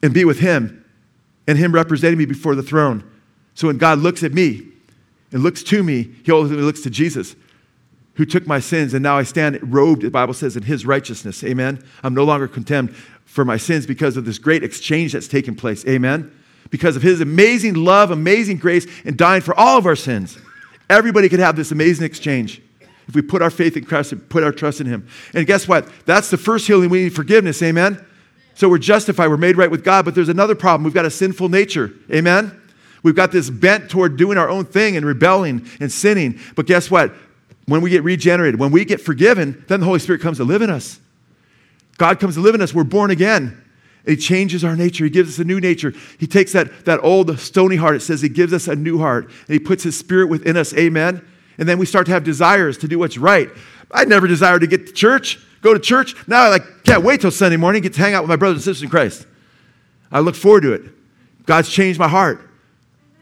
and 0.02 0.14
be 0.14 0.24
with 0.24 0.40
him 0.40 0.86
and 1.46 1.58
him 1.58 1.74
representing 1.74 2.18
me 2.18 2.26
before 2.26 2.56
the 2.56 2.64
throne. 2.64 3.04
So 3.56 3.68
when 3.68 3.78
God 3.78 4.00
looks 4.00 4.24
at 4.24 4.32
me 4.32 4.66
and 5.34 5.44
looks 5.44 5.64
to 5.64 5.84
me, 5.84 6.04
he 6.24 6.32
ultimately 6.32 6.64
looks 6.64 6.82
to 6.84 6.90
Jesus, 6.90 7.36
who 8.16 8.26
took 8.26 8.46
my 8.46 8.60
sins, 8.60 8.94
and 8.94 9.02
now 9.02 9.18
I 9.18 9.24
stand 9.24 9.60
robed, 9.74 10.04
the 10.04 10.12
Bible 10.12 10.34
says, 10.34 10.56
in 10.56 10.64
his 10.64 10.86
righteousness. 10.86 11.44
Amen. 11.44 11.84
I'm 12.04 12.14
no 12.14 12.24
longer 12.24 12.48
condemned 12.48 12.96
for 13.26 13.44
my 13.44 13.58
sins 13.58 13.86
because 13.86 14.18
of 14.18 14.26
this 14.26 14.38
great 14.38 14.64
exchange 14.64 15.14
that's 15.14 15.28
taken 15.28 15.56
place. 15.56 15.86
Amen. 15.88 16.32
Because 16.70 16.96
of 16.96 17.02
his 17.02 17.22
amazing 17.22 17.74
love, 17.74 18.12
amazing 18.12 18.58
grace, 18.58 18.86
and 19.06 19.18
dying 19.18 19.42
for 19.42 19.56
all 19.56 19.78
of 19.78 19.86
our 19.86 19.96
sins. 19.96 20.38
Everybody 20.90 21.30
could 21.30 21.40
have 21.40 21.56
this 21.56 21.72
amazing 21.72 22.06
exchange 22.06 22.62
if 23.08 23.16
we 23.16 23.22
put 23.22 23.42
our 23.42 23.50
faith 23.50 23.76
in 23.76 23.86
Christ 23.86 24.12
and 24.12 24.28
put 24.30 24.44
our 24.44 24.52
trust 24.52 24.80
in 24.80 24.88
him. 24.88 25.08
And 25.34 25.48
guess 25.48 25.68
what? 25.68 25.90
That's 26.06 26.30
the 26.30 26.38
first 26.38 26.68
healing. 26.68 26.90
We 26.90 27.04
need 27.04 27.16
forgiveness. 27.16 27.62
Amen. 27.64 28.04
So 28.56 28.70
we're 28.70 28.78
justified, 28.78 29.30
we're 29.30 29.38
made 29.38 29.58
right 29.58 29.72
with 29.72 29.84
God, 29.84 30.06
but 30.06 30.14
there's 30.14 30.30
another 30.30 30.54
problem. 30.54 30.84
We've 30.84 30.94
got 30.94 31.06
a 31.06 31.12
sinful 31.12 31.50
nature. 31.50 31.92
Amen. 32.12 32.60
We've 33.02 33.16
got 33.16 33.32
this 33.32 33.50
bent 33.50 33.90
toward 33.90 34.16
doing 34.16 34.38
our 34.38 34.48
own 34.48 34.66
thing 34.66 34.96
and 34.96 35.06
rebelling 35.06 35.68
and 35.80 35.92
sinning. 35.92 36.40
But 36.56 36.68
guess 36.68 36.92
what? 36.92 37.14
When 37.66 37.82
we 37.82 37.90
get 37.90 38.04
regenerated, 38.04 38.60
when 38.60 38.72
we 38.72 38.86
get 38.86 39.00
forgiven, 39.00 39.64
then 39.68 39.80
the 39.80 39.86
Holy 39.86 40.00
Spirit 40.00 40.22
comes 40.22 40.38
to 40.38 40.44
live 40.44 40.62
in 40.62 40.70
us. 40.70 41.00
God 41.98 42.20
comes 42.20 42.36
to 42.36 42.42
live 42.42 42.56
in 42.56 42.62
us. 42.62 42.74
We're 42.74 42.84
born 42.84 43.12
again. 43.12 43.64
He 44.06 44.18
changes 44.18 44.66
our 44.66 44.76
nature. 44.76 45.06
He 45.06 45.10
gives 45.10 45.30
us 45.30 45.40
a 45.40 45.46
new 45.46 45.62
nature. 45.62 45.94
He 46.20 46.28
takes 46.28 46.52
that, 46.52 46.86
that 46.86 47.02
old 47.04 47.40
stony 47.40 47.78
heart, 47.78 47.96
it 47.96 48.02
says 48.02 48.22
He 48.22 48.30
gives 48.30 48.52
us 48.52 48.68
a 48.68 48.76
new 48.76 48.98
heart, 48.98 49.26
and 49.26 49.54
He 49.54 49.60
puts 49.60 49.84
His 49.84 49.98
Spirit 49.98 50.28
within 50.28 50.58
us. 50.58 50.74
Amen. 50.74 51.26
And 51.58 51.70
then 51.70 51.78
we 51.78 51.86
start 51.86 52.06
to 52.08 52.12
have 52.12 52.24
desires 52.24 52.78
to 52.80 52.88
do 52.88 53.00
what's 53.00 53.18
right. 53.18 53.50
I 53.92 54.06
never 54.06 54.28
desired 54.28 54.60
to 54.62 54.68
get 54.68 54.88
to 54.88 54.94
church, 54.94 55.40
go 55.62 55.74
to 55.74 55.80
church. 55.80 56.16
Now 56.28 56.44
I 56.44 56.50
like 56.50 56.84
can't 56.84 57.04
wait 57.04 57.22
till 57.22 57.32
Sunday 57.32 57.58
morning, 57.58 57.82
get 57.82 57.94
to 57.94 58.00
hang 58.00 58.14
out 58.14 58.24
with 58.24 58.30
my 58.30 58.36
brothers 58.36 58.58
and 58.58 58.64
sisters 58.64 58.84
in 58.84 58.90
Christ. 58.90 59.26
I 60.12 60.20
look 60.20 60.36
forward 60.36 60.62
to 60.64 60.74
it. 60.74 60.84
God's 61.46 61.70
changed 61.70 62.00
my 62.00 62.08
heart. 62.08 62.50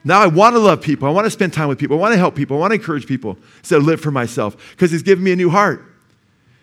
Now 0.03 0.19
I 0.19 0.27
want 0.27 0.55
to 0.55 0.59
love 0.59 0.81
people. 0.81 1.07
I 1.07 1.11
want 1.11 1.25
to 1.25 1.31
spend 1.31 1.53
time 1.53 1.67
with 1.67 1.77
people. 1.77 1.97
I 1.97 1.99
want 1.99 2.13
to 2.13 2.17
help 2.17 2.35
people. 2.35 2.57
I 2.57 2.59
want 2.59 2.71
to 2.71 2.75
encourage 2.75 3.05
people 3.05 3.37
instead 3.59 3.77
of 3.77 3.85
live 3.85 4.01
for 4.01 4.11
myself 4.11 4.57
because 4.71 4.91
he's 4.91 5.03
given 5.03 5.23
me 5.23 5.31
a 5.31 5.35
new 5.35 5.49
heart. 5.49 5.85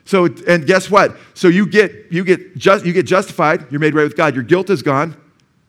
So, 0.04 0.26
and 0.46 0.66
guess 0.66 0.90
what? 0.90 1.16
So 1.34 1.48
you 1.48 1.66
get, 1.66 2.06
you 2.10 2.24
get, 2.24 2.56
just, 2.56 2.84
you 2.84 2.92
get 2.92 3.06
justified. 3.06 3.70
You're 3.70 3.80
made 3.80 3.94
right 3.94 4.04
with 4.04 4.16
God. 4.16 4.34
Your 4.34 4.42
guilt 4.42 4.70
is 4.70 4.82
gone. 4.82 5.16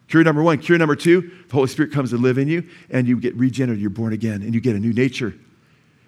Cure 0.08 0.24
number 0.24 0.42
one. 0.42 0.58
Cure 0.58 0.78
number 0.78 0.96
two, 0.96 1.22
the 1.22 1.54
Holy 1.54 1.68
Spirit 1.68 1.92
comes 1.92 2.10
to 2.12 2.18
live 2.18 2.38
in 2.38 2.48
you 2.48 2.68
and 2.90 3.08
you 3.08 3.20
get 3.20 3.36
regenerated. 3.36 3.82
You're 3.82 3.92
born 3.92 4.14
again 4.14 4.42
and 4.42 4.56
you 4.56 4.62
get 4.62 4.76
a 4.76 4.80
new 4.80 4.94
nature. 4.94 5.36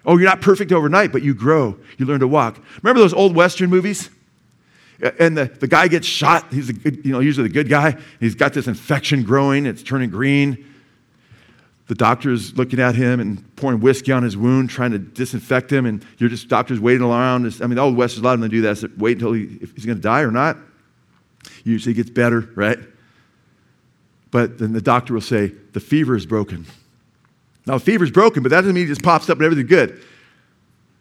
Oh, 0.04 0.16
you're 0.16 0.28
not 0.28 0.40
perfect 0.40 0.72
overnight, 0.72 1.12
but 1.12 1.22
you 1.22 1.34
grow. 1.34 1.78
You 1.98 2.06
learn 2.06 2.20
to 2.20 2.26
walk. 2.26 2.58
Remember 2.82 3.00
those 3.00 3.12
old 3.12 3.36
Western 3.36 3.70
movies? 3.70 4.10
And 5.18 5.36
the, 5.36 5.44
the 5.44 5.68
guy 5.68 5.88
gets 5.88 6.06
shot. 6.06 6.52
He's 6.52 6.70
a 6.70 6.72
good, 6.72 7.04
you 7.04 7.12
know, 7.12 7.20
usually 7.20 7.46
the 7.48 7.52
good 7.54 7.68
guy. 7.68 7.96
He's 8.18 8.34
got 8.34 8.52
this 8.52 8.66
infection 8.66 9.22
growing. 9.22 9.66
It's 9.66 9.82
turning 9.82 10.10
green 10.10 10.71
the 11.88 11.94
doctor's 11.94 12.56
looking 12.56 12.80
at 12.80 12.94
him 12.94 13.20
and 13.20 13.56
pouring 13.56 13.80
whiskey 13.80 14.12
on 14.12 14.22
his 14.22 14.36
wound, 14.36 14.70
trying 14.70 14.92
to 14.92 14.98
disinfect 14.98 15.72
him, 15.72 15.84
and 15.84 16.04
you're 16.18 16.30
just 16.30 16.48
doctor's 16.48 16.80
waiting 16.80 17.02
around. 17.02 17.44
I 17.60 17.66
mean, 17.66 17.76
the 17.76 17.82
old 17.82 17.96
West, 17.96 18.16
a 18.18 18.20
lot 18.20 18.34
of 18.34 18.40
them 18.40 18.48
to 18.48 18.56
do 18.56 18.62
that. 18.62 18.78
So 18.78 18.88
wait 18.96 19.18
until 19.18 19.32
he, 19.32 19.58
if 19.60 19.74
he's 19.74 19.84
going 19.84 19.98
to 19.98 20.02
die 20.02 20.20
or 20.20 20.30
not. 20.30 20.56
Usually 21.64 21.92
gets 21.92 22.10
better, 22.10 22.48
right? 22.54 22.78
But 24.30 24.58
then 24.58 24.72
the 24.72 24.80
doctor 24.80 25.12
will 25.12 25.20
say, 25.20 25.48
the 25.72 25.80
fever 25.80 26.16
is 26.16 26.24
broken. 26.24 26.66
Now, 27.66 27.74
the 27.74 27.84
fever's 27.84 28.10
broken, 28.10 28.42
but 28.42 28.50
that 28.50 28.62
doesn't 28.62 28.74
mean 28.74 28.84
it 28.84 28.88
just 28.88 29.02
pops 29.02 29.28
up 29.28 29.38
and 29.38 29.44
everything's 29.44 29.68
good. 29.68 30.02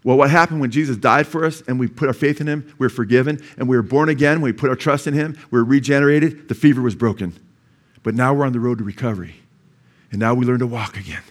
Well, 0.03 0.17
what 0.17 0.31
happened 0.31 0.61
when 0.61 0.71
Jesus 0.71 0.97
died 0.97 1.27
for 1.27 1.45
us 1.45 1.61
and 1.67 1.79
we 1.79 1.87
put 1.87 2.07
our 2.07 2.13
faith 2.13 2.41
in 2.41 2.47
him, 2.47 2.73
we 2.79 2.87
are 2.87 2.89
forgiven, 2.89 3.39
and 3.57 3.69
we 3.69 3.75
were 3.75 3.83
born 3.83 4.09
again, 4.09 4.41
we 4.41 4.51
put 4.51 4.69
our 4.69 4.75
trust 4.75 5.05
in 5.05 5.13
him, 5.13 5.37
we 5.51 5.59
are 5.59 5.63
regenerated, 5.63 6.47
the 6.47 6.55
fever 6.55 6.81
was 6.81 6.95
broken. 6.95 7.33
But 8.01 8.15
now 8.15 8.33
we're 8.33 8.45
on 8.45 8.53
the 8.53 8.59
road 8.59 8.79
to 8.79 8.83
recovery. 8.83 9.35
And 10.11 10.19
now 10.19 10.33
we 10.33 10.45
learn 10.45 10.59
to 10.59 10.67
walk 10.67 10.97
again. 10.97 11.23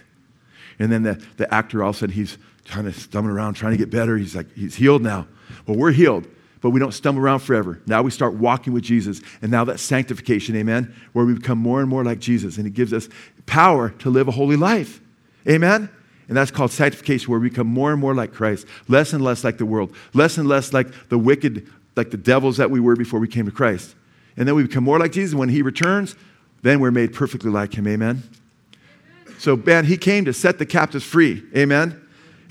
And 0.79 0.91
then 0.91 1.03
the, 1.03 1.23
the 1.37 1.53
actor 1.53 1.83
all 1.83 1.91
of 1.91 1.95
a 1.95 1.99
sudden 1.99 2.15
he's 2.15 2.37
kind 2.65 2.87
of 2.87 2.95
stumbling 2.95 3.35
around 3.35 3.53
trying 3.53 3.73
to 3.73 3.77
get 3.77 3.89
better. 3.89 4.17
He's 4.17 4.35
like, 4.35 4.51
he's 4.55 4.75
healed 4.75 5.01
now. 5.01 5.27
Well, 5.67 5.77
we're 5.77 5.91
healed, 5.91 6.27
but 6.61 6.71
we 6.71 6.79
don't 6.79 6.93
stumble 6.93 7.21
around 7.21 7.39
forever. 7.39 7.81
Now 7.85 8.01
we 8.01 8.11
start 8.11 8.33
walking 8.33 8.73
with 8.73 8.83
Jesus. 8.83 9.21
And 9.41 9.51
now 9.51 9.63
that 9.65 9.79
sanctification, 9.79 10.55
amen, 10.55 10.95
where 11.13 11.25
we 11.25 11.33
become 11.33 11.57
more 11.57 11.81
and 11.81 11.89
more 11.89 12.03
like 12.03 12.19
Jesus. 12.19 12.57
And 12.57 12.65
he 12.65 12.71
gives 12.71 12.93
us 12.93 13.09
power 13.45 13.89
to 13.99 14.09
live 14.09 14.27
a 14.27 14.31
holy 14.31 14.55
life. 14.55 15.01
Amen? 15.47 15.89
And 16.27 16.37
that's 16.37 16.51
called 16.51 16.71
sanctification, 16.71 17.29
where 17.29 17.39
we 17.39 17.49
become 17.49 17.67
more 17.67 17.91
and 17.91 17.99
more 17.99 18.15
like 18.15 18.31
Christ, 18.33 18.65
less 18.87 19.11
and 19.11 19.23
less 19.23 19.43
like 19.43 19.57
the 19.57 19.65
world, 19.65 19.93
less 20.13 20.37
and 20.37 20.47
less 20.47 20.71
like 20.71 21.09
the 21.09 21.17
wicked, 21.17 21.69
like 21.95 22.09
the 22.09 22.17
devils 22.17 22.57
that 22.57 22.71
we 22.71 22.79
were 22.79 22.95
before 22.95 23.19
we 23.19 23.27
came 23.27 23.45
to 23.45 23.51
Christ. 23.51 23.95
And 24.37 24.47
then 24.47 24.55
we 24.55 24.63
become 24.63 24.83
more 24.83 24.97
like 24.97 25.11
Jesus. 25.11 25.35
When 25.35 25.49
he 25.49 25.61
returns, 25.61 26.15
then 26.61 26.79
we're 26.79 26.91
made 26.91 27.13
perfectly 27.13 27.51
like 27.51 27.73
him. 27.73 27.85
Amen? 27.85 28.23
So, 29.41 29.55
man, 29.55 29.85
he 29.85 29.97
came 29.97 30.25
to 30.25 30.33
set 30.33 30.59
the 30.59 30.67
captives 30.67 31.03
free. 31.03 31.41
Amen? 31.57 31.99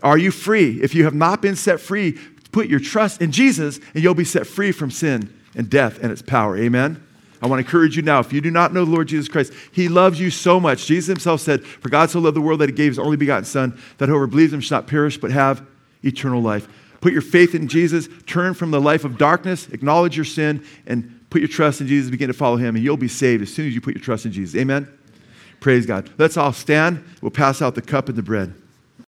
Are 0.02 0.18
you 0.18 0.32
free? 0.32 0.82
If 0.82 0.92
you 0.92 1.04
have 1.04 1.14
not 1.14 1.40
been 1.40 1.54
set 1.54 1.78
free, 1.78 2.18
put 2.50 2.66
your 2.66 2.80
trust 2.80 3.22
in 3.22 3.30
Jesus 3.30 3.78
and 3.94 4.02
you'll 4.02 4.14
be 4.14 4.24
set 4.24 4.44
free 4.44 4.72
from 4.72 4.90
sin 4.90 5.32
and 5.54 5.70
death 5.70 6.00
and 6.02 6.10
its 6.10 6.20
power. 6.20 6.56
Amen? 6.56 7.00
I 7.40 7.46
want 7.46 7.60
to 7.60 7.64
encourage 7.64 7.96
you 7.96 8.02
now. 8.02 8.18
If 8.18 8.32
you 8.32 8.40
do 8.40 8.50
not 8.50 8.74
know 8.74 8.84
the 8.84 8.90
Lord 8.90 9.06
Jesus 9.06 9.28
Christ, 9.28 9.52
He 9.70 9.88
loves 9.88 10.18
you 10.18 10.30
so 10.30 10.58
much. 10.58 10.86
Jesus 10.86 11.06
Himself 11.06 11.40
said, 11.42 11.64
For 11.64 11.90
God 11.90 12.10
so 12.10 12.18
loved 12.18 12.34
the 12.34 12.40
world 12.40 12.58
that 12.60 12.68
He 12.68 12.74
gave 12.74 12.90
His 12.90 12.98
only 12.98 13.16
begotten 13.16 13.44
Son, 13.44 13.78
that 13.98 14.08
whoever 14.08 14.26
believes 14.26 14.52
Him 14.52 14.60
shall 14.60 14.78
not 14.78 14.88
perish 14.88 15.16
but 15.16 15.30
have 15.30 15.64
eternal 16.02 16.42
life. 16.42 16.66
Put 17.00 17.12
your 17.12 17.22
faith 17.22 17.54
in 17.54 17.68
Jesus, 17.68 18.08
turn 18.26 18.52
from 18.52 18.72
the 18.72 18.80
life 18.80 19.04
of 19.04 19.16
darkness, 19.16 19.68
acknowledge 19.68 20.16
your 20.16 20.24
sin, 20.24 20.64
and 20.88 21.20
put 21.30 21.40
your 21.40 21.46
trust 21.46 21.80
in 21.80 21.86
Jesus, 21.86 22.10
begin 22.10 22.26
to 22.26 22.34
follow 22.34 22.56
Him, 22.56 22.74
and 22.74 22.84
you'll 22.84 22.96
be 22.96 23.06
saved 23.06 23.44
as 23.44 23.54
soon 23.54 23.68
as 23.68 23.76
you 23.76 23.80
put 23.80 23.94
your 23.94 24.02
trust 24.02 24.26
in 24.26 24.32
Jesus. 24.32 24.60
Amen? 24.60 24.88
Praise 25.60 25.86
God. 25.86 26.10
Let's 26.18 26.36
all 26.36 26.52
stand. 26.52 27.04
We'll 27.20 27.30
pass 27.30 27.60
out 27.62 27.74
the 27.74 27.82
cup 27.82 28.08
and 28.08 28.16
the 28.16 28.22
bread. 28.22 28.54